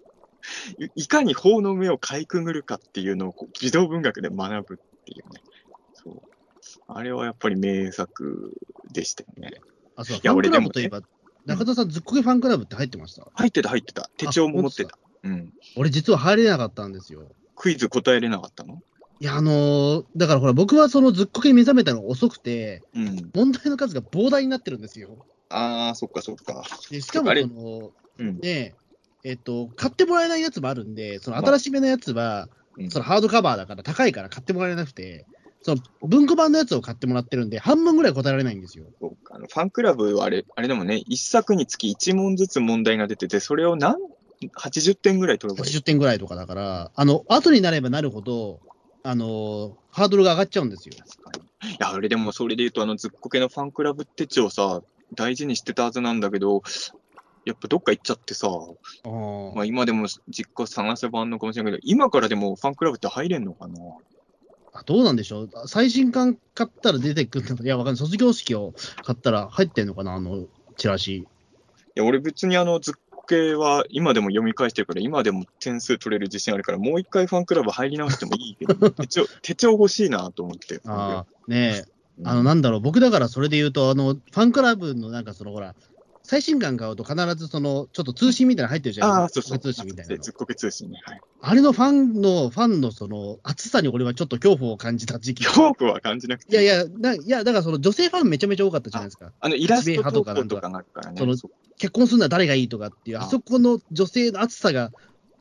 [0.79, 5.41] いいかに法の目をかいくぐるかっていうのをこう児童文学で学ぶっていうね。
[5.93, 6.21] そう。
[6.87, 8.51] あれはやっぱり名作
[8.91, 9.61] でしたよね。
[9.95, 11.01] あ、そう、いやファンクラブ俺でもねといえば、
[11.45, 13.27] 中田さん、ずっこけファンクラブって入ってました？
[13.35, 14.09] 入ってた入ってた。
[14.17, 14.97] 手帳も持ってた。
[15.23, 15.53] うん。
[15.75, 17.31] 俺、実は入れなかったんですよ。
[17.55, 18.81] クイズ答えれなかったの？
[19.19, 23.29] いや、あのーだからほら、僕はそのずっこけに目覚めたのが遅くて、うん。
[23.33, 25.17] 問題の数が膨大になってるんですよ。
[25.49, 26.63] ああ、そっかそっか。
[26.89, 28.39] でしかもその、うん。
[28.39, 28.75] ね
[29.23, 32.55] えっと、買ってもらえないやつもあるんで、その新しめのやつは、うん
[32.89, 35.25] そのハードカバーだから高いから買ってもらえなくて、
[35.61, 38.85] その文庫版のやつを買ってもらってるんで、半分ぐらい答えられないんですよ。
[38.99, 43.95] そうかあのファンクラブはあれ、あれでもね、一作につき1問ずつ問題が出てて、それを何、
[44.57, 48.59] 80点ぐらい取ればいい？80点ぐらいとかだから、あの、後になればなるほど、
[49.07, 50.95] あの、ハードルが上がっちゃうんですよ。
[50.95, 54.81] いや、あれでもそれで言うと、あの、ずっこけのファンクラブ手帳さ、
[55.13, 56.63] 大事にしてたはずなんだけど、
[57.45, 63.75] やっぱどっか行っちゃってさ、あーまあ今でも実家探せばあんのかもしれないけど、今からでもファンクラブって入れんのかな？
[64.73, 65.49] あどうなんでしょう？
[65.67, 67.97] 最新刊買ったら出てくるのかいや、わかんない。
[67.97, 68.73] 卒業式を
[69.03, 70.15] 買ったら入ってんのかな？
[70.15, 71.17] あの、チラシ。
[71.17, 71.25] い
[71.93, 72.93] や、俺別にあの、ずっ
[73.25, 80.79] こけは今でも読み返してるから、今でも点数取れる自信あるから、もう一回ファンクラブ入り直してもいいけど、 手帳、手帳欲しいなと思って。
[80.85, 81.89] ああ、ねえ。
[81.89, 85.75] うんあの、なんだろう、僕だからそれで言うと、あの、ファンクラブのなんかその、ほら、
[86.25, 89.27] 最新刊買うと必ずその、ちょっと通信みたいなの入ってるじゃない？
[89.27, 89.41] ですか。
[89.41, 89.73] そうそう。
[89.73, 90.99] 通信みたいなのずっこけ通信ね。
[91.05, 91.21] はい。
[91.41, 95.45] あれのファンの、ファンのその、熱さに俺はちょっと恐怖を感じた時期。
[95.45, 96.51] 恐怖は感じなくて。
[96.51, 99.31] いやいや、ないや、だからその女性ファンめちゃめちゃ多かったじゃないですか。
[99.39, 101.17] あの、イラストとか稿とかがあるからね。
[101.17, 101.35] その
[101.77, 104.91] 結婚するのは誰がいいとかっていう、ああそこの女性の熱さが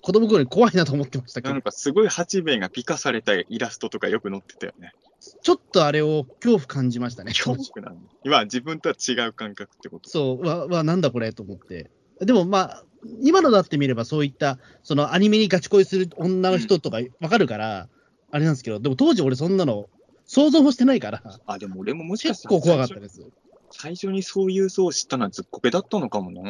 [0.02, 4.92] 子供頃に怖いなと思ってましたけどなん、かすごい八兵衛が美化されたイラストとかよく載ってたよね。
[5.42, 7.32] ちょっとあれを恐怖感じましたね。
[7.32, 8.10] 恐怖なんだ。
[8.24, 10.10] 今、自分とは違う感覚ってこと？
[10.10, 11.90] そう、わ、わ、なんだこれと思って。
[12.20, 12.84] でもまあ、
[13.22, 17.88] 今のだってみればそういった、そのアニメにガチ恋する女の人とかわかるから、
[18.30, 19.88] あれなんですけど、でも当時俺そんなの
[20.26, 23.22] 想像もしてないから、あ、でも俺ももしかし結たら構怖かったです。
[23.70, 26.42] 最初にそういう層を知ったのはずっこけだったのかもな。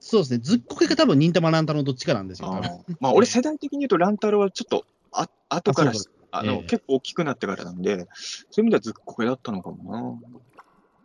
[0.00, 2.52] そうですね、ずっこけか多分忍たま乱太郎のどっちかなんですよ。
[2.52, 2.60] あ
[3.00, 5.92] まあ、俺世代的に言うと、乱太郎はちょっと、あ、後から
[6.36, 10.00] あの、ええ結構大きくなってからなんで、そういう意味ではずっこけだったのかもな。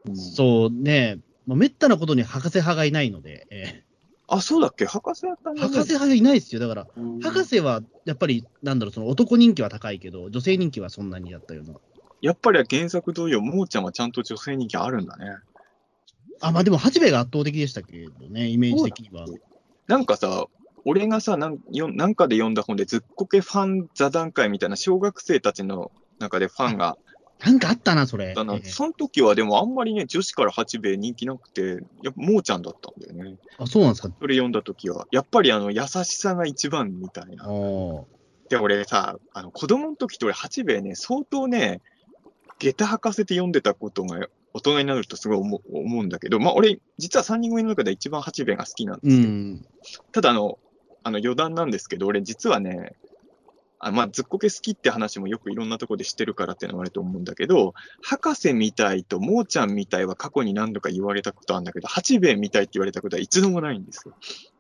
[0.08, 3.84] うんそうね、まあ、めったなことに博士派がいないので、え
[4.28, 4.86] あ、そうだっけ？
[4.86, 5.74] 博士だったんーだ、ね。
[5.74, 6.62] 博士派がいないですよ。
[6.62, 11.74] だから、うん博士はやっぱり、なんだろう、その男人気は高いけど、女性人気はそんなにだったような。
[12.22, 15.26] やっぱり原作同様、もーちゃんはちゃんと女性人気あるんだね。
[16.42, 19.26] あ、まあでも、八兵衛が圧倒的でしたけどね、イメージ的には。
[19.88, 20.46] なんかさ、
[20.86, 26.98] 俺がさ、なんよなんかで読んだ本で、ずっこけファン座談会みたいな小学生たちの中でファンが
[27.46, 28.34] なんかあったな、それ。
[28.36, 33.38] あの、えーその時はでもあんまりね、女子から八兵衛人気なくて、やっぱもーちゃんだったんだよね。
[33.58, 34.10] あ、そうなんですか。
[34.20, 35.08] それ読んだ時は。
[35.12, 37.46] やっぱりあの、優しさが一番みたいな。
[38.50, 41.82] で、俺さ、あの、子供の時って俺八兵衛ね、相当ね、
[42.60, 49.66] 下駄履かせて読んでたことが大人になるとすごい思う思うんだけど、まあ俺、実は三人組の中で一番八兵衛が好きなんですうけど、ん。
[50.12, 50.60] ただあの、
[51.04, 52.96] あの余談なんですけど、俺実はね、
[53.82, 64.14] あまあ、ずっこけ好きって話もよくいろんなところでしてるからっていうのもあると思うんだけど、博士みたいともーちゃんみたいは過去に何度か言われたことあるんだけど、八兵衛みたいって言われたことは一度もないんですよ。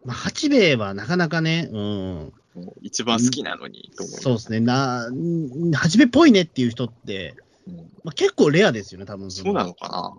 [0.05, 2.33] まあ、八兵衛はなかなかね、うん。
[2.81, 4.61] 一番好きなのに、と思いそうですね。
[4.61, 7.35] な、ん八兵衛っぽいねっていう人って、
[7.67, 7.75] うん、
[8.05, 10.13] まあ、結構レアですよね、多分そうなのかな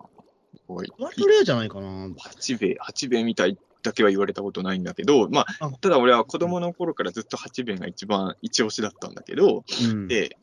[0.67, 2.07] 割とレアじゃないかな。
[2.19, 10.37] 八兵衛、八兵衛みたいだけは言われたことないんだけど、まああ、ただ俺は子供の頃からずっと八兵衛が一番一押しだったんだけど、うん、で、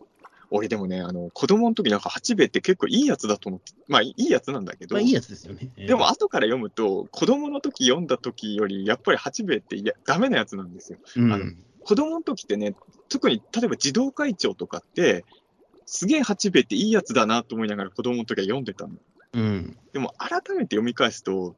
[0.50, 5.70] 俺でもね、あの、子供の時なんか八兵衛って結構いいやつだと思って、まあいいやつなんだけど、まあいいやつですよね。
[5.76, 10.98] でも後から読むと、子供の時読んだ時より、やっぱり八兵衛っていやダメなやつなんですよ。
[11.16, 11.44] うん、あの
[11.84, 12.74] 子供の時ってね、
[13.08, 15.24] 特に例えば児童会長とかって、
[15.84, 18.94] すげえ八兵衛っていいやつだなと思いながら子供の時は読んでたの。
[19.32, 19.76] うん。
[19.92, 21.56] でも改めて読み返すと、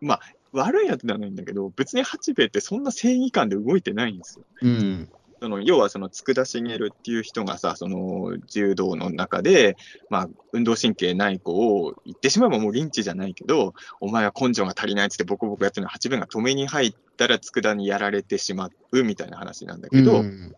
[0.00, 0.20] まあ、
[0.56, 4.44] 悪いやつではないんだけど、別に八兵衛ってそんな正義感で動いてないんですよ。
[4.62, 5.08] うん。
[5.38, 9.76] その要はその佃茂っていう人がさ、その柔道の中で、
[10.08, 20.54] まあ、運動神経ない子を言ってしまえばもうリンチじゃないけど、お前は根性が足りないっつってボコボコやってるの八兵衛が止めに入ったら佃にやられてしまうみたいな話なんだけど、うん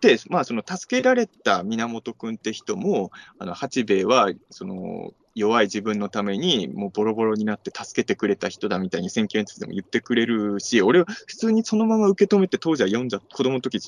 [0.00, 3.10] で、まあ、その助けられた源君って人も、
[3.40, 13.80] あの八兵衛はその弱い自分のために、もうボロボロになって助けてくれた人だみたいに選挙演説でも言ってくれるし、俺は普通にそのまま受け止めて、当時は読んじゃ、子供の時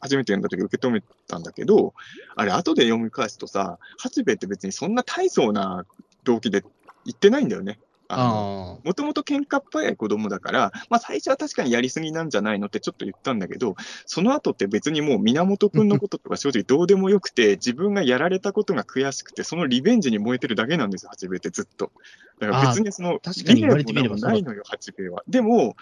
[0.00, 1.94] 初めて読んだ時受け止めたんだけど、
[2.36, 5.86] あれ、後で読み返すとさ、八兵衛って別にそんな大層な
[6.24, 6.62] 動機で
[7.04, 7.78] 言ってないんだよね。
[8.08, 13.76] あもともと喧嘩っ早い子供だから、まあ最初は確かにやりすぎなんじゃないのってちょっと言ったんだけど、
[14.06, 21.92] その後って別にもう源くんのこととか正直どうでもよくて、 自分がやられたことが悔しくて、そのリベンジに燃えてるだけなんですよ、八兵衛ってずっと。
[22.40, 25.22] だから別にその、確かに言われてみれば理念もないのよ、八兵衛は。
[25.28, 25.76] でも、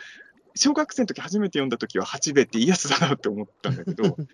[0.57, 4.17] 小学生の時初めて読んだ時は八兵衛っていいやつだなって思ったんだけど、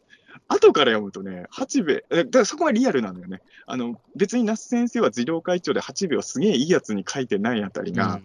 [0.49, 3.41] 後から読むとね、八兵衛、だからそこがリアルなのよね。
[3.67, 7.95] あの、別に那須先生は児童会長で八兵衛をすげえいいやつに書いてないあたりあ。
[7.95, 8.21] が、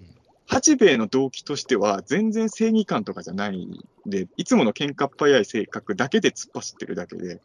[0.47, 7.41] 八兵衛の動機としては全然正義感とかじゃないんで、いつもの喧嘩っ早い性格だけで突っ走ってるだけで、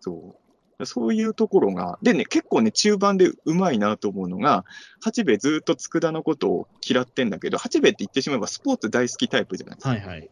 [0.00, 0.36] そう。
[0.84, 4.66] そういうところが、でね、結構ね、中盤でうまいなと思うのが、
[5.00, 9.90] 八兵衛ずっと佃のことを嫌ってんだけど、八兵衛って言ってしまえばスポーツ大好きタイプじゃないですか。
[9.90, 10.28] はいはい。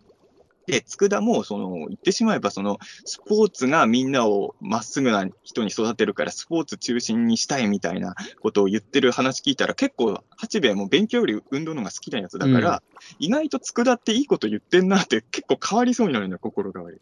[0.67, 12.83] で、佃も、その、言ってしまえば、その、スポーツがみんなをまっすぐな人に育てるから、スポーツ中心にしたいみたいなことを言ってる話聞いたら、結構、八兵衛も勉強より運動の方が好きなやつだから、
[13.19, 16.99] 意外と佃っていいこと言ってんなって結構変わりそうになるのよ、心変わり。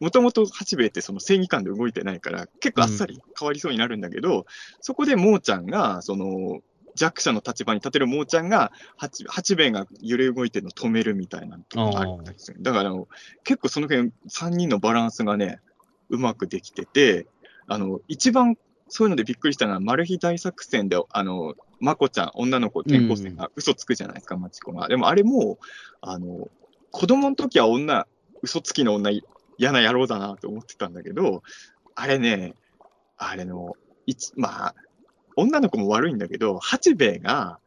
[0.00, 4.46] もともと八兵衛ってその正義感で動いてないから、結構あっさり変わりそうになるんだけど、
[4.80, 6.60] そこでもーちゃんが、その、
[6.98, 12.62] 弱者の立場に立てるもーちゃんが、八八兵衛が揺れ動いてるのを止めるみたいなのとかあったりする。
[12.62, 12.92] だから
[13.44, 15.60] 結構その辺、3人のバランスがね、
[16.10, 17.26] うまくできてて、
[17.66, 18.56] あの、一番
[18.88, 24.88] そういうのでびっくりしたのは、マル秘大作戦で、あの、まこちゃん、女の子、転校生が嘘つくじゃないですか、マチコが。
[24.88, 25.58] でもあれも、
[26.00, 26.48] あの、
[26.90, 28.06] 子供の時は女、
[28.42, 29.10] 嘘つきの女、
[29.58, 31.42] 嫌な野郎だなと思ってたんだけど、
[31.94, 32.54] あれね、
[33.16, 33.76] あれの、
[34.06, 34.74] いつ、まあ、
[35.38, 37.60] 女の子も悪いんだけど、八兵衛が、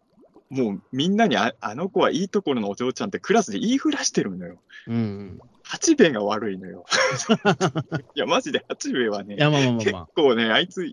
[0.49, 4.61] もうみんなにああの子はいいところのお嬢ちゃんってクラスで言いふらしてるのよ。
[4.88, 5.39] うん。
[5.64, 6.84] 八兵衛が悪いのよ。
[8.15, 10.10] いや、マジで八兵衛はねまあまあまあ結まあ。
[10.14, 10.91] 構ね、あいつ、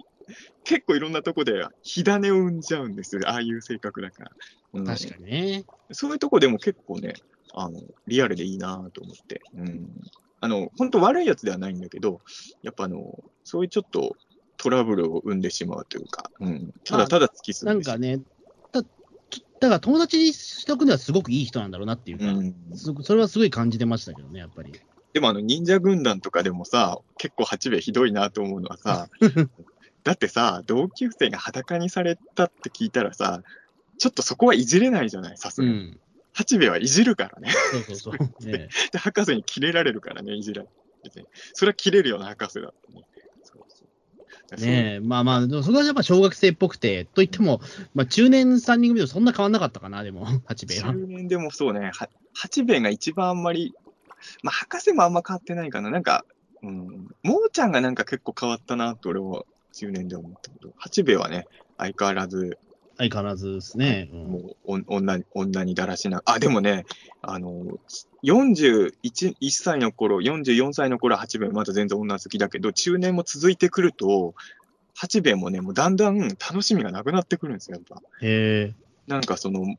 [0.63, 3.23] 結構いろんなとこで火種を生んじゃうんですよ。
[3.27, 4.31] ああいう性格だから。
[4.75, 5.65] うん確かにね。
[5.91, 7.15] そういうとこでも結構ね、
[7.53, 9.41] あの、リアルでいいなと思って。
[9.57, 9.89] うん。
[10.41, 12.21] あの、本当悪いやつではないんだけど、
[12.63, 14.15] やっぱあの、そういうちょっと
[14.59, 16.75] トラブルを生んでしまうというか、うん。
[16.85, 17.75] ただただ突き進でしまう。
[17.75, 18.21] なんんかね、
[18.73, 18.83] だ
[19.61, 22.55] だから友達にしておくにはすごくいい人なんだろうなっていうか、うん。
[22.75, 24.73] それはすごい感じてましたけどね、やっぱり。
[25.13, 29.09] でもあの、忍者軍団とかでもさ、結構八兵衛ひどいなと思うのはさ、
[30.05, 33.43] だってさ、同級生が裸にされたって聞いたらさ、
[33.99, 35.73] ちょっとそこはいじれないじゃない、さすがに。
[35.73, 36.01] うん。
[36.33, 37.51] 八兵衛はいじるからね。
[37.73, 38.47] そうそうそう。
[38.47, 41.27] ね で、博士にキレられるからね、いじられて。
[41.53, 43.05] それはキレるような博士だったね。
[44.57, 47.61] ねえ、まあまあ、でもそれはやっぱ小学生っぽくて、といっても、
[47.95, 50.93] まあ中年3人組とそんな変わんなかったかな、でも、 八兵衛は。
[50.93, 53.75] 中年でもそうね、は八兵衛が一番あんまり、
[54.43, 55.91] まあ、博士もあんま変わってないかな。
[55.91, 56.25] なんか、
[56.63, 61.47] うん、もーちゃんがなんか結構変わったなと俺は中年で思ったけど、八兵衛はね、
[61.77, 62.59] 相変わらず、
[62.99, 64.09] 相変わらずですね。
[64.13, 66.85] うんもうお女に女にだらしなあ、でもね、
[67.23, 67.65] あの、
[68.23, 74.35] 41 1歳の頃、44歳の頃は八兵衛まだ全然女好きだけど、中年も続いてくると、
[74.95, 78.03] 八兵衛もね、もうだんだん楽しみがなくなってくるんですよ、やっぱ。
[78.21, 78.75] へえ。
[79.07, 79.77] なんかその、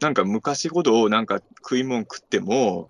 [0.00, 2.88] なんか昔ほどなんか食い物食っても、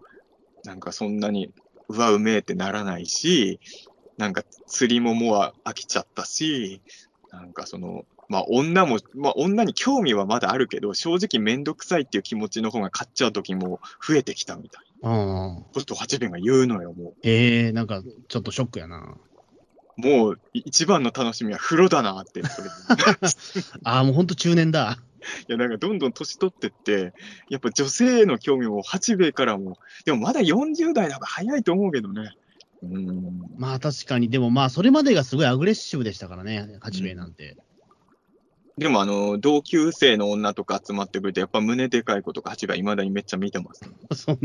[0.65, 1.51] なんかそんなに、
[1.89, 3.59] うわ、うめえってならないし、
[4.19, 6.83] なんか釣りももう飽きちゃったし、
[7.31, 15.62] なんかその、まあ女も、まあ女に興味はまだあるけど、正直めんどくさいっていう気持ちの方が勝っちゃう時も増えてきたみたいなああ。
[15.73, 17.15] ことを八兵衛が言うのよ、もう。
[17.23, 19.16] へえ、なんかちょっとショックやな。
[19.97, 22.69] もう一番の楽しみは風呂だなって、そ れ
[23.85, 24.98] ああ、もう本当中年だ。
[25.48, 27.15] いや、なんかどんどん年取ってって、
[27.48, 32.32] やっぱ女性への興味も八兵衛からも、でもまだ40代だから早いと思うけどね。
[32.82, 33.40] うん。
[33.57, 37.57] まあ確かに、でもまあそれまでがすごいアグレッシブでしたからね、八兵衛なんて。
[38.78, 43.90] でもあの、同級生の女とか集まってくると、やっぱ胸でかい子とか八兵衛はいまだにめっちゃ見てます、ね。
[44.15, 44.39] そん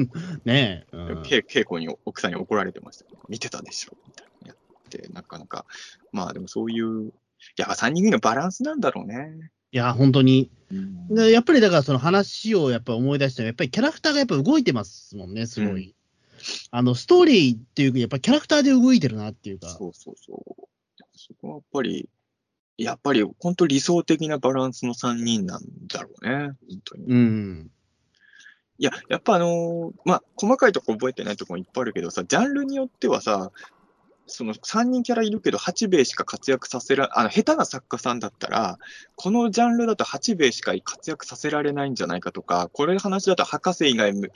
[0.46, 5.66] ねえ、うんけ稽古に奥さんに怒られてました見てたでしょみたいなやって、なかなか、
[6.14, 7.12] まあでもそういう、
[7.58, 9.52] やっぱ3人組のバランスなんだろうね。
[9.74, 10.50] いや、本当に。
[10.72, 15.94] うんでやっぱりだからその話をやっぱ思い出しても、やっぱりキャラクターがやっぱ動いてますもんね、すごい。
[16.72, 19.68] あの、ストーリーっていうか、やっぱりキャラクターで動いてるなっていうか。
[19.68, 20.64] そうそうそう。
[21.18, 22.10] そこはやっぱり、
[22.78, 26.52] やっぱり本当理想的なバランスの3人なんだろうね。
[26.68, 27.06] 本当に。
[27.06, 27.72] うん。
[28.80, 33.52] いや、やっぱあのーまあ、細かいとこ覚えてないとこもいっぱいあるけどさ、ジャンルによってはさ、
[34.32, 38.80] その3人キャラいるけど、八兵衛しか活躍させら、あの、下手な作家さんだったら、
[39.16, 44.32] このジャンルだと八兵衛しか活躍させられないんじゃないかとか、これの話だと博士以外立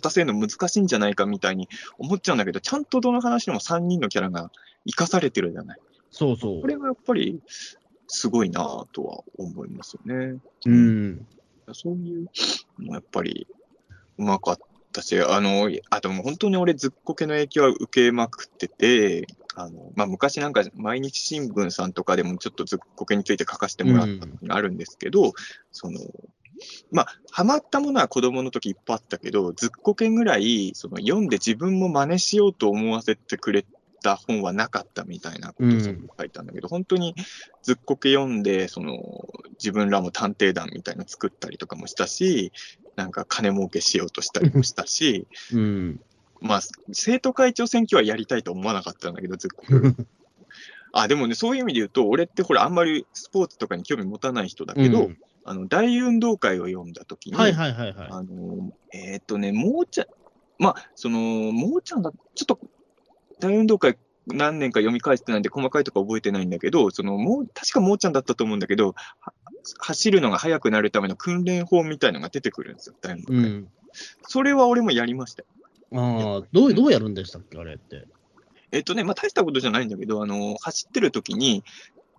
[0.00, 1.68] たせるの難しいんじゃないかみたいに
[1.98, 4.50] 思っちゃうんだけど、ちゃんとどの話でも3人のキャラが
[4.86, 5.78] 生かされてるじゃない。
[6.10, 6.66] そうそうこ。
[6.66, 7.40] れがやっぱり、
[8.06, 10.38] すごいなぁとは思いますよね。
[10.66, 11.26] うん。
[11.72, 12.26] そういう
[12.80, 13.46] のやっぱり
[14.18, 14.58] うまかっ
[14.92, 25.32] たし、あの、あともう本当に俺ずっこけの影響は受けまくってて、あの、まあ、昔なんか毎日新聞さんとかでもちょっとずっこけについて書かせてもらったのがあるんですけど、
[25.70, 26.00] その、
[26.90, 33.64] まあ、ハマったものは子供の時いっぱいあったけど、ずっこけぐらい、その読んで自分も真似しようと思わせてくれ
[34.00, 35.70] た本はなかったみたいなことを
[36.18, 37.14] 書いたんだけど、本当に
[37.62, 38.98] ずっこけ読んで、その、
[39.58, 42.52] 自分らも探偵団みたいなの作ったりとかもしたし、
[42.96, 46.00] なんか金儲けしようとしたりもしたし、うん。
[46.40, 46.60] まあ、
[46.92, 49.74] 生徒会長選挙はやりたいと思わなかったんだけど、ずっこけ。
[50.92, 58.08] あ、でもね、そういう意味で言うと、俺ってほら、あんまりスポーツとかに興味持たない人だけど、うんあの、大運動会を読んだときに、はいはいはいはい。
[58.10, 60.06] あの、えーっとね、もうちゃん、
[60.58, 62.60] まあ、その、もうちゃんだ、ちょっと、
[63.40, 63.96] 大運動会
[64.26, 69.32] 何年か読み返してないんで、細かいとこ覚えてないんだけど、その、もう、確かもうちゃんだったと思うんだけど、は
[69.78, 73.36] 走るのが速くなるための訓練法みたいのが出てくるんですよ、大運動会。
[73.36, 73.68] うん。
[74.22, 75.48] それは俺もやりましたよ。
[75.92, 78.06] ああ、どう、どうやるんでしたっけ、あれって。
[78.72, 81.64] えっとね、まあ、大したことじゃないんだけど、あの、走ってる時に、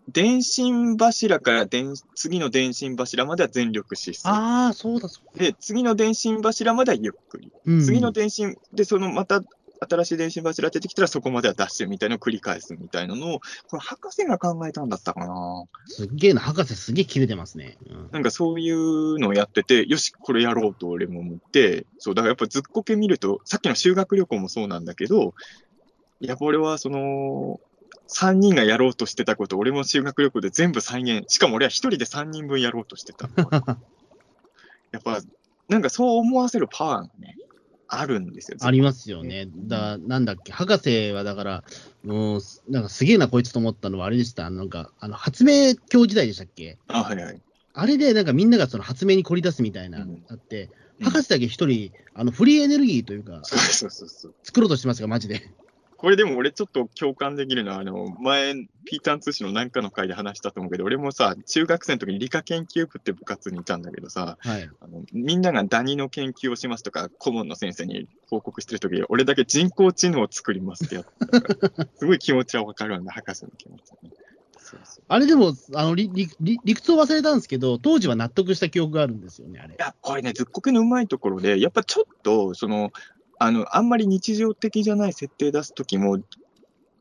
[0.09, 4.23] 電信柱から電次の電信柱までは全力疾走。
[4.25, 7.51] ああ、そうだそうで、次の電信柱まではゆっくり。
[7.65, 9.41] うん次の電信、で、そのまた
[9.89, 17.77] 新しい電信柱出てきたらそこまではダッシュみたいなのを繰り返すみたいなのを、これ博士が考えたんだったかなすっげえな、博士すげえ切れてますね。
[17.89, 25.33] うんなんかそういうのをやってて、よし、これやろうと俺も思って、そう、だからやっぱずっこけ見ると、さっきの修学旅行もそうなんだけど、
[26.19, 27.59] やっぱ俺はその、
[28.07, 33.33] 3人がやろうとしてたこと、俺も修学旅行で全部再現、しかも俺は1人で3人分やろうとしてたの。
[34.91, 35.21] やっぱ、
[35.69, 37.37] なんかそう思わせるパワーがね、
[37.93, 38.57] あるんですよ。
[38.61, 39.47] ありますよね。
[39.67, 41.63] だなんだっけ、博士はだから、
[42.03, 44.49] もう、なんかすげえな、こいつと思ったのは、あれでした。
[44.49, 46.77] なんか、あの、発明教時代でしたっけ？
[46.87, 47.41] あ、はいはい。
[47.73, 50.69] あれで、なんかみんながその発明に凝り出すみたいな、うんあって、
[50.99, 54.35] うん博士だけ一人、あの、フリーエネルギーというか、そうそうそうそう。
[54.43, 55.41] 作ろうとしてますが、マジで。
[56.01, 58.55] これでも俺ちょっと共感できるのは、あの、前、
[58.85, 64.67] ピーターン通信の何かの回で話したと思うけど、俺もさ、中学生の時に理科研究部って部活にいたんだけどさ、はい。
[64.79, 74.09] あのみんながダニの研究をしますとか、顧問の先生に報告してる時俺だけ人工知能を作りますってやってたから、 すごい気持ちはわかるんだ、博士の気持ちはね。
[74.57, 79.77] そうそうあれでも、あの、理理理理屈を忘れたんですけど、当時は納得した記憶があるんですよね、あれい。
[79.77, 82.91] や、これね、ずっこけのうまいところで、やっぱちょっと、その、
[83.43, 86.19] あの、あんまり日常的じゃない設定出すときも、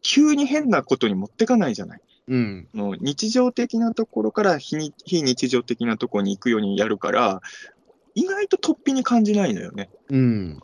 [0.00, 2.00] 急に変なことに持ってかないじゃない？
[2.28, 2.68] うん。
[2.72, 7.42] の日常的なところから非に非日常的なところに行くようにやるから、
[8.14, 9.90] 意外と突飛に感じないのよね。
[10.08, 10.60] うん。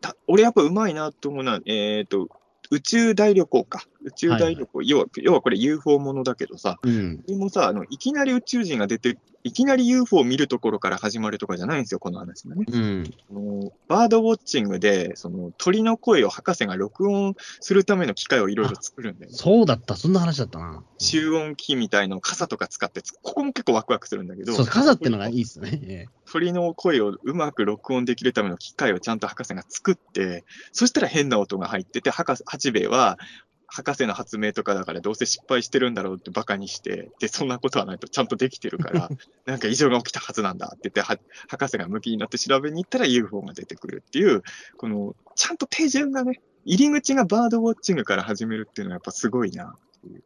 [0.00, 2.28] た俺やっぱうまいなと思うのは、えっ、と、
[2.70, 3.84] 宇宙大旅行か。
[4.04, 7.22] 宇宙大旅行、要は、要はこれ UFO ものだけどさ、うん。
[7.22, 12.64] でもさあの、いきなり宇宙人が出て、いきなり UFO を見るところから始まるとかじゃないんですよ、この話がね。
[12.70, 13.10] うん。
[13.30, 19.36] あのバードウォッチングで、その鳥の声を博士が録音するための機械をいろいろ作るんだよね。
[19.36, 20.82] そうだった、そんな話だったな。
[20.98, 25.80] 集音機みたいのを傘とか使ってつ、ここも結構ワクワクするんだけど、そう、傘ってのがいいっすね。
[25.84, 33.18] え鳥の声をうまく録音できるための機械をちゃんと博士が作って、そしたら変な音が入ってて、博士八兵衛は、
[33.74, 39.08] 博士の発明とかだからどうせ失敗してるんだろうってバカにして、で、そんなことはないとちゃんとできてるから、
[39.46, 41.18] なんか異常が起きたはずなんだって言って、は
[41.48, 44.44] 博士が向きになって調べに行ったら UFO が出てくるっていう、
[44.76, 49.76] この、ちゃんと手順がね、入り口がバードウォッチングから始めるっていうのはやっぱすごいな。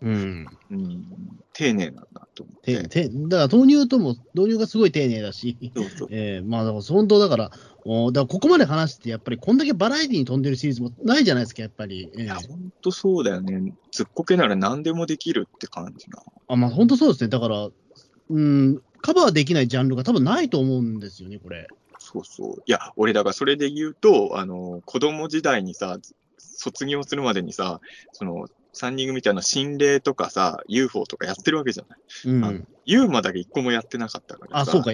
[0.00, 0.46] うん。
[0.70, 1.04] うん、
[1.52, 3.08] 丁寧なんだと思ってて。
[3.08, 6.08] てだから導入とも、導入がすごい丁寧だし、そうそう。
[6.10, 7.50] えーまあ、だから本当だから、
[7.84, 12.10] おだからここまで話して、やっぱりこんだけバラエティに飛んでるシリーズもないじゃないですか、やっぱり。
[12.14, 13.74] えーいや、ほんとそうだよね。
[13.92, 16.22] ずっこけなら何でもできるって感じな。
[16.48, 17.28] あまあ、本当そうですね。
[17.28, 17.68] だから、
[18.30, 21.66] うん、カバーできないジャンルが多分ないと思うんですよね、これ。
[21.98, 22.62] そうそう。
[22.66, 25.98] いや、俺、だからそれで言うと、あの、子供時代にさ、
[26.38, 27.80] 卒業するまでにさ、
[28.12, 31.98] その、3人組みたいな心霊とかさ、UFO とかやってるわけじゃない。
[32.26, 32.44] うん。
[32.44, 32.52] あ
[32.84, 34.92] ユーマだけ一個もやってなかったからあ、さそうか。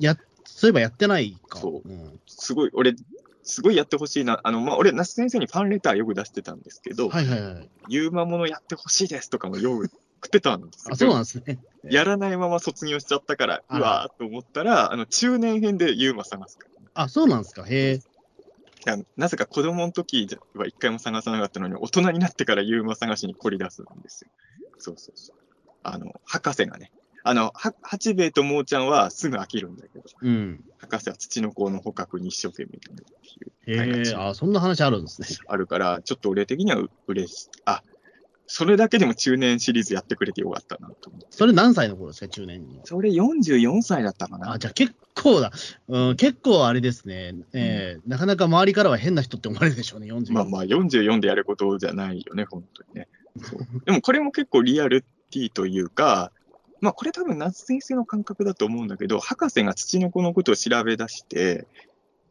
[0.00, 1.58] や、そういえばやってないか。
[1.58, 2.94] そううんすごい、俺、
[3.42, 4.40] すごいやってほしいな。
[4.42, 7.70] あの、まあ、俺、那須先生にファンレターよく出してたんですけど、はいはいはい。
[7.88, 10.92] ユーマものやってほしいですとかもよく食ってたんですよ。
[10.92, 11.60] あ、そうなんですね。
[11.84, 16.90] やらないまま卒業しちゃったから、あうわーと思ったら、あの、中年編でユーマ探すから。
[16.94, 17.64] あ、そうなんですか。
[17.64, 18.00] へえ。
[19.16, 24.30] なぜか子供の時は一回も探さなかったのに、大人になってからユーマ探しに凝り出すんですよ。
[24.78, 25.36] そうそうそう。
[25.82, 26.90] あの、博士がね。
[27.22, 30.60] あの、は八兵衛とモーちゃんはすぐ飽きるんだけど、うん。
[30.78, 32.92] 博士は土の子の捕獲に一生懸命って
[33.74, 34.14] いうへえ。
[34.14, 35.28] あ、そんな話あるんですね。
[35.46, 37.48] あるから、ちょっと俺的にはう嬉しい。
[37.66, 37.82] あ、
[38.52, 41.28] それだけでも中年シリーズやってくれてよかったなと思って。
[41.30, 42.80] それ何歳の頃ですか、中年に？
[42.82, 44.54] それ44歳だったかな。
[44.54, 45.52] あ、じゃあ結構だ。
[45.86, 47.36] うん、結構あれですね。
[47.52, 50.32] えーなかなか周りからは変な人って思われるでしょうね、40。
[50.32, 53.06] まあまあ44でやることじゃないよね、本当にね。
[53.84, 56.32] でもこれも結構リアルティというか、
[56.80, 61.68] まあこれ多分夏先生の感覚だと思うんだけど、博士が土の子のことを調べ出して、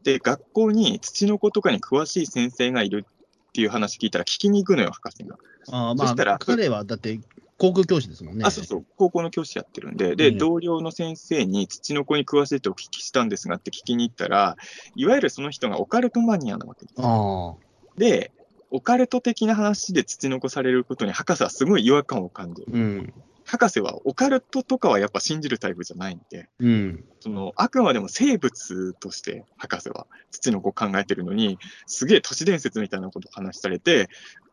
[0.02, 3.06] で、学校に土の子とかに詳しい先生がいる
[3.50, 5.36] っていう話聞いたら聞きに行くのよ、博士が。
[5.72, 7.20] あまそしたらあ、彼はだって、
[7.58, 8.44] 航空教師ですもんね。
[8.46, 14.56] あ、そうそう、高校の教師やってるんで、で、うん同僚の先生に土の子に詳しいとお聞きしたんですがって聞きに行ったら、
[14.94, 16.94] いわゆるその人がオカルトマニアなわけです。
[16.98, 17.54] あ
[17.98, 18.32] で、
[18.70, 22.68] オカルト的な話で土の子されることに博士はすごい違和感を感じる。
[22.72, 22.76] あ。
[22.76, 23.14] うん。
[23.50, 27.04] 博士はオカルトとかはやっぱ信じるタイプじゃないんで、うん。
[27.18, 34.08] そのあくまでも生物として博士は土の子を考えてるのに、すげえ都市伝説みたいなことを話されて、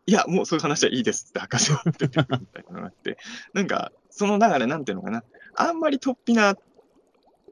[0.08, 3.20] いや、もうそういう話はいいですって博士は言っててみたいなのがあって、
[3.54, 5.24] なんか、その流れなんていうのかな、
[5.56, 6.56] あんまり突飛な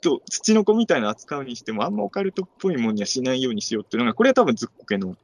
[0.01, 5.15] と土の子みたいな扱うにしても、あんまオカルトっぽいもんにはしないようにしようっていうのが、これは多分ずっこけの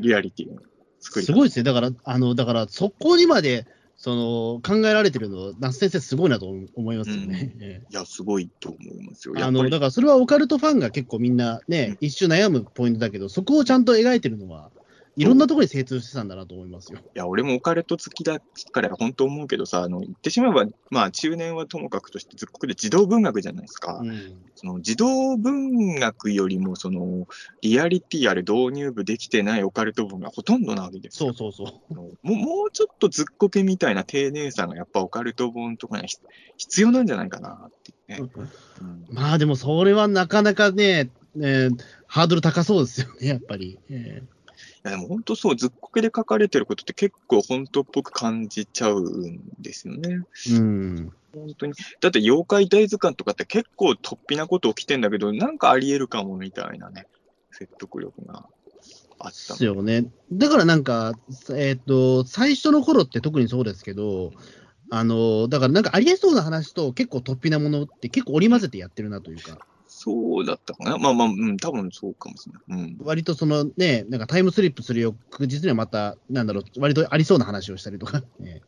[0.00, 0.60] リアリティの
[1.00, 1.62] 作り方すごいですね。
[1.62, 3.66] だから、あの、だから、そこにまで、
[3.96, 7.54] その、考えられてるの、那須先生すごいなと思いますよね。
[7.60, 9.34] えいや、すごいと思いますよ。
[9.36, 14.70] えあの、だからそれはオカルトファンが結構みんなね、一瞬悩むポイントだけど、そこをちゃんと描いてるのは、
[15.16, 16.98] いろんなところに精通してたんだなと思いますよ。
[17.00, 24.00] いや、俺もオカルト好きだから本当思うけどさ、あの、言ってしまえば、まあ中年はともかくとして、ずっこくで児童文学じゃないですか。
[24.02, 24.12] うん。
[24.54, 27.26] そその児童文学よりも、その、
[27.60, 31.30] リアリティある導入部できてないオカルト文がほとんどなわけですよ。
[31.30, 31.94] うそうそう。
[31.94, 36.08] もうもうちょっとずっこけみたいな丁寧さがやっぱオカルト本とかに
[36.56, 38.30] 必要なんじゃないかなっていうね。
[38.80, 41.76] うんまあでもそれはなかなかね、えー
[42.06, 43.78] ハードル高そうですよね、やっぱり。
[43.88, 44.26] えい
[44.84, 50.20] やでも本当そう、ずっこけで書かれてることって結構本当っぽく感じちゃうんですよね。
[50.32, 51.12] ーうん。
[51.34, 51.74] 本当に。
[52.00, 57.06] だって妖怪大図鑑とかって結構突飛なこと起きてんだけど、なんかあり得るかもみたいなね、
[57.52, 58.46] 説得力が
[59.18, 60.06] あったですよね。
[60.32, 61.14] だからなんか、
[61.54, 64.32] えっ、と、最初の頃って特にそうですけど、
[64.90, 69.58] あの、だからなんかありえそうな話と結構突飛なものって結構織り交ぜてやってるなというか、
[70.04, 70.98] そうだったかな？
[70.98, 72.82] まあまあ、うん、多分そうかもしれない。
[72.82, 72.96] うん。
[72.98, 78.20] 割とそのね、なんかタイムスリップする翌日にはまた、なんだろう、割とありそうな話をしたりとか。
[78.40, 78.62] ね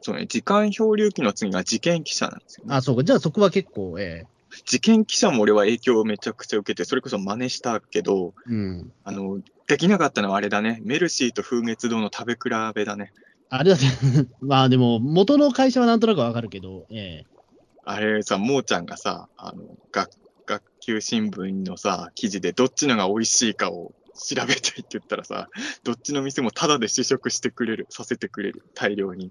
[0.00, 2.74] そうね、時間漂流記の次が事件記者なんですよね。
[2.74, 3.04] あ、そうか。
[3.04, 4.24] じゃあそこは結構、え
[4.66, 8.92] 事件記者も俺は影響をめちゃくちゃ受けて、それこそ真似したけど、えうん。
[9.04, 10.80] あの、できなかったのはあれだね。
[10.82, 12.38] メルシーと風月堂の食べ比
[12.74, 13.12] べだね。
[13.50, 13.84] あれだって、
[14.40, 17.38] まあでも、元の会社はなんとなくわかるけど、ええ
[17.90, 20.10] あれさ、もーちゃんがさ、あの、学、
[20.92, 25.48] 学級新聞のさ、記事でどっちのが美味しいかを調べたいって言ったらさ、
[25.84, 29.30] どっちの店もタダで試食してくれる、させてくれる、大量に。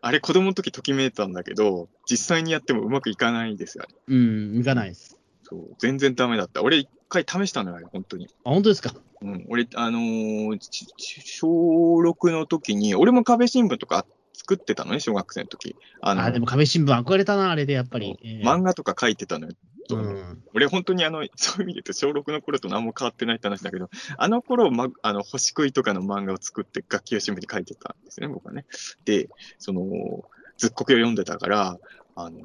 [0.00, 5.18] あれ子供の時ときめいたんだけど、実際にやってもうまくいかないですよ、あれうん、いかないです。
[5.42, 6.62] そう、全然ダメだった。
[6.62, 8.28] 俺一回試したのよ、本当に。
[8.44, 8.94] あ、本当ですか？
[9.20, 10.58] うん、俺、あのー
[11.24, 15.74] 小6の時に、俺も壁新聞とか作ってたのね、小学生の時。
[16.00, 18.16] あのあ、でも壁新聞憧れたな、あれでやっぱり。
[18.22, 19.52] ええ漫画とか書いてたのよ。
[19.90, 20.42] うん。
[20.54, 28.66] 俺、本当にあの、 そういう意味で言うと、小6の頃と何も変わってないって話だけど、あの頃、ま、あの、星食いとかの漫画を作って、楽器を新聞に書いてたんですね、僕はね。
[29.04, 29.28] で、
[29.58, 29.82] その、
[30.56, 31.78] ずっこけを読んでたから、
[32.14, 32.38] あの、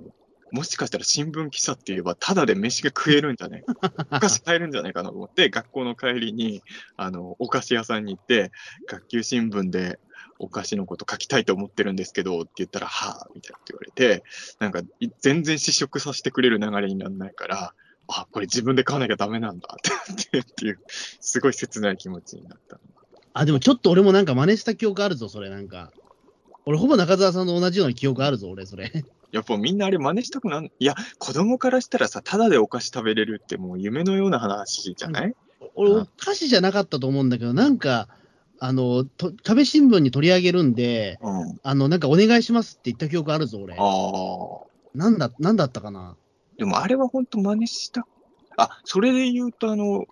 [0.51, 3.73] もしかしたら新聞記者って言えば、ただで飯が食えるんじゃないか。
[4.11, 6.61] お菓子買えるんじゃないかなと思って、学校の帰りに、
[6.95, 8.51] あの、お菓子屋さんに行って、
[8.87, 9.99] 学級新聞で
[10.39, 14.23] お菓子のこと書きたいと思ってるんですけど、って言ったら、はぁ、みたいなって言われて、
[14.59, 17.73] なんか、い全然試食させてくれる流れにならないから、
[18.07, 22.79] あ、これ自分で買わなきゃダメなんだってなっていう、すごい切ない気持ちになった。
[23.33, 25.91] あ、でもちょっと俺もなんか真似した記憶あるぞ、それなんか。
[26.65, 28.91] 俺ほぼ中澤さんと同じような記憶あるぞ、俺、それ。
[29.31, 35.35] やっぱみんなあれ真似したくなん、いや、子供からしたらさ、ただでお菓子食べれるってもう夢のような話じゃない、
[35.75, 38.07] 俺、うんお菓子じゃなかったと思うんだけど、なんか、
[38.59, 41.59] あの、と食べ新聞に取り上げるんで、うん。
[41.63, 43.75] あの、なんかお願いしますって言った記憶あるぞ、俺。
[43.75, 44.73] ああ。
[44.93, 46.15] なんだ、なんだったかな？
[46.57, 48.05] でもあれは本当真似した。
[48.57, 50.05] あ、それで言うと、あの、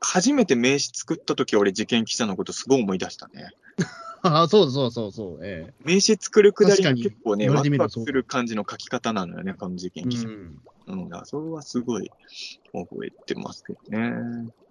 [0.00, 3.50] 初めて名刺作った時俺受験記者のことすごい思い出したね。
[4.22, 10.28] あそうそうそうそう、え名刺作るくだりが結構ね、ワクワクする感じの書き方なのよね、この受験え記者。
[10.28, 10.60] うん。
[10.88, 12.10] うん、それはすごい
[12.72, 13.98] 覚えてますけどね。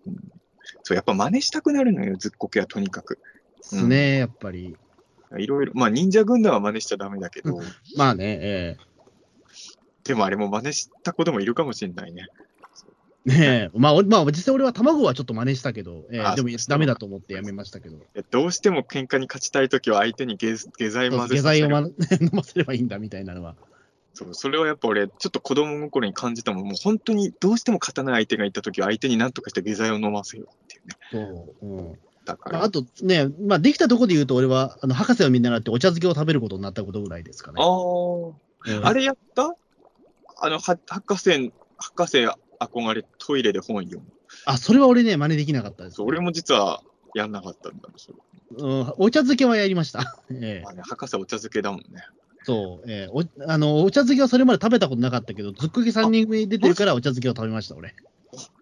[0.08, 0.18] うん、
[0.84, 3.16] そう、やっぱ真似したくなるのよ、ずっこけはとにかく。
[3.16, 4.76] ですね、やっぱり。
[5.38, 7.60] いろいろ、まあ、忍者軍団は真似しちゃダメだけど、
[7.96, 8.78] まあね、え
[10.04, 12.26] でもあれも真似した子でもいるかもしれないね。
[13.28, 13.78] えねえ。
[13.78, 17.98] まあ、俺まあ、実際俺は卵はちょっと真似したけど、ええあでもダメだと思ってやめましたけど。
[18.32, 21.94] どうしても喧嘩に勝ちたいときは相手に下下剤混ぜ下剤をま 飲
[22.32, 23.56] ませればいいんだみたいなのは。
[24.20, 30.96] そう、それはやっぱ俺、ちょっと子供心に感じたもん、もう本当にどうしても勝たない相手がいたときは、相手に何とかして下剤を飲ませようっていうね。
[31.12, 31.66] そう。
[31.66, 32.00] うん。
[32.26, 37.62] だから、まあ、あとね、まあ、できたところで言うと、俺は、あの、博士を見習ってお茶漬けを食べることになったことぐらいですかね。
[37.62, 38.34] あー
[38.66, 39.56] うんあれやった？
[40.42, 42.28] あの、は博士、博士
[42.60, 44.06] 憧れトイレで本読む。
[44.46, 45.96] あ、それは俺ね、真似できなかったです。
[45.96, 46.82] そう俺も実は
[47.14, 48.18] やんなかったんだそれ
[48.52, 50.22] うん、お茶漬けはやりました。
[50.32, 52.04] ええあね、博士お茶漬けだもんね。
[52.44, 57.94] そう、ええおあの、お茶漬けはそれまで食べたことなかったけど、ずっこけ3人組出てるからお茶漬けを食べました、俺。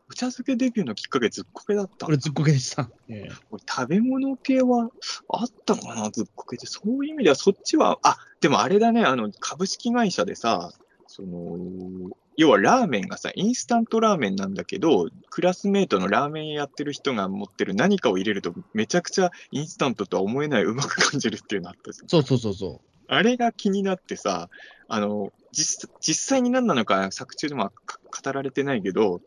[0.09, 2.07] お茶漬けデビューのきっかけずっこけだった？
[2.07, 2.89] 俺、ずっこけでした。
[3.09, 4.89] ええ俺食べ物系は
[5.29, 6.65] あったかな、ずっこけで。
[6.65, 10.71] そういう意味では、そっちは、あ、でもあれだね、あの、株式会社でさ、
[11.07, 11.57] その、
[12.37, 24.49] 要はラーメンがさ、インスタントラーメンなんだけど、クラスメイトのラーメンやってる人が持ってる何かを入れると、めちゃくちゃインスタントとは思えないうまく感じるっていうのあったじゃんそうそうそうそあれが気になってさ、
[24.87, 29.21] あの、実実際に何なのか作中でもか語られてないけど、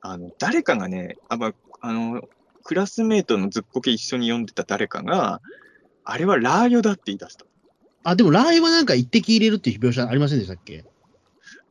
[0.00, 2.22] あの、誰かがね、あ、まあ、あの、
[2.62, 5.40] クラスメイトのずっこけ一緒に読んでた誰かが、
[6.04, 7.44] あれはラー油だって言い出した。
[7.44, 7.48] う。
[8.04, 10.84] あ、でもラー油はなんか一滴入れるっていう描写ありませんでしたっけ？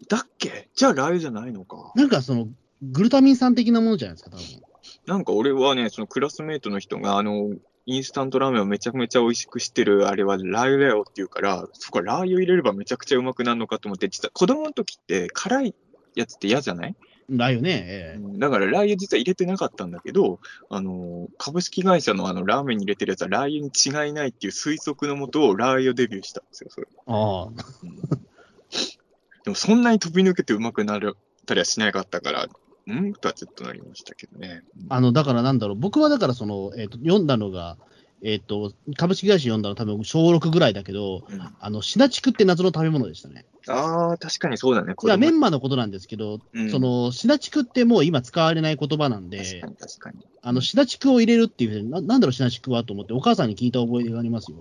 [0.09, 0.69] だっけ？
[0.75, 1.91] じゃあラー油じゃないのか。
[1.95, 2.47] なんかその、
[2.81, 4.43] グルタミン酸的なものじゃないですか、多分。
[5.05, 7.49] なんか俺はね、そのクラスメイトの人が、あの、
[7.85, 15.75] インスタントラーメンをめちゃめちゃ美味しくしてる、あれはラー油だよって言うから、そこラー油入れればめちゃくちゃうまくなるのかと思って、実は子供の時って辛い
[16.15, 16.95] やつって嫌じゃない？
[17.29, 18.19] ラー油ね、ええ。
[18.19, 18.39] うん。
[18.39, 20.39] だからラー油実は入れてなかったんだけど、
[20.69, 26.87] あの株式会社のあのラーメンに入れてるやつはラー油に違いないっていう推測のもとをラー油デビューしたんですよ、それ。
[27.07, 27.45] ああ。
[27.45, 27.49] う
[27.85, 27.95] ん。
[29.43, 32.47] でもそんなに飛び抜けてうまくなるたりはしなかったから、
[32.91, 33.13] ん？
[33.13, 34.63] とはちょっとなりましたけどね。
[34.89, 37.77] あの、だからなんだろう、僕はだからその、えっ、と、読んだのが、
[38.25, 43.45] えっ、と、株式会社読んだの多分小6ぐらいだけど、うんあの、シナチクって謎の食べ物でしたね。
[43.67, 44.93] ああ、確かにそうだね。
[45.01, 50.25] いや、メンマのことなんですけど、うんその、シナチクってもう今使われない言葉なんで確か、に。
[50.41, 54.57] あの、シナチクを入れるっていうふうにな、なんだろう、シナチクはと思って、お母さんに聞いた覚えがありますよ。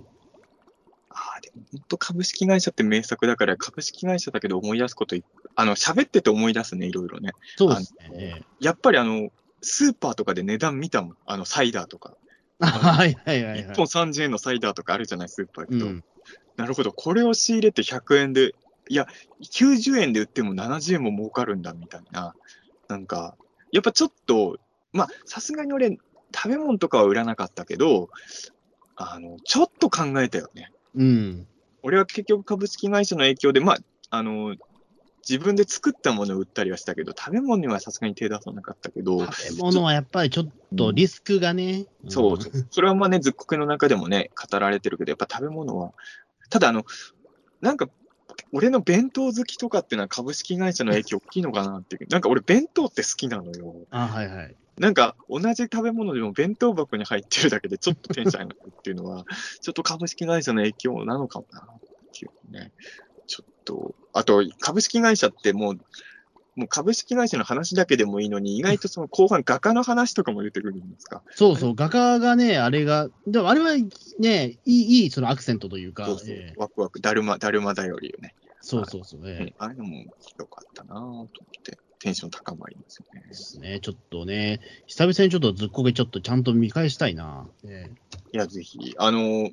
[1.10, 5.22] ああ、でも本当株式会社って名作だから、株式会社だけど思い出すことい、
[5.54, 7.32] あの、喋ってて思い出すね、いろいろね。
[7.56, 8.10] そうですね。
[8.18, 9.30] ええやっぱりあの、
[9.60, 11.16] スーパーとかで値段見たもん。
[11.26, 12.14] あの、サイダーとか。
[12.60, 13.76] はいはいはい1はい。
[13.76, 15.86] 本30円のサイダーとかあるじゃない、スーパー行くと。
[15.86, 16.04] うん。
[16.56, 18.52] なるほど、これを仕入れて100円で、
[18.88, 19.06] いや、
[19.42, 22.34] 90円で売っても70円も儲かるんだみたいな、
[22.88, 23.36] なんか、
[23.72, 24.58] やっぱちょっと、
[24.92, 25.96] まあ、さすがに俺、
[26.34, 28.10] 食べ物とかは売らなかったけど、
[28.96, 30.70] あの、ちょっと考えたよね。
[30.94, 31.46] うん。
[31.82, 33.78] 俺は結局株式会社の影響で、まあ、
[34.10, 34.54] あの、
[35.32, 41.86] 自分で作ったものを売ったりはしたけど、食べ物にはさすがに手出さなかったけど、食べ物はやっぱりちょっとリスクがね。
[42.08, 42.38] そう、ん
[42.70, 45.92] それはまあね、ずっこけの中でもね、語られてるけど、やっぱ食べ物は、
[46.50, 46.84] ただあの、
[47.62, 47.88] なんか、
[48.52, 52.06] 俺の弁当好きとかっていうのは株式会社の影響大きいのかなっていう。
[52.10, 53.86] なんか俺弁当って好きなのよ。
[53.90, 54.56] あ、はいはい。
[54.78, 59.24] なんか同じ食べ物でも弁当箱に入ってるだけでちょっとテンション上がるっていうのは、
[59.60, 61.64] ちょっと株式会社の影響なのかもなっ
[62.12, 62.72] ていうね。
[63.64, 65.78] と、あと株式会社ってもう、
[66.54, 71.22] もう株式会社の話だけでもいいのに、意外とその後半画家の話とかも出てくるんですか。
[71.34, 73.74] そうそう、画家がね、あれが、でもあれは
[74.18, 78.34] ね、いい、いいそのアクセントというか、そうそうええワクワク、だるま、だるまだよりよね。
[78.60, 79.38] そうそうそうね。
[79.38, 81.26] ねあれのもよかったなぁと思っ
[81.64, 83.26] て、テンション高まりますよね。
[83.26, 83.80] ですね。
[83.80, 87.48] ちょっとね、久々にちょっとずっこけちょっとちゃんと見返したいな。
[87.64, 89.50] ええいや、ぜひ、あの、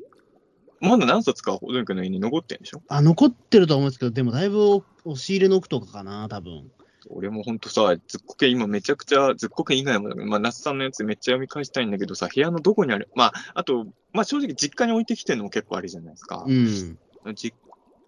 [0.81, 2.81] まだ何冊か、ほどんくんの家に残ってるんでしょ？
[2.87, 6.71] あ、残ってると思うんですけど、でもだいぶお押し入れの奥とかかな、多分。
[7.09, 13.09] 俺もほんとさ、ずっこけ今めちゃくちゃ、ずっこけ以外もまあ、那須さんのやつめっちゃ読み返したいんだけどさ、部屋のどこにある？
[13.15, 16.45] まあ、あと、まあ正直実家に置いてきてるのも結構あるじゃないですか。
[16.47, 16.97] うん。
[17.35, 17.55] 実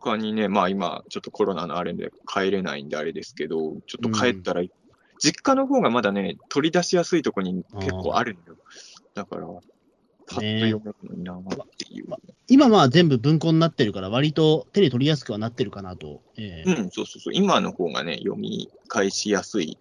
[0.01, 4.63] 家にね、まあ今、ちょっとコロナのあれで帰れないんであれですけど、ちょっと帰ったら、
[5.19, 8.57] 実家の方がまだね、取り出しやすいとこに結構あるんだよ。
[9.13, 9.47] だから、
[10.27, 12.05] パッと読めるのになっていう。
[12.47, 16.21] 今まあ全部文庫になってるから、割と手に取りやすくはなってるかなと。
[16.37, 17.33] ええうん、そうそうそう。
[17.33, 19.77] 今の方がね、読み返しやすい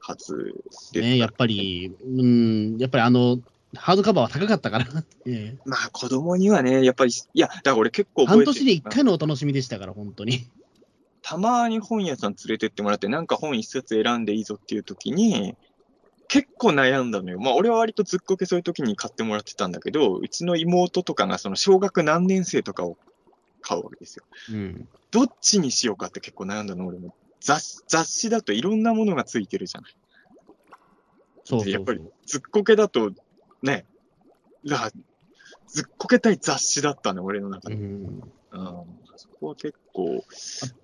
[0.00, 0.54] はず
[0.92, 1.00] です。
[1.00, 3.38] ね、やっぱり、うん、やっぱりあの、
[3.74, 4.86] ハードカバーは高かったから。
[5.26, 10.46] ええまあ子供にはね、やっぱり、いや、だから俺結構半年で一回のお楽しみでしたから、本当に。
[11.22, 15.56] たまに本屋さん連れてってもらって、なんか本一冊選んでいいぞっていう時に、
[16.28, 17.38] 結構悩んだのよ。
[17.38, 22.96] まあ俺は割とずっこけそういう時に買ってもらってたんだけど、うちの妹とかがその小学何年生とかを
[23.60, 24.24] 買うわけですよ。
[24.50, 24.88] うん。
[25.10, 27.14] どっちにしようかって結構悩んだの俺も。
[27.40, 29.96] 雑誌雑誌だといろんなものがついてるじゃない。
[31.44, 32.00] そうそうやっぱり。
[32.26, 33.12] ずっこけだと、
[33.62, 33.84] ね、
[34.66, 34.90] だから
[35.68, 37.76] ずっこけたい雑誌だったね、俺の中で。
[37.76, 37.82] うん、
[38.50, 38.84] うん。
[39.16, 40.24] そこは結構。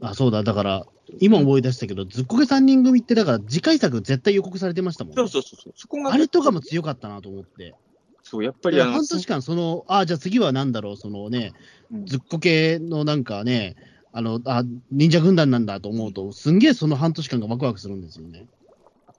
[0.00, 0.86] あ、そうだ、だから、
[1.20, 5.16] 今思い出したけど、ずっこけ3人組って、だから次回作絶対予告されてましたもんね。
[5.16, 6.12] そうそうそうそこが。
[6.12, 7.74] あれとかも強かったなと思って。
[8.22, 11.52] そう、やっぱりあの、半年間、その、あ、じゃあ次はなんだろう、そのね、
[11.90, 13.76] うんずっこけのなんかね、
[14.12, 18.38] あの、あ、忍者軍団なんだと思うと、すんげえその半年間がワクワクするんですよね。
[18.38, 18.46] やっ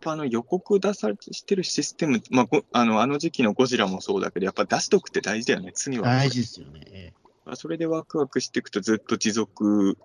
[0.02, 6.07] ぱあの予告出されてるシステム、まあ、ごあのあの時期のゴジラもそうだけど、やっぱ出しとくって大事だよね、次は。
[6.07, 7.14] 大事ですよね。
[7.52, 9.98] えそれでワクワクしていくとずっと持続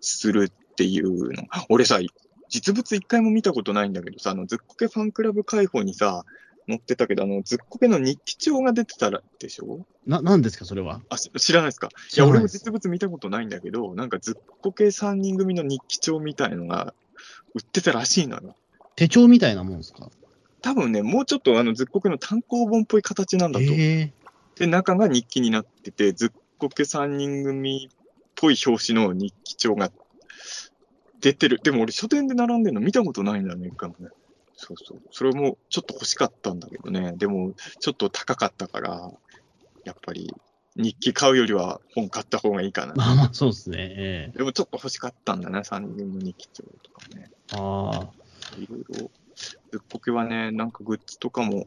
[0.00, 1.44] するっていうの。
[1.68, 2.00] 俺さ、
[2.48, 6.24] 実物一回も見たことないんだけどさ、あの、ずっこけファンクラブ開放にさ、
[6.68, 9.86] 載ってたけど、あの、ずっこけの日記帳が出てたらでしょ？
[10.06, 11.00] えな、なんですか、それは？
[11.10, 11.88] あ、し知らないですか？
[12.16, 16.92] いや、俺も実物見たことないんだけど、なんかずっこけ3人組の日記帳みたいのが
[17.54, 18.56] 売ってたらしいのよ。
[18.96, 20.10] 手帳みたいなもんですか？
[20.60, 27.96] 多分ね、もうちょっとあのずっこけの単行本っぽい形なんだとで、中が日記になってて、ずっこけ3人組っ
[28.34, 29.90] ぽい表紙の日記帳が
[31.20, 31.60] 出てる。
[31.62, 34.08] でも俺書店で並んでるの見たことないんだよね、一回もね。
[34.54, 35.02] そうそう。
[35.10, 37.12] それもちょっと欲しかったんだけどね。
[37.16, 39.10] でも、ちょっと高かったから、
[39.84, 40.32] やっぱり
[40.76, 42.94] 日記買うよりは本買った方がいいかな。
[42.94, 43.76] まあまあ、そうですね。
[43.78, 47.30] ええでもちょっと欲しかったんだな、3人組の日記帳とかもね。
[47.52, 48.10] ああ。
[48.58, 51.66] いろいろ、ずっこけはね、なんかグッズとかも、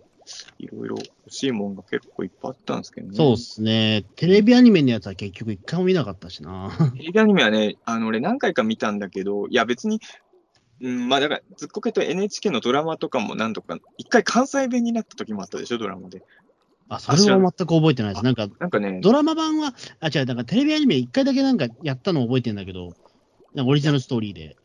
[0.59, 3.15] いろいろ欲しいもんが結構いっぱいあったんですけどね。
[3.15, 4.05] そうですね。
[4.15, 6.71] テレビアニメのやつは結局一回も見なかったしな。
[6.97, 10.01] テレビアニメはね、あの、俺何回か見たんだけど、いや別に、
[10.81, 16.23] うん、まあだから、ずっこけと NHK のドラマとかも何度か、一回関西弁になった時もあったでしょ、ドラマで。
[16.89, 18.25] あ、それは全く覚えてないです。
[18.25, 22.93] なんか、なんかね、ドラマ版は、あ、違う、なんかテレビアニメ一回だけなんかやったのを覚えてるんだけど、
[23.53, 24.57] なんかオリジナルストーリーで。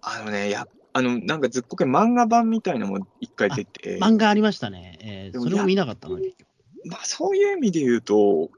[0.00, 4.98] あのね、や、あの、なんかずっこけ漫画版みたいのも一回出て、漫画ありましたね。
[5.02, 6.48] えー、それも見なかったな、結局。
[6.86, 8.48] まあそういう意味で言うと、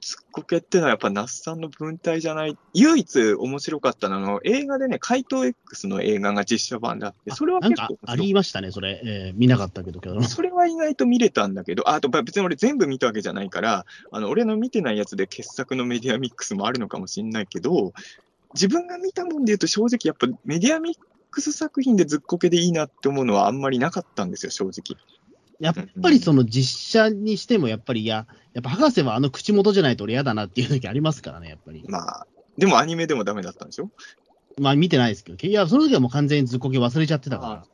[0.00, 2.58] ずっこけってのはやっぱ那須さんの文体じゃない。
[2.72, 9.00] 唯一面白かったのは、あの映画でね、怪盗 X の映画が実写版であって、それは結構面白かっりましたね、それ。
[9.04, 10.20] えー見なかったけど、けど。
[10.24, 17.92] それは意外と見れたんだけど、ああとば別に俺全部見たわけじゃないから、あの俺の見てないやつで傑作のメディアミックスもあるのかもしれないけど、
[18.54, 20.98] 自分が見たもんで言うと正直やっぱメディアミッ
[21.34, 24.96] クス作品でずっこけでいいなって思うのはあんまりなかったんですよ、正直。
[25.58, 31.84] やっぱりその実写にしても、やっぱりいや、やっぱ博士はあの口元じゃないと俺嫌だなっていう時ありますからね、やっぱり。
[31.88, 33.90] まあ、でもアニメでもダメだったんでしょ？
[34.60, 37.66] まあ見てないですけど、いや、その時はもう完全にずっこけ忘れちゃってたから。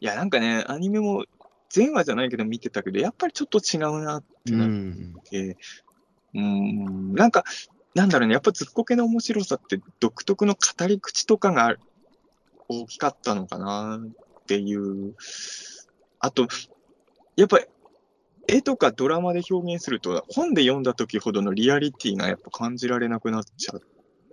[0.00, 1.24] いや、なんかね、アニメも
[1.70, 5.14] 全話じゃないけど見てたけど、やっぱりちょっと違うなってうなっん。
[5.30, 5.56] て、
[6.34, 7.44] うーん、なんか、
[7.94, 11.76] なんだろうね、やっぱずっこけの面白さって独特の語り口とかが
[12.68, 15.14] 大きかったのかなっていう。
[16.18, 16.48] あと、
[17.36, 17.60] やっぱ
[18.48, 23.80] 絵とかドラマで表現すると、本で読んだ時ほどのリアリティがやっぱ感じられなくなっちゃっ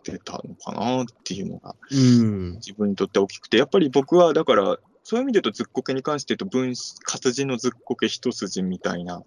[0.04, 2.52] てたのかなっていうのがうん。
[2.56, 9.24] 自分にとって大きくて、やっぱり僕はだから、そういう意味で言うと、ずっこけに関して言うと、分子、活字のずっこけ一筋みたいな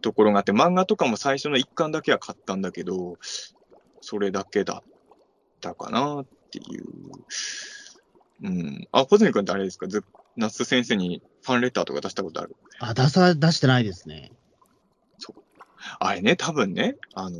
[0.00, 3.16] ところがあって、漫画とかも最初の一巻だけは買ったんだけど、
[4.00, 4.90] それだけだっ
[5.60, 6.84] たかなっていう。
[8.44, 8.88] うん。
[8.92, 9.88] あ、小泉君ってあれですか？
[9.88, 10.04] ず
[10.36, 12.54] 夏先生にファンレターとか出したことある？
[12.78, 14.30] あ、出さ、出してないですね。
[16.00, 17.38] あれね、多分ね、あの、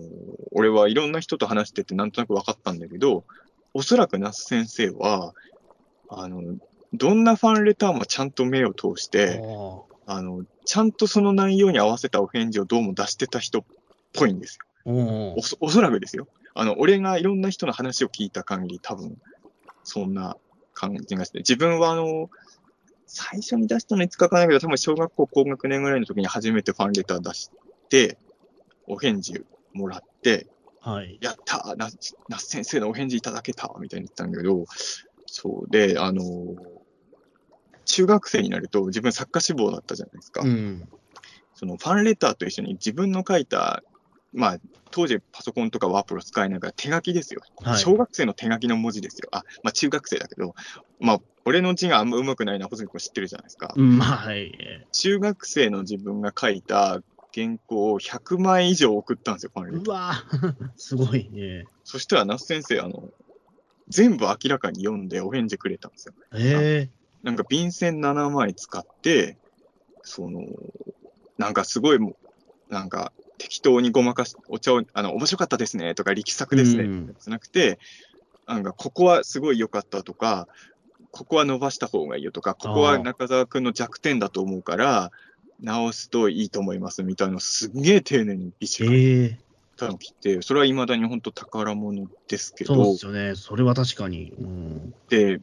[0.53, 3.25] 俺はいろんな人と話しててなんとなく分かったんだけど、
[3.73, 5.33] おそらく那須先生は、
[6.09, 6.43] あの、
[6.93, 9.41] どんなファンレターもちゃんと目を通して、
[10.07, 13.63] あの、ちゃんとその内容に合わせたお返事をどうも出してた人っ
[14.13, 14.93] ぽいんですよ。
[15.37, 16.29] おおそおそらくですよ。
[16.55, 19.17] あの、俺がいろんな人の話を聞いた限り、多分、
[19.83, 20.37] そんな
[20.75, 22.29] 感じがして、自分はあの、
[23.07, 27.51] 最初に出したのいつかわかんないけど、多分小学校高学年ぐらいの時に初めてファンレター出し
[27.89, 28.19] て、
[28.87, 30.47] お返事もらって、
[30.81, 31.19] はい。
[31.23, 31.89] やったーな、
[32.29, 34.67] 那須先生のお返事いただけたみたいに言ったんだけど、
[35.27, 36.23] そうで、あの
[37.87, 40.43] 中学生になると自分作家志望だったじゃないですか。
[40.43, 40.89] うん。
[41.55, 43.83] そのファンレターと一緒に自分の書いた、
[44.35, 44.59] まあ、
[44.91, 47.41] 当時パソコンとかワープロ使いながら手書きですよ。
[47.63, 49.29] はい小学生の手書きの文字ですよ。
[49.33, 50.55] あ、まあ中学生だけど、
[51.01, 53.73] まあ、俺の字があんま上手くないのは、細木君知ってるじゃないですか。
[53.77, 54.53] うん、まあ、はい。
[54.93, 57.01] 中学生の自分が書いた
[57.35, 60.15] 原稿を100枚以上送ったんですよ、ファンレターうわ
[60.77, 61.67] すごいね。
[61.85, 63.11] そしたら、那須先生、あの、
[63.89, 66.15] 全部明らかに読んでお返事くれたんですよ。
[66.35, 66.91] え
[67.23, 69.39] なんか便箋7枚使って、
[70.03, 70.43] その、
[71.39, 73.13] なんかすごいもう、なんか
[73.45, 77.79] 適当にごまかし、お茶を、あの、面白かったですねとか力作ですね、うんじゃなくて、
[78.47, 80.49] なんかここはすごい良かったとか、
[81.11, 85.13] ここは伸ばした方がいいよとか、ここは中澤君の弱点だと思うから、
[85.61, 89.39] 直すといいと思いますみたいなのすんげえ丁寧にビシえッとええ
[89.77, 93.35] たの来て、それは未だに本当宝物ですけそうどで、すよね。
[93.35, 94.33] それは確かに。
[94.39, 94.95] うん。
[95.11, 95.43] で、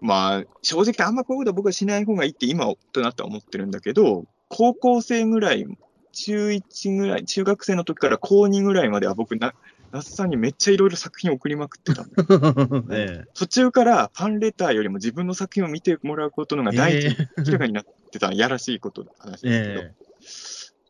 [0.00, 5.66] まあ、正直あんまこういうこと僕はしない方がいいって今となっては思ってるんだけど、高校生ぐらい、
[6.12, 9.54] 中1ぐらい、中学生の時から高2ぐらいまでは僕な、
[9.92, 12.84] 那須さんにめっちゃいろいろ作品送りまくってたの。
[12.92, 19.94] え途中からファンレターよりも自分の作品を見てもらうことのがえ第一明らかになってた、やらしいことの 話ですけど、え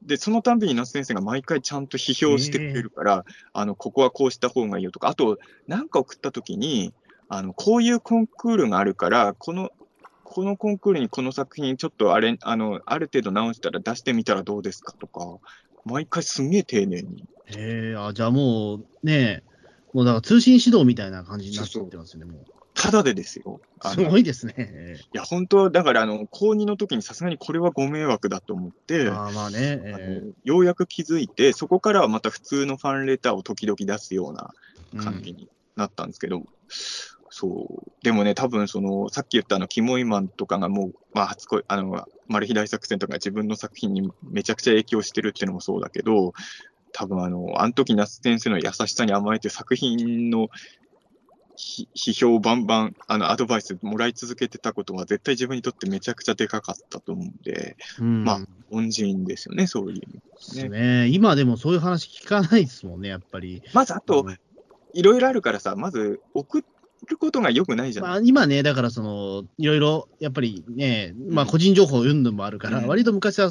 [0.03, 6.95] で、そのたんびに那須先生が毎回ちゃんと批評してくれるから、あの、ここはこうした方がいいよとか、あと、なんか送った時に、
[7.29, 9.71] あの、こういうコンクールがあるから、この、
[10.33, 15.39] このコンクールにこの作品ちょっとあれ、あの、ある程度直したら出してみたらどうですかとか、
[15.85, 17.25] 毎回すんげえ丁寧に。
[17.49, 19.43] ええあ、じゃあもう、ね
[19.93, 22.45] もうだから通信指導みたいな感じになってますよね、もう。
[22.75, 23.61] ただでですよ。
[23.81, 24.55] あすごいですね。
[24.57, 29.81] えや、本当は、だから、あの、高2の時にさすがにこれはご迷惑だと思って、えああまあね。
[29.85, 34.53] あえのようやく気づいて、そこからはまた普通のファンレターを時々出すような
[34.95, 36.45] え感じになったんですけど、
[37.41, 37.91] そう。
[38.03, 46.35] でもね、多分その、さっき言ったあの、キモイマンとかがもう、まあ、初恋、あの、マル秘大作戦とか自分の作品にめちゃくちゃ影響してるっていうのもそうだけど、
[46.93, 50.49] 多分あの、あの時那須先生の優しさに甘えて作品の
[51.57, 58.41] ひ批評をバンバン、あの、アドバイスもらい続けてたことは絶対自分にとってめちゃくちゃでかかったと思うんで、うんまあ
[58.71, 61.09] 恩人ですよね、そういう意味ですね。
[61.09, 63.63] 今でもそういう話聞かないですもんね、やっぱり。
[63.73, 64.39] まずあとう、ん
[64.93, 66.63] いろいろあるからさ、まず送
[67.07, 73.51] ることが良くないじゃないまあ、今ね、だからその、いろいろ、やっぱりね、まあ個人情報を読んでもあるから、うん割と昔は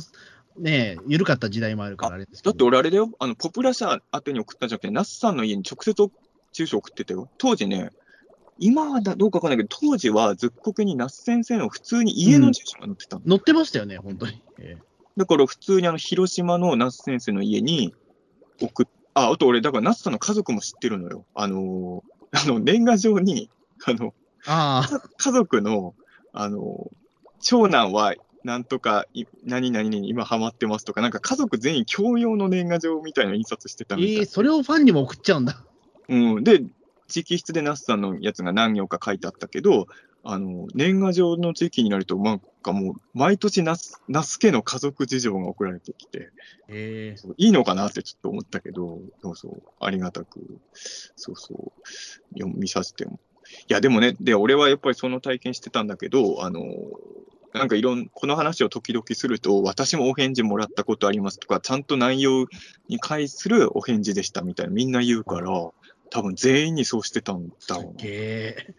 [0.58, 2.52] ね、緩かった時代もあるからあれですけど。
[2.52, 5.94] だって俺あれだよ、あの、ポプラ社宛てに送ったんじゃなくて、ナスさんの家に直接
[6.54, 7.30] 住所送ってたよ。
[7.38, 7.92] 当時ね、
[8.60, 13.24] 今はだどうかわかんないけど、当時はずっこけに那須先生の普通に家の住所が載ってたの。
[13.28, 14.42] 載ってましたよね、本当に。
[14.60, 14.78] え
[15.18, 17.94] だから普通にあの、広島の那須先生の家に
[18.62, 21.26] 送っ、あ、あと俺、だから那須さんの家族も知ってるのよ。
[21.34, 23.50] あのーあの、年賀状に、
[23.86, 25.96] あの、えあ家族の、
[26.34, 26.90] あの、
[27.42, 34.16] 長男は、なんとか、い何々に今ハマってますとか、なんか家族全員共用の年賀状みたいなの印刷してたみたい。
[34.16, 35.62] ええそれをファンにも送っちゃうんだ。
[36.08, 36.44] うん。
[36.44, 36.60] で、
[37.14, 39.88] 直筆でナスさんのやつが何行か書いてあったけど、
[40.24, 46.30] あの、年賀状の時期になると、なんかもう、毎年ナス、ナス家の家族事情が送られてきて、
[46.68, 53.20] ええそういいのかなってちょっと思ったけど、そうそう、ありがたく、そうそう、読みさせても。
[53.68, 56.64] いや、でもね、で、俺はやっぱりその体験してたんだけど、あの、
[57.54, 62.46] なんかいろん、この話を時々すると、私もお返事もらったことありますとか、ちゃんと内容
[62.88, 65.50] に対するお返事でしたみたいな、みんな言うから、
[66.12, 68.76] 多分全員にそうしてたんだろうなっげえ。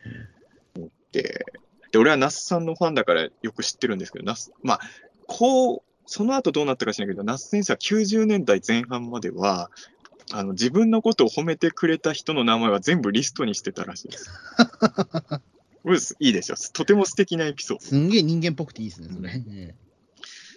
[1.11, 1.45] て。
[1.93, 4.81] で、俺は那須さんのファンだからよく知ってるんですけど、那須、まあ、
[5.27, 9.71] こう、その後どうなったか知らないけど、那須先生は90年代前半までは、
[10.33, 14.31] あの、自分のことを褒めてくれた人の名前は全部リストにしてたらしいです。
[16.21, 16.57] いいでしょ。
[16.73, 17.85] とても素敵なエピソード。
[17.85, 19.43] すんげえ人間っぽくていいですね、それ。
[19.49, 19.75] え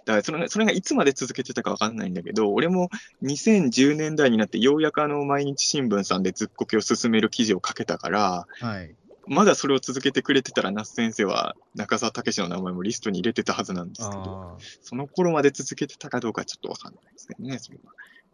[0.06, 2.90] だからそれがそれがいつまで続けてたかわかんないんだけど、俺も
[3.24, 8.96] 2010年代になってようやくあの毎日新聞さんでずっこけを進める記事を書けたから、えはい。
[9.26, 14.58] まだそれを続けてくれてたら、那須先生は中澤武史の名前もリストに入れてたはずなんですけど。
[14.82, 17.94] その頃まで続けてたかどうかちょっとわかんないですけどね、それは。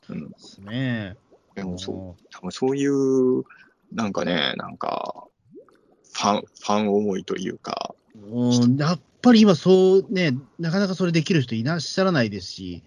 [0.10, 0.30] うん。
[0.30, 1.16] ですね。
[1.56, 3.44] でもそう、多分そういう、
[3.91, 5.26] なんかね、なんか、
[6.14, 12.84] ファン、ファン思いというか、うんやっぱり今、そうね、なかなかそれできる人いらっしゃらないですし、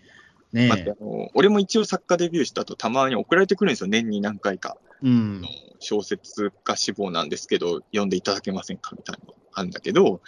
[0.52, 4.76] ねまああの俺も一応作家デビューしたとたまに送られてくるんですよ、年に何回か。
[5.02, 5.42] うん。
[5.80, 10.20] 小説家志望なんですけど、読んでいただけませんかみたいなのあるんだけど、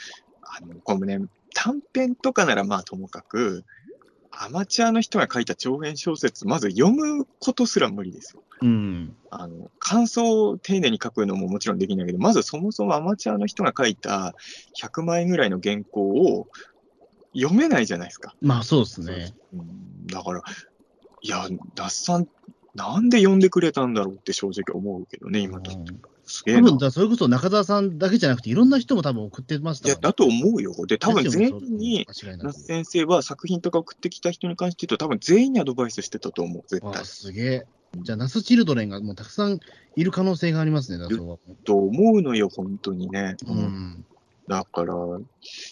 [0.42, 3.64] あの、これね、短編とかならまあともかく、
[4.36, 8.42] アマチュアの人が書いた長編小説、まず読むことすら無理ですよ。
[8.62, 9.16] うん。
[9.30, 14.34] あの、感想を丁寧に書くのももちろんできないけど、まずそもそもアマチュアの人が書いた
[14.80, 16.48] 100枚ぐらいの原稿を
[17.34, 18.34] 読めないじゃないですか。
[18.40, 19.34] まあそうですね。
[19.52, 20.42] うん、だから、
[21.22, 21.46] いや、
[21.76, 22.28] 那須さん、
[22.74, 25.70] なんで読んでくれたんだろうって正直思うけどね、今と。
[26.26, 26.78] すげえな多分。
[26.78, 30.74] だそれこそ中澤さんだけじゃなくて、いろんな人も多分送ってましたいや、だと思うよ。
[30.86, 37.04] で、多分全員に那須先生は作品とか送ってきた人に関して言うと、多分全員にアドバイスしてたと思う、絶対。
[37.04, 37.66] すげえ。
[38.02, 39.60] じゃあ、ナスチルドレンがもうたくさん
[39.96, 41.38] いる可能性がありますね、だそうは。
[41.64, 43.36] と思うのよ、本当にね。
[43.46, 44.04] うん。
[44.48, 45.24] だから、い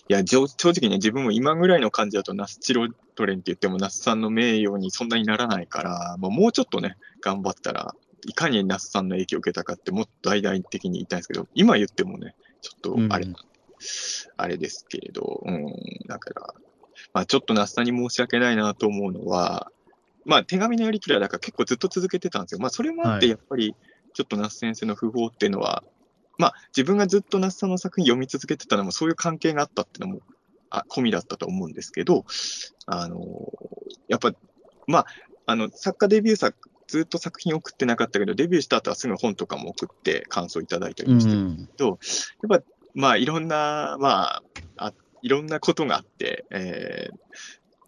[0.09, 7.95] や、正直ね、自分も今ぐらいの感じだと、ナスチロトレンって言っても、ナスさんの名誉にそんなにならないから、まあ、もうちょっとね、頑張ったら、
[8.27, 13.37] いかにナスさんの影響を受けたかって、もっと大々的に言いたいんですけど、今言ってもね、ちょっとあれ、うん。
[14.37, 15.75] あれですけれど、うん、
[16.07, 16.55] だから、
[17.13, 19.71] まあ、ちょっとナスさんに申し訳ないなと思うのは、
[20.25, 22.61] まあ、手紙のやり取りはだから結構ずっと続けてたんですよ。
[22.61, 23.31] まあ、それもあって、はい。
[23.31, 23.75] やっぱり、
[24.15, 25.83] ちょっと那須先生の訃報っていうのは、
[26.43, 30.21] まあ、自分がずっと那須さんの作品読み続けてたのも、そういう関係があったっていうのも、
[30.71, 32.25] あ、込みだったと思うんですけど、
[32.87, 33.21] あの
[34.09, 34.33] やっぱ、
[34.89, 35.07] まあ、
[35.47, 36.59] あの、作家デビュー作、
[36.89, 41.69] ずっと作品送ってなかったけど、デビューした後はすぐ本とかも送って感想いただいたりしてるん。
[42.51, 44.43] やっぱ、まあ、いろんな、まあ、
[44.79, 44.93] あ
[45.23, 47.17] いろんなことがあって、えー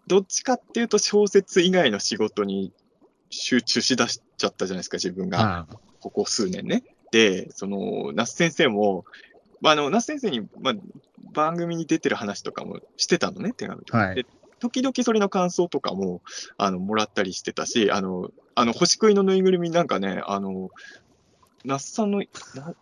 [0.07, 2.71] どっちかっていうと小説以外の仕事に
[3.29, 5.67] 集中しだしちゃったじゃないですか、自分が。
[5.67, 5.67] あ
[5.99, 6.83] ここ数年ね。
[7.15, 9.05] で、その、那須先生も、
[9.61, 10.73] まあ、あの、那須先生に、まあ、
[11.31, 13.99] 番組に出てる話とかもしてたのね、手紙とか。
[13.99, 14.25] はいで
[14.57, 16.21] 時々それの感想とかも、
[16.57, 20.69] あの、もらったりしてたし、あの、あの、星食いのぬいぐるみなんかね、あの、
[21.65, 22.19] 那須さんの、
[22.55, 22.73] な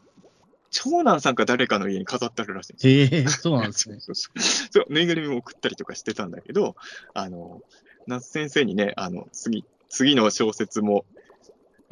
[0.69, 3.97] 長男さんか誰かの家に飾ってあるらしいんですよへえ、そうなんですね。
[3.99, 6.75] そうそうそう、ぬいぐるみも送ったりとかしてたんだけど、
[7.15, 7.61] あの、
[8.05, 11.05] 夏先生にね、あの、次、次の小説も、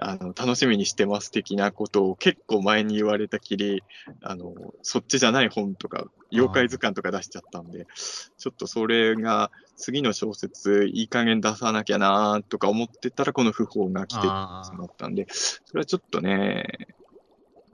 [0.04, 3.84] あの、楽しみにしてます的なことを結構前に言われたきり、
[4.24, 16.66] あの、そっちじゃない本とか、妖怪図鑑とか出しちゃったんで、ちょっとそれが、次の小説、いい加減出さなきゃなとか思ってたら、この訃報が来てしあまったんで、それはちょっとね、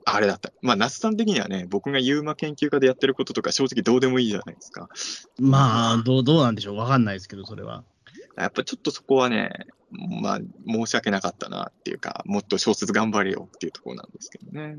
[0.04, 0.52] あれだった。
[0.62, 4.90] まあ、那須さん的にはね、僕がユーマ研究家でやってることとか正直どうでもいいじゃないですか。
[5.40, 6.76] まあ、どう、どうなんでしょう。
[6.76, 7.86] わかんないですけど、それは。
[8.44, 9.52] やっぱちょっとそこはね、
[9.90, 14.78] まあ、申し訳なかったなっていうか、もっと小説頑張れよっていうところなんですけどね。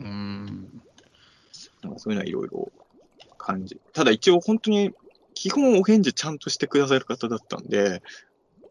[0.00, 0.04] うん。
[0.04, 0.82] うん。
[1.82, 2.72] なんかそういうのはいろいろ
[3.38, 3.80] 感じ。
[3.92, 4.92] ただ一応本当に、
[5.34, 8.02] 基本お返事ちゃんとしてくださる方だったんで、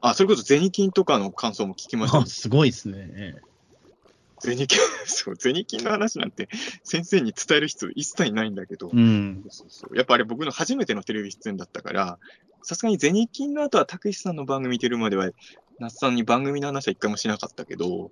[0.02, 2.26] あ、それこそ銭金とかの感想も聞きましたあ。
[2.26, 3.36] すごいですね。
[4.40, 4.78] 銭金、
[5.08, 6.50] そう、銭金の話なんて
[6.84, 9.44] 先生に伝える必要一切ないんだけど、うん。
[9.50, 12.20] そうそうやっぱあれ僕の初めてのテレビ出演だったから、
[12.64, 15.30] さすがに銭金の後はたけしさんの番組出るまでは、
[15.80, 18.12] 那須さんに番組の話は一回もしなかったけど、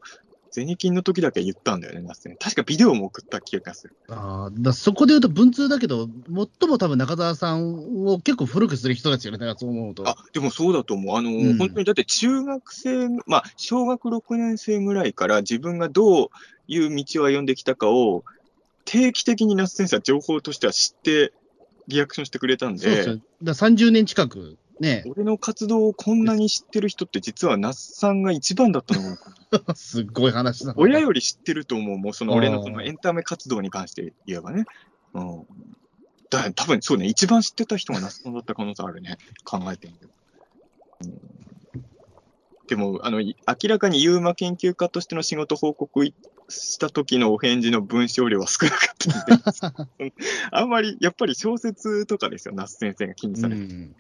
[0.52, 2.38] 銭金の時だけ言ったんだよね、那須さんに。
[2.38, 3.96] 確かビデオも送った気がする。
[4.10, 10.08] ああ、だそこで言うと文通だけど、最も多分中澤さんを結構古くする人たちよね、だからそう思うと。
[10.08, 11.18] あ、でもそうだと思う。
[11.18, 16.28] あの、うん本当にだって中学生、まあ、小学6年生ぐらいから自分がどう
[16.68, 18.26] いう道を歩んできたかを、
[18.84, 21.32] 定期的に那須先生は情報としては知って、
[21.92, 23.16] リアクションしてくれたんで、そうですよ。
[23.16, 29.36] だから30年近く、ね、俺の活動をこんなに知ってる人って実は那須さんが一番だったのか
[29.68, 29.76] な。
[29.76, 30.74] すっごい話だな。
[30.78, 34.66] 親より知ってると思う、もうその俺のあーそのエンタメ活動に関して言えばね。
[35.14, 35.46] うん。
[36.30, 40.10] だ多分そうね、一番知ってた人が那須さんだった可能性あるね、考えてみる。
[41.06, 41.42] うん
[42.72, 46.14] でも、あの、い明らかにユーマ研究家としての仕事報告い
[46.52, 50.14] した時のお返事の文章量は少なかったんで、
[50.52, 53.72] あんまり、やっぱり小説とかですよ、那須先生が気にされてうん。
[53.72, 53.96] うん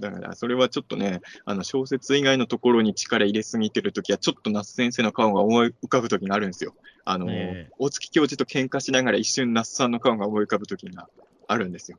[0.00, 6.74] だから、それはちょっとね、あの、小説以外のところに力入れすぎてるときは、ちょっと那須先生の顔が思い浮かぶときがあるんですよ。
[7.04, 11.08] あの、ええ大月教授と喧嘩しながら一瞬那須さんの顔が思い浮かぶときが
[11.48, 11.98] あるんですよ。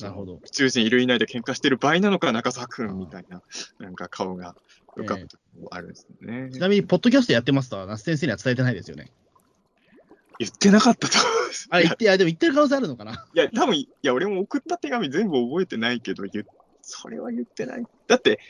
[0.00, 0.34] なるほど。
[0.36, 3.42] 宇宙人いるいないで喧嘩してる場合なのか、中澤くんみたいな、
[3.78, 4.54] なんか顔が
[4.96, 6.50] 浮かぶときもあるんですよね。
[6.52, 9.10] ちなみに、ポッドキャストやってますとは、那須先生には伝えてないですよね。
[10.38, 11.68] 言ってなかったと思うんです。
[11.70, 13.26] あれ、言って、いや、でも言ってる可能性あるのかな？
[13.34, 16.44] いや、多分いや、俺も送った手紙全部覚えてないけど、言っ
[16.82, 17.84] それは言ってない。
[18.08, 18.40] だって、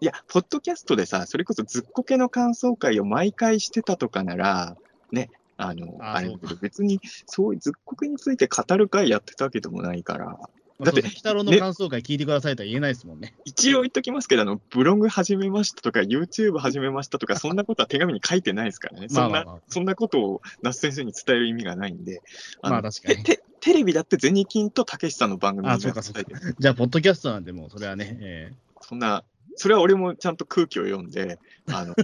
[0.00, 4.76] いや、ポッドキャストでさ、それこそずっこけの感想会を毎回してたとかなら、
[5.12, 10.38] ね、あの、ああれだけど、別に、そういうずっこけについて語る会やってたわけでもないから、
[10.80, 13.34] だって北郎の感想会聞いてくださいとは言えないですもんね。
[13.44, 19.08] 一応言っときますけど、あの、ブログ始めましたとか、YouTube 始めましたとか、そんなことは手紙に書いてないですからね。
[19.08, 19.62] そんな、まあまあまあ。
[19.68, 22.22] そんなことを那須先生に伝える意味がないんで、
[22.60, 23.24] あのまあ確かに。
[23.24, 28.52] テレビだってゼニキンとたけしさんの番組あに伝えてるじゃあ、ポッドキャストなんで、もうそれはね、え
[28.82, 29.24] そんな、
[29.56, 31.38] それは俺もちゃんと空気を読んで、
[31.68, 31.94] あの、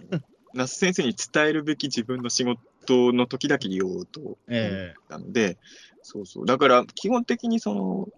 [0.55, 5.59] 那須先生に伝えるべき自分の仕事の時だけ言おうと思っえたので、
[6.03, 6.47] そうそう。
[6.47, 8.09] だから、基本的にその、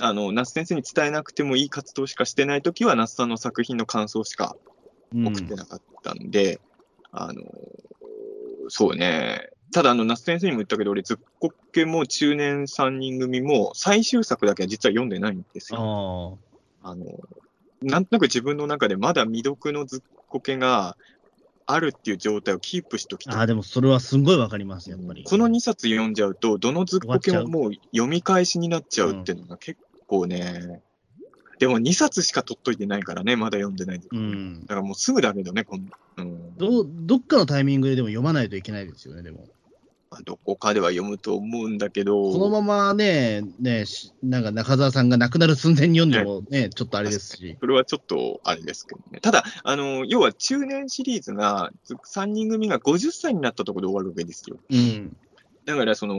[0.00, 4.56] あの、那須先生に伝えなくてもいい活動しかしてない時は、那須さんの作品の感想しか
[5.14, 6.60] え送ってなかったんで、
[7.10, 7.42] あの、
[8.68, 9.50] そうね。
[9.72, 16.38] ただ、あの、那須先生にも言ったけど、俺、ずっこけも中年3人組も、最終作だけは実は読んでないんですよ。
[16.82, 17.06] あの、
[17.82, 20.96] なんとなく自分の中でまだ未読のずっこけが
[21.70, 23.34] あるっていう状態をキープしときたい。
[23.36, 25.22] ああ、でもそれはすんごいわかります、やっぱり。
[25.22, 30.82] この2冊読んじゃうと、どのずっこけももう読み返しになっちゃうっていうのが結構ね、
[31.58, 34.60] でも2冊しか取っといてないからね、まだ読んでないうん。
[34.62, 35.84] だからもうすぐだけどね、この、
[36.16, 39.46] うん、どどっかのタイミングででも読まないといけないですよね、でも。
[40.10, 47.56] まあどこかでは読むと思うんだけど、このままね、ね、しなんか中澤さんが亡くなる寸前に読んでもね、ちょっとあれですし。
[47.60, 49.20] それはちょっとあれですけどね。
[49.20, 54.56] ただ、あの、要は中年シリーズが、3人組が50歳になったところで終わるわけですよ。
[54.70, 55.16] うん。
[55.66, 56.16] だから、その、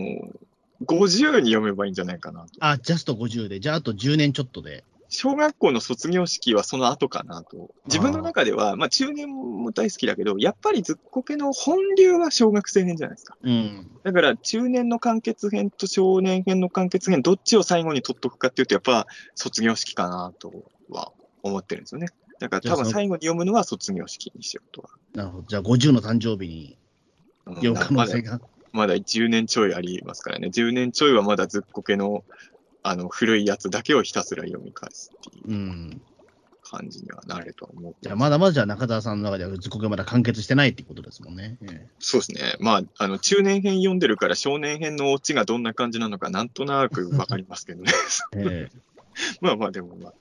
[0.85, 2.49] 50に読めばいいんじゃないかなと。
[2.59, 4.83] あ、ジャスト50で、じゃああと10年ちょっとで。
[5.09, 7.71] 小学校の卒業式はその後かなと。
[7.85, 13.35] 自分の中では、まあ中年も大好きだけど、やっぱりずっこけの本流は小学生編じゃないですか。
[13.41, 13.89] うん。
[14.03, 20.53] だから中年の完結編と少年編の完結編、どっちを最後に取っとくかっていうと、やっぱ卒業式かなと
[20.89, 21.11] は
[21.43, 22.07] 思ってるんですよね。
[22.39, 24.89] だから多分最後に読むのは卒業式にしようとは。
[25.13, 25.45] なるほど。
[25.47, 26.77] じゃあ50の誕生日に
[27.45, 28.39] うん読む可能性が。
[28.71, 30.49] まだ10年ちょいありますからね。
[30.49, 32.23] 10年ちょいはまだずっこけの、
[32.83, 36.01] あの、古いやつだけをひたすら読み返すっていううん。
[36.69, 37.95] 感じにはなるとは思う。
[37.99, 41.57] じゃあまだまだじゃあ中澤さんの中ではずっこけまだ完結してないってことですもんね。
[41.63, 42.55] えそうですね。
[42.59, 47.91] まあ、あの、中年編読んでるから少年編のオチがどんな感じなのかなんとなくわかりますけどね。
[48.37, 48.79] ええ
[49.41, 50.13] まあまあ、でもまあ、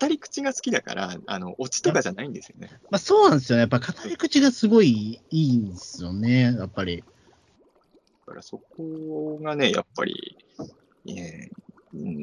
[0.00, 2.70] 語り口が好きだから、あの、オチとかじゃないんですよね。
[2.90, 3.60] まあそうなんですよね。
[3.60, 6.98] やっぱ語り口がすごいいいんですよね、やっぱり。
[6.98, 10.36] だからそこがね、やっぱり、
[11.04, 11.35] ね、うん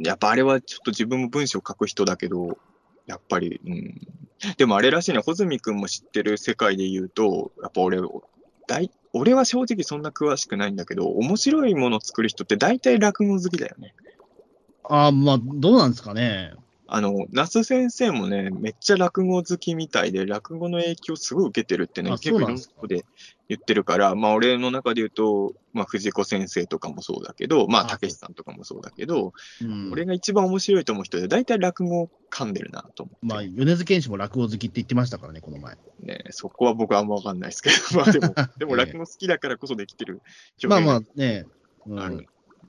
[0.04, 2.58] やっぱあれはちょっと自分も文章書く人だけど、
[3.06, 4.02] やっぱり、うん。
[4.58, 8.00] でもあれらしいね、穂積君も知ってる世界で言うと、やっぱ俺、
[8.68, 13.94] 大俺は正直そんな詳しくないんだけど、面白いものを作る人って大体落語好きだよね。
[14.84, 16.54] ああ、まあどうなんですかね。
[16.96, 23.04] あの、那須先生もね、めっちゃ落語好きみたいで、落語の影響すごい受けてるってね、あ結構いろんなとこで
[23.50, 29.34] 言ってるから、まあ俺の中で言うと、まあ藤子先生とかもそうだけど、まああたけしさんとかもそうだけど、
[29.64, 35.76] うん、俺が一番面白いと思う人で、大体落語噛んでるなと思って、まあ、米津玄師も落語好きって言ってましたからね、この前。
[36.00, 40.22] ね、そこは僕はあんまわかんないですけど、 まあでも、 でも落語好きだからこそできてる
[40.68, 41.48] まあまあね、
[41.88, 42.26] うがあるんん、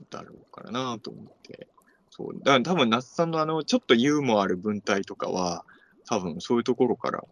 [0.08, 1.68] だろうからなと思って。
[2.16, 2.38] そう。
[2.44, 5.64] だから多分、那須さんのあの、ちょっとユーモアある文体とかは、
[6.06, 7.24] 多分そういうところから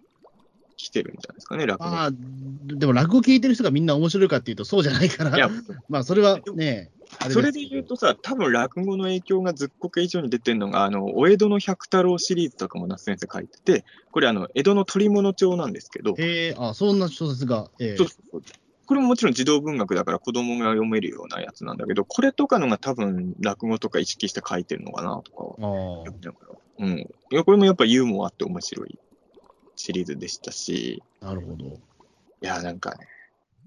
[0.77, 1.91] 来てるんじゃないですかね、落語。
[1.91, 5.49] まあ、でも落語聞いてる人がみんな面白いかっていうと、そうじゃないから、いや、
[5.89, 6.91] まあそれはね、
[7.31, 17.97] それで言うとさ、多分落語の影響がずっこけ以上に出てるのが、あの、お江戸の百太郎シリーズとかも那須先生書いてて、これあの、江戸の鳥物帳なんですけど、へえ、あそんな小説が、ええ。
[17.97, 18.43] そうそうそう
[18.87, 26.05] これももちろん児童文学だから子供が読めるようなやつなんだけど、これとかのが多分落語とか意識して書いてるのかなとかは
[26.79, 26.99] うん。
[26.99, 28.99] いや、これもやっぱユーモアあって面白い
[29.77, 31.67] シリーズでしたし、あ、なるほど。
[31.67, 31.71] い
[32.41, 33.07] や、なんかね、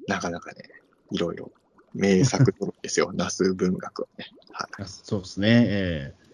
[0.08, 0.64] なかなかね、
[1.12, 1.52] いろいろ
[1.94, 4.28] 名作とですよ、 那須文学はね。
[4.52, 4.84] はい。
[4.84, 6.26] あそうですね、ええ。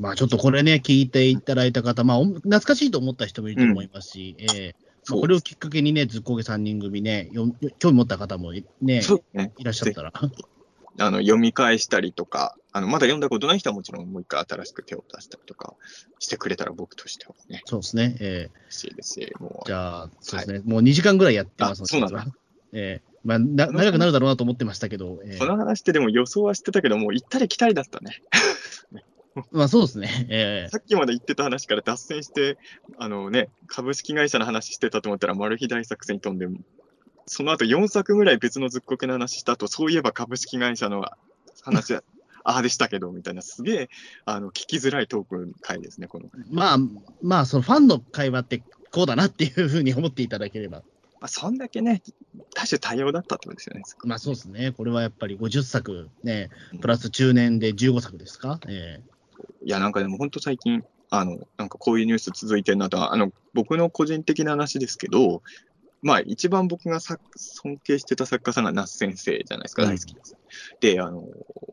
[0.00, 4.76] まあちょっとこれね、聞いていただいた方、まあお懐かしいと思った人もいると思いますし、ええ。
[4.78, 9.02] まあこれをきっかけにね、ずっこけ3人組ね、よ興味持った方もね、ね。
[9.58, 10.12] いらっしゃったら。
[11.00, 15.74] あの、読み返したりとか、あの、まだ読んだことない人はもちろんもう一回新しく手を出したりとか
[16.18, 18.60] してくれたら僕としてはね、そうですね、ええ。
[18.66, 19.66] 嬉しいですし、もう。
[19.66, 22.26] じ、ゃあ、そうですね、もう2時間ぐらいやってますあそうなんだ。
[22.72, 23.08] ええ。
[23.24, 25.38] まあな、長くなるだろうなと思ってましたけど、ええ。
[25.38, 28.22] この話ってでも予想はしてたけど、もう行ったり来たりだったね。
[29.52, 32.58] まあそうですね、 ええさっきまで言ってた話から脱線して、
[32.98, 36.46] あのね、株式会社の話してたと思ったら、マル秘大作戦に飛んで、
[37.26, 41.04] その後4作ぐらい別のずっこけの話した後、そういえば株式会社の
[41.62, 42.02] 話は、
[42.44, 43.90] ああでしたけど、みたいな、すげえ、
[44.24, 46.30] あの、聞きづらいトーク回ですね、この。
[46.50, 46.78] まあ、
[47.20, 50.82] まあ、そのファンの会話ってこうだなっていうふうに思っていただければ。
[51.20, 52.00] まあ、そんだけね、
[52.54, 53.82] 多種多様だったってことですよね。
[54.04, 54.72] まあそうですね。
[54.72, 56.48] これはやっぱり50作、ね、
[56.80, 58.60] プラス中年で15作ですか？
[58.68, 59.02] え
[59.64, 65.42] いや、なんかでも本当最近、あの、なんかこういうニュース続いてるなとは、あの、僕の個人的な話ですけど、
[66.02, 70.36] まあ一番僕がさ尊敬してた作家さんが那須先生じゃないですか、うん大好きです。
[70.80, 71.24] で、あの、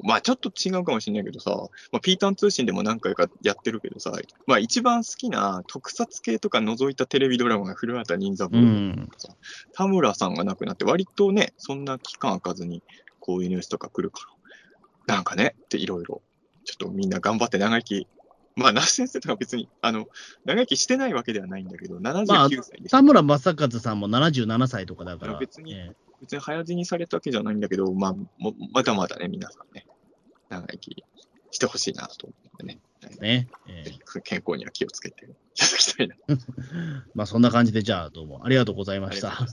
[0.03, 1.51] まあちょっと違うかもしれないけどさ、
[1.91, 4.13] まあピーターン通信でも何回かやってるけどさ、
[4.47, 9.09] まあ一番好きな特撮系とか除いたテレビドラマが古畑任三郎、ん。
[9.73, 12.81] 田村さんが亡くなって、割とね、そんな期間空かずに
[13.19, 14.21] こういうニュースとか来るか
[15.07, 16.21] ら、なんかね、っていろいろ、
[16.65, 18.07] ちょっとみんな頑張って長生き、
[18.55, 20.07] まあ、那須先生とか別に、あの、
[20.45, 25.37] 長生きしてないわけではないんだけど、79歳で、田村正和さんも77歳とかだから。
[25.37, 25.95] 別にええ。
[26.21, 29.85] 別に早死にされたわけじゃないんだけど、まあ、もまだまだね、皆さんね、
[30.49, 31.03] 長生き
[31.51, 32.79] してほしいなと思ってね、
[33.19, 33.47] ね。
[33.67, 33.83] え
[34.23, 35.27] 健康には気をつけてい
[35.57, 36.15] ただきたいな。
[37.13, 39.45] まあそんな感じで、じゃあどうもありがとうございました